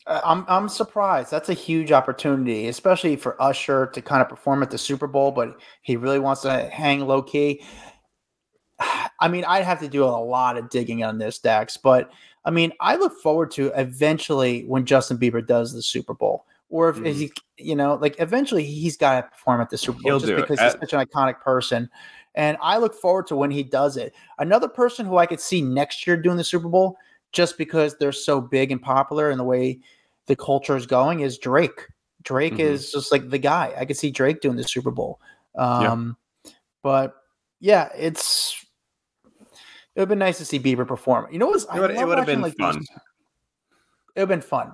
I'm 0.07 0.44
I'm 0.48 0.68
surprised. 0.68 1.30
That's 1.30 1.48
a 1.48 1.55
huge 1.55 1.92
opportunity, 1.92 2.68
especially 2.68 3.16
for 3.16 3.40
Usher 3.40 3.86
to 3.86 4.03
kind 4.03 4.20
of 4.20 4.28
perform 4.28 4.62
at 4.62 4.70
the 4.70 4.78
Super 4.78 5.07
Bowl, 5.07 5.30
but 5.30 5.57
he 5.82 5.96
really 5.96 6.18
wants 6.18 6.42
to 6.42 6.68
hang 6.68 7.00
low 7.07 7.22
key. 7.22 7.62
I 9.20 9.28
mean, 9.28 9.44
I'd 9.46 9.64
have 9.64 9.80
to 9.80 9.88
do 9.88 10.05
a 10.05 10.07
lot 10.07 10.57
of 10.57 10.70
digging 10.70 11.05
on 11.05 11.18
this, 11.18 11.38
Dax, 11.38 11.76
but 11.76 12.11
I 12.44 12.50
mean, 12.50 12.72
I 12.80 12.96
look 12.96 13.20
forward 13.20 13.53
to 13.53 13.68
eventually 13.78 14.64
when 14.64 14.84
Justin 14.84 15.18
Bieber 15.18 15.46
does 15.46 15.72
the 15.72 15.82
Super 15.82 16.14
Bowl, 16.14 16.46
or 16.68 16.88
if, 16.88 16.96
mm-hmm. 16.96 17.07
he, 17.07 17.32
you 17.59 17.76
know, 17.76 17.94
like 17.94 18.16
eventually 18.18 18.64
he's 18.64 18.96
got 18.96 19.20
to 19.20 19.28
perform 19.28 19.61
at 19.61 19.70
the 19.70 19.78
Super 19.78 20.00
Bowl 20.00 20.18
He'll 20.18 20.20
just 20.20 20.34
because 20.34 20.59
he's 20.59 20.72
such 20.72 20.92
an 20.92 21.07
iconic 21.07 21.40
person. 21.40 21.88
And 22.34 22.57
I 22.61 22.78
look 22.78 22.94
forward 22.94 23.26
to 23.28 23.36
when 23.36 23.50
he 23.50 23.62
does 23.62 23.96
it. 23.96 24.14
Another 24.38 24.66
person 24.66 25.07
who 25.07 25.18
I 25.18 25.26
could 25.26 25.40
see 25.40 25.61
next 25.61 26.07
year 26.07 26.16
doing 26.16 26.38
the 26.38 26.44
Super 26.44 26.68
Bowl 26.68 26.96
just 27.33 27.59
because 27.59 27.97
they're 27.97 28.12
so 28.12 28.41
big 28.41 28.70
and 28.70 28.80
popular 28.80 29.30
and 29.30 29.41
the 29.41 29.45
way 29.45 29.80
the 30.26 30.37
culture 30.37 30.76
is 30.76 30.87
going 30.87 31.20
is 31.20 31.39
Drake. 31.39 31.89
Drake 32.22 32.55
mm-hmm. 32.55 32.61
is 32.61 32.93
just 32.93 33.11
like 33.11 33.30
the 33.30 33.39
guy. 33.39 33.74
I 33.76 33.85
could 33.85 33.97
see 33.97 34.11
Drake 34.11 34.41
doing 34.41 34.57
the 34.57 34.64
Super 34.64 34.91
Bowl. 34.91 35.20
Um, 35.57 36.16
yeah. 36.45 36.53
But 36.83 37.14
yeah, 37.61 37.89
it's 37.97 38.64
it 39.95 40.01
would 40.01 40.03
have 40.03 40.09
been 40.09 40.18
nice 40.18 40.39
to 40.39 40.45
see 40.45 40.59
Bieber 40.59 40.87
perform. 40.87 41.26
You 41.33 41.39
know 41.39 41.49
what? 41.49 41.64
It 41.74 41.80
would, 41.80 41.91
it 41.91 42.07
would 42.07 42.18
have 42.18 42.26
been 42.26 42.41
like 42.41 42.57
fun. 42.57 42.78
These, 42.78 42.89
it 42.91 44.20
would 44.20 44.20
have 44.20 44.28
been 44.28 44.41
fun 44.41 44.72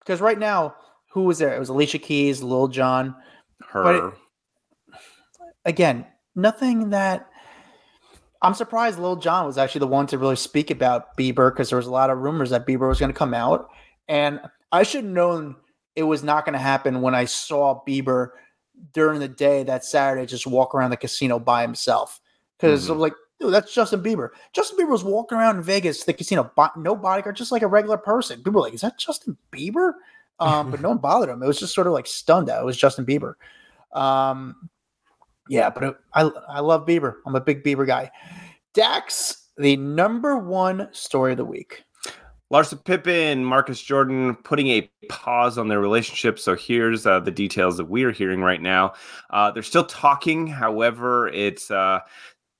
because 0.00 0.20
right 0.20 0.38
now, 0.38 0.76
who 1.10 1.24
was 1.24 1.38
there? 1.38 1.54
It 1.54 1.58
was 1.58 1.68
Alicia 1.68 1.98
Keys, 1.98 2.42
Lil 2.42 2.68
Jon. 2.68 3.14
Her. 3.68 4.08
It, 4.08 4.14
again, 5.64 6.06
nothing 6.34 6.90
that 6.90 7.28
I'm 8.44 8.52
surprised 8.52 8.98
Lil 8.98 9.16
Jon 9.16 9.46
was 9.46 9.56
actually 9.56 9.78
the 9.78 9.86
one 9.86 10.06
to 10.08 10.18
really 10.18 10.36
speak 10.36 10.70
about 10.70 11.16
Bieber 11.16 11.50
because 11.50 11.70
there 11.70 11.78
was 11.78 11.86
a 11.86 11.90
lot 11.90 12.10
of 12.10 12.18
rumors 12.18 12.50
that 12.50 12.66
Bieber 12.66 12.86
was 12.86 13.00
going 13.00 13.10
to 13.10 13.18
come 13.18 13.32
out. 13.32 13.70
And 14.06 14.38
I 14.70 14.82
should 14.82 15.04
have 15.04 15.12
known 15.12 15.56
it 15.96 16.02
was 16.02 16.22
not 16.22 16.44
going 16.44 16.52
to 16.52 16.58
happen 16.58 17.00
when 17.00 17.14
I 17.14 17.24
saw 17.24 17.80
Bieber 17.88 18.32
during 18.92 19.20
the 19.20 19.28
day 19.28 19.62
that 19.62 19.82
Saturday 19.82 20.26
just 20.26 20.46
walk 20.46 20.74
around 20.74 20.90
the 20.90 20.98
casino 20.98 21.38
by 21.38 21.62
himself. 21.62 22.20
Because 22.58 22.84
mm-hmm. 22.84 22.92
I'm 22.92 22.98
like, 22.98 23.14
dude, 23.40 23.54
that's 23.54 23.72
Justin 23.72 24.02
Bieber. 24.02 24.28
Justin 24.52 24.78
Bieber 24.78 24.90
was 24.90 25.04
walking 25.04 25.38
around 25.38 25.56
in 25.56 25.62
Vegas, 25.62 26.04
the 26.04 26.12
casino, 26.12 26.52
no 26.76 26.94
bodyguard, 26.94 27.36
just 27.36 27.50
like 27.50 27.62
a 27.62 27.66
regular 27.66 27.96
person. 27.96 28.38
People 28.38 28.52
were 28.54 28.60
like, 28.60 28.74
is 28.74 28.82
that 28.82 28.98
Justin 28.98 29.38
Bieber? 29.52 29.94
Um, 30.38 30.70
but 30.70 30.82
no 30.82 30.88
one 30.90 30.98
bothered 30.98 31.30
him. 31.30 31.42
It 31.42 31.46
was 31.46 31.58
just 31.58 31.74
sort 31.74 31.86
of 31.86 31.94
like 31.94 32.06
stunned 32.06 32.50
out. 32.50 32.60
It 32.60 32.66
was 32.66 32.76
Justin 32.76 33.06
Bieber. 33.06 33.36
Um, 33.92 34.68
yeah, 35.48 35.70
but 35.70 35.82
it, 35.84 35.96
I 36.14 36.30
I 36.48 36.60
love 36.60 36.86
Bieber. 36.86 37.16
I'm 37.26 37.34
a 37.34 37.40
big 37.40 37.62
Bieber 37.62 37.86
guy. 37.86 38.10
Dax, 38.72 39.48
the 39.56 39.76
number 39.76 40.36
one 40.36 40.88
story 40.92 41.32
of 41.32 41.38
the 41.38 41.44
week. 41.44 41.84
Larsa 42.52 42.82
Pippen, 42.84 43.44
Marcus 43.44 43.82
Jordan 43.82 44.36
putting 44.36 44.68
a 44.68 44.88
pause 45.08 45.58
on 45.58 45.68
their 45.68 45.80
relationship. 45.80 46.38
So 46.38 46.54
here's 46.54 47.06
uh, 47.06 47.20
the 47.20 47.30
details 47.30 47.76
that 47.78 47.86
we 47.86 48.04
are 48.04 48.12
hearing 48.12 48.42
right 48.42 48.60
now. 48.60 48.92
Uh, 49.30 49.50
they're 49.50 49.62
still 49.62 49.84
talking. 49.84 50.46
However, 50.46 51.28
it's 51.28 51.70
uh, 51.70 51.74
uh, 51.74 52.00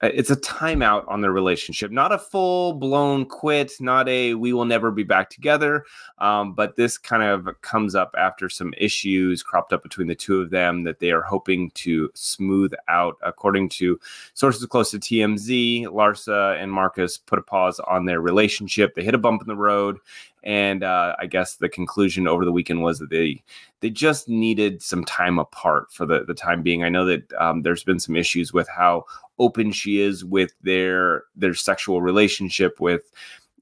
it's 0.03 0.31
a 0.31 0.37
timeout 0.37 1.05
on 1.09 1.21
their 1.21 1.33
relationship 1.33 1.91
not 1.91 2.13
a 2.13 2.19
full 2.19 2.75
blown 2.75 3.25
quit 3.25 3.73
not 3.81 4.09
a 4.09 4.35
we 4.35 4.53
will 4.53 4.65
never 4.65 4.91
be 4.91 5.05
back 5.05 5.31
together 5.31 5.85
um, 6.19 6.53
but 6.53 6.77
this 6.77 6.99
kind 6.99 7.23
of 7.23 7.49
comes 7.63 7.95
up 7.95 8.15
after 8.19 8.49
some 8.49 8.75
issues 8.77 9.43
cropped 9.43 9.73
up 9.73 9.83
between 9.83 10.09
the 10.09 10.15
two 10.15 10.41
of 10.41 10.51
them 10.51 10.85
that 10.85 10.99
they 10.99 11.11
are 11.11 11.23
hoping 11.23 11.71
to 11.71 12.11
smooth 12.15 12.73
out 12.89 13.17
according 13.23 13.69
to 13.69 13.99
sources 14.35 14.67
close 14.67 14.91
to 14.91 14.99
tmz 14.99 15.85
larsa 15.85 16.61
and 16.63 16.71
marcus 16.71 17.17
put 17.17 17.39
a 17.39 17.43
pause 17.43 17.81
on 17.81 18.05
their 18.05 18.21
relationship. 18.21 18.95
They 18.95 19.05
hit 19.05 19.15
a 19.15 19.19
bump 19.19 19.43
in 19.43 19.49
the 19.49 19.57
road 19.57 19.99
and 20.45 20.85
uh, 20.85 21.17
I 21.19 21.27
guess 21.27 21.57
the 21.57 21.71
conclusion 21.71 22.29
over 22.29 22.45
the 22.45 22.53
weekend 22.53 22.83
was 22.83 22.99
that 22.99 23.11
they 23.11 23.43
they 23.81 23.91
just 23.91 24.29
needed 24.29 24.83
some 24.83 25.05
time 25.05 25.39
apart 25.39 25.91
for 25.91 26.07
the 26.07 26.25
the 26.25 26.35
time 26.35 26.63
being. 26.63 26.85
I 26.85 26.91
know 26.91 27.07
that 27.07 27.33
um, 27.35 27.63
there's 27.63 27.83
been 27.83 27.99
some 27.99 28.15
issues 28.15 28.53
with 28.53 28.69
how 28.69 29.05
open 29.39 29.73
she 29.73 30.01
is 30.01 30.25
with 30.25 30.53
their 30.63 31.25
their 31.35 31.55
sexual 31.55 32.03
relationship 32.03 32.79
with 32.79 33.11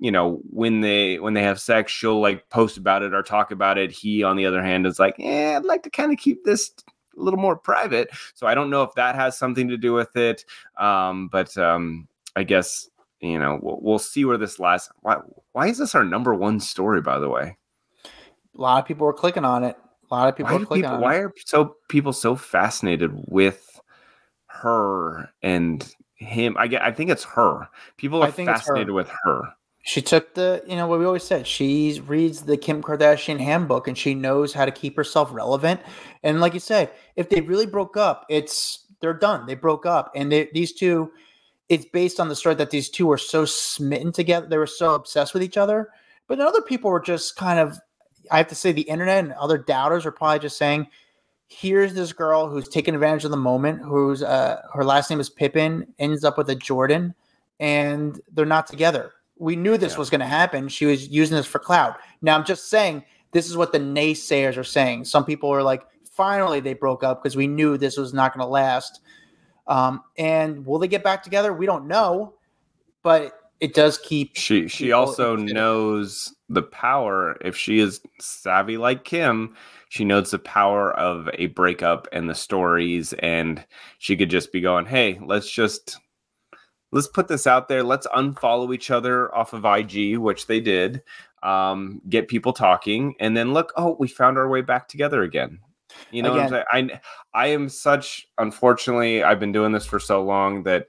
you 0.00 0.10
know 0.10 0.40
when 0.50 0.80
they 0.80 1.20
when 1.20 1.34
they 1.34 1.42
have 1.42 1.60
sex 1.60 1.92
she'll 1.92 2.20
like 2.20 2.48
post 2.50 2.76
about 2.76 3.02
it 3.02 3.14
or 3.14 3.22
talk 3.22 3.52
about 3.52 3.78
it. 3.78 3.92
He 3.92 4.24
on 4.24 4.36
the 4.36 4.46
other 4.46 4.62
hand 4.62 4.86
is 4.86 4.98
like 4.98 5.14
yeah 5.18 5.56
i'd 5.56 5.64
like 5.64 5.84
to 5.84 5.90
kind 5.90 6.12
of 6.12 6.18
keep 6.18 6.44
this 6.44 6.72
a 7.16 7.22
little 7.22 7.38
more 7.38 7.56
private. 7.56 8.10
So 8.34 8.48
i 8.48 8.54
don't 8.54 8.70
know 8.70 8.82
if 8.82 8.94
that 8.96 9.14
has 9.14 9.38
something 9.38 9.68
to 9.68 9.76
do 9.76 9.92
with 9.92 10.16
it. 10.16 10.44
Um 10.76 11.28
but 11.28 11.56
um 11.56 12.08
i 12.34 12.42
guess 12.42 12.88
you 13.22 13.38
know 13.38 13.58
we'll, 13.62 13.78
we'll 13.80 13.98
see 13.98 14.24
where 14.24 14.38
this 14.38 14.58
lasts 14.58 14.90
why 15.00 15.16
why 15.52 15.68
is 15.68 15.78
this 15.78 15.94
our 15.94 16.04
number 16.04 16.34
one 16.34 16.60
story 16.60 17.00
by 17.00 17.18
the 17.18 17.28
way 17.28 17.56
a 18.04 18.60
lot 18.60 18.78
of 18.78 18.86
people 18.86 19.06
are 19.06 19.12
clicking 19.14 19.44
on 19.44 19.64
it 19.64 19.76
a 20.10 20.14
lot 20.14 20.28
of 20.28 20.36
people 20.36 20.54
why 20.54 20.62
are 20.62 20.66
clicking 20.66 20.84
people, 20.84 21.00
why 21.00 21.14
it 21.16 21.22
are 21.22 21.32
so 21.46 21.76
people 21.88 22.12
so 22.12 22.36
fascinated 22.36 23.10
with 23.28 23.80
her 24.46 25.30
and 25.42 25.94
him. 26.22 26.56
I 26.58 26.68
get. 26.68 26.82
I 26.82 26.92
think 26.92 27.10
it's 27.10 27.24
her. 27.24 27.68
People 27.96 28.22
are 28.22 28.28
it's 28.28 28.38
her. 28.38 28.44
fascinated 28.44 28.90
with 28.90 29.10
her. 29.24 29.42
she 29.82 30.00
took 30.00 30.34
the 30.34 30.62
you 30.66 30.76
know 30.76 30.86
what 30.86 30.98
we 30.98 31.04
always 31.04 31.24
said 31.24 31.44
she 31.46 32.00
reads 32.06 32.42
the 32.42 32.56
kim 32.56 32.82
kardashian 32.82 33.40
handbook 33.40 33.88
and 33.88 33.98
she 33.98 34.14
knows 34.14 34.52
how 34.52 34.64
to 34.64 34.70
keep 34.70 34.94
herself 34.94 35.28
relevant 35.32 35.80
and 36.22 36.40
like 36.40 36.54
you 36.54 36.60
said 36.60 36.88
if 37.16 37.28
they 37.28 37.40
really 37.40 37.66
broke 37.66 37.96
up 37.96 38.24
it's 38.30 38.86
they're 39.00 39.12
done 39.12 39.44
they 39.44 39.56
broke 39.56 39.84
up 39.84 40.12
and 40.14 40.30
they, 40.30 40.48
these 40.54 40.72
two 40.72 41.10
it's 41.68 41.86
based 41.86 42.20
on 42.20 42.28
the 42.28 42.36
story 42.36 42.54
that 42.54 42.70
these 42.70 42.88
two 42.88 43.06
were 43.06 43.18
so 43.18 43.44
smitten 43.44 44.12
together 44.12 44.46
they 44.46 44.58
were 44.58 44.66
so 44.66 44.94
obsessed 44.94 45.34
with 45.34 45.42
each 45.42 45.56
other 45.56 45.88
but 46.26 46.38
then 46.38 46.46
other 46.46 46.62
people 46.62 46.90
were 46.90 47.00
just 47.00 47.36
kind 47.36 47.58
of 47.58 47.78
i 48.30 48.36
have 48.36 48.48
to 48.48 48.54
say 48.54 48.72
the 48.72 48.82
internet 48.82 49.24
and 49.24 49.32
other 49.34 49.58
doubters 49.58 50.04
are 50.06 50.12
probably 50.12 50.38
just 50.38 50.56
saying 50.58 50.86
here's 51.48 51.94
this 51.94 52.12
girl 52.12 52.48
who's 52.48 52.68
taking 52.68 52.94
advantage 52.94 53.24
of 53.24 53.30
the 53.30 53.36
moment 53.36 53.80
who's 53.82 54.22
uh 54.22 54.60
her 54.72 54.84
last 54.84 55.10
name 55.10 55.20
is 55.20 55.30
Pippen 55.30 55.86
ends 55.98 56.24
up 56.24 56.38
with 56.38 56.48
a 56.50 56.54
jordan 56.54 57.14
and 57.60 58.20
they're 58.32 58.46
not 58.46 58.66
together 58.66 59.12
we 59.42 59.56
knew 59.56 59.76
this 59.76 59.94
Yeah. 59.94 59.98
was 59.98 60.10
going 60.10 60.20
to 60.20 60.26
happen. 60.26 60.68
She 60.68 60.86
was 60.86 61.08
using 61.08 61.36
this 61.36 61.46
for 61.46 61.58
clout. 61.58 61.96
Now 62.20 62.36
I'm 62.36 62.44
just 62.44 62.70
saying 62.70 63.02
this 63.32 63.48
is 63.50 63.56
what 63.56 63.72
the 63.72 63.80
naysayers 63.80 64.56
are 64.56 64.62
saying. 64.62 65.04
Some 65.06 65.24
people 65.24 65.50
are 65.50 65.64
like, 65.64 65.82
finally 66.12 66.60
they 66.60 66.74
broke 66.74 67.02
up 67.02 67.20
because 67.20 67.34
we 67.34 67.48
knew 67.48 67.76
this 67.76 67.96
was 67.96 68.14
not 68.14 68.32
going 68.32 68.44
to 68.46 68.50
last. 68.50 69.00
Um, 69.66 70.02
and 70.18 70.66
will 70.66 70.78
they 70.78 70.88
get 70.88 71.04
back 71.04 71.22
together? 71.22 71.52
We 71.52 71.66
don't 71.66 71.86
know, 71.86 72.34
but 73.02 73.38
it 73.60 73.74
does 73.74 73.96
keep. 73.98 74.36
She 74.36 74.66
she 74.66 74.90
also 74.92 75.36
knows 75.36 76.34
the 76.48 76.62
power. 76.62 77.36
If 77.40 77.56
she 77.56 77.78
is 77.78 78.00
savvy 78.20 78.76
like 78.76 79.04
Kim, 79.04 79.54
she 79.88 80.04
knows 80.04 80.32
the 80.32 80.40
power 80.40 80.92
of 80.92 81.28
a 81.34 81.46
breakup 81.46 82.08
and 82.12 82.28
the 82.28 82.34
stories, 82.34 83.12
and 83.14 83.64
she 83.98 84.16
could 84.16 84.30
just 84.30 84.52
be 84.52 84.60
going, 84.60 84.86
"Hey, 84.86 85.18
let's 85.24 85.50
just." 85.50 85.98
Let's 86.94 87.06
put 87.08 87.26
this 87.26 87.46
out 87.46 87.68
there. 87.68 87.82
Let's 87.82 88.06
unfollow 88.08 88.74
each 88.74 88.90
other 88.90 89.34
off 89.34 89.54
of 89.54 89.64
IG, 89.64 90.18
which 90.18 90.46
they 90.46 90.60
did. 90.60 91.02
Um, 91.42 92.02
get 92.06 92.28
people 92.28 92.52
talking, 92.52 93.14
and 93.18 93.34
then 93.34 93.54
look. 93.54 93.72
Oh, 93.78 93.96
we 93.98 94.08
found 94.08 94.36
our 94.36 94.46
way 94.46 94.60
back 94.60 94.88
together 94.88 95.22
again. 95.22 95.58
You 96.10 96.22
know 96.22 96.32
what 96.32 96.40
I'm 96.40 96.48
saying? 96.48 96.64
I 96.72 97.00
I 97.34 97.46
am 97.48 97.68
such. 97.68 98.28
Unfortunately, 98.38 99.22
I've 99.22 99.40
been 99.40 99.52
doing 99.52 99.72
this 99.72 99.86
for 99.86 99.98
so 99.98 100.22
long 100.22 100.62
that 100.64 100.88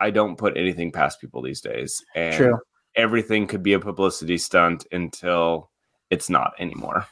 I 0.00 0.10
don't 0.10 0.36
put 0.36 0.56
anything 0.56 0.90
past 0.90 1.20
people 1.20 1.42
these 1.42 1.60
days. 1.60 2.02
And 2.14 2.34
True. 2.34 2.58
everything 2.96 3.46
could 3.46 3.62
be 3.62 3.74
a 3.74 3.80
publicity 3.80 4.38
stunt 4.38 4.86
until 4.90 5.70
it's 6.08 6.30
not 6.30 6.54
anymore. 6.58 7.06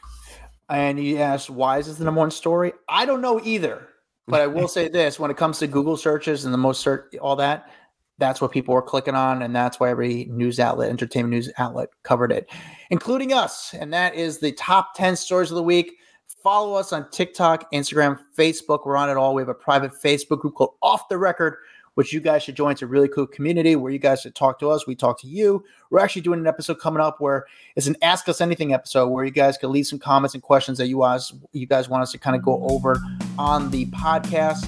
And 0.68 1.02
you 1.02 1.18
asked, 1.18 1.50
why 1.50 1.78
is 1.78 1.86
this 1.86 1.96
the 1.96 2.04
number 2.04 2.20
one 2.20 2.30
story? 2.30 2.72
I 2.88 3.06
don't 3.06 3.20
know 3.20 3.40
either. 3.44 3.88
But 4.26 4.40
I 4.40 4.46
will 4.46 4.68
say 4.68 4.88
this 4.88 5.20
when 5.20 5.30
it 5.30 5.36
comes 5.36 5.58
to 5.58 5.66
Google 5.66 5.96
searches 5.96 6.44
and 6.44 6.52
the 6.52 6.58
most 6.58 6.80
search, 6.80 7.14
all 7.16 7.36
that, 7.36 7.70
that's 8.18 8.40
what 8.40 8.50
people 8.50 8.74
were 8.74 8.82
clicking 8.82 9.14
on. 9.14 9.42
And 9.42 9.54
that's 9.54 9.78
why 9.78 9.90
every 9.90 10.26
news 10.26 10.58
outlet, 10.58 10.90
entertainment 10.90 11.32
news 11.32 11.50
outlet 11.58 11.88
covered 12.02 12.32
it, 12.32 12.50
including 12.90 13.32
us. 13.32 13.74
And 13.74 13.92
that 13.92 14.14
is 14.14 14.38
the 14.38 14.52
top 14.52 14.94
10 14.94 15.16
stories 15.16 15.50
of 15.50 15.56
the 15.56 15.62
week. 15.62 15.92
Follow 16.36 16.74
us 16.74 16.92
on 16.92 17.08
TikTok, 17.10 17.70
Instagram, 17.72 18.18
Facebook. 18.36 18.86
We're 18.86 18.96
on 18.96 19.10
it 19.10 19.16
all. 19.16 19.34
We 19.34 19.42
have 19.42 19.48
a 19.48 19.54
private 19.54 19.92
Facebook 19.92 20.40
group 20.40 20.54
called 20.54 20.74
Off 20.82 21.08
the 21.08 21.18
Record, 21.18 21.56
which 21.94 22.12
you 22.12 22.20
guys 22.20 22.42
should 22.42 22.54
join. 22.54 22.72
It's 22.72 22.82
a 22.82 22.86
really 22.86 23.08
cool 23.08 23.26
community 23.26 23.74
where 23.76 23.90
you 23.90 23.98
guys 23.98 24.20
should 24.20 24.34
talk 24.34 24.58
to 24.60 24.70
us. 24.70 24.86
We 24.86 24.94
talk 24.94 25.20
to 25.22 25.26
you. 25.26 25.64
We're 25.90 25.98
actually 26.00 26.22
doing 26.22 26.38
an 26.40 26.46
episode 26.46 26.78
coming 26.80 27.00
up 27.02 27.20
where 27.20 27.46
it's 27.76 27.86
an 27.86 27.96
Ask 28.02 28.28
Us 28.28 28.40
Anything 28.40 28.72
episode 28.72 29.08
where 29.08 29.24
you 29.24 29.30
guys 29.30 29.58
can 29.58 29.72
leave 29.72 29.86
some 29.86 29.98
comments 29.98 30.34
and 30.34 30.42
questions 30.42 30.78
that 30.78 30.86
you 30.88 30.98
guys 31.00 31.32
you 31.52 31.66
guys 31.66 31.88
want 31.88 32.02
us 32.02 32.12
to 32.12 32.18
kind 32.18 32.36
of 32.36 32.42
go 32.42 32.62
over 32.68 32.98
on 33.38 33.70
the 33.70 33.86
podcast. 33.86 34.64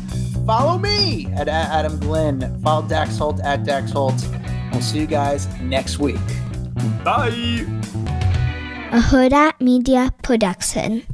Follow 0.46 0.78
me 0.78 1.26
at 1.34 1.46
A- 1.46 1.50
Adam 1.52 2.00
Glyn. 2.00 2.60
Follow 2.62 2.88
Dax 2.88 3.16
Holt 3.18 3.38
at 3.40 3.64
Dax 3.64 3.92
Holt. 3.92 4.14
We'll 4.72 4.80
see 4.82 4.98
you 5.00 5.06
guys 5.06 5.46
next 5.60 5.98
week. 5.98 6.16
Bye. 7.04 7.28
a 8.92 8.98
Hurrdat 9.00 9.60
Media 9.60 10.12
Production. 10.22 11.06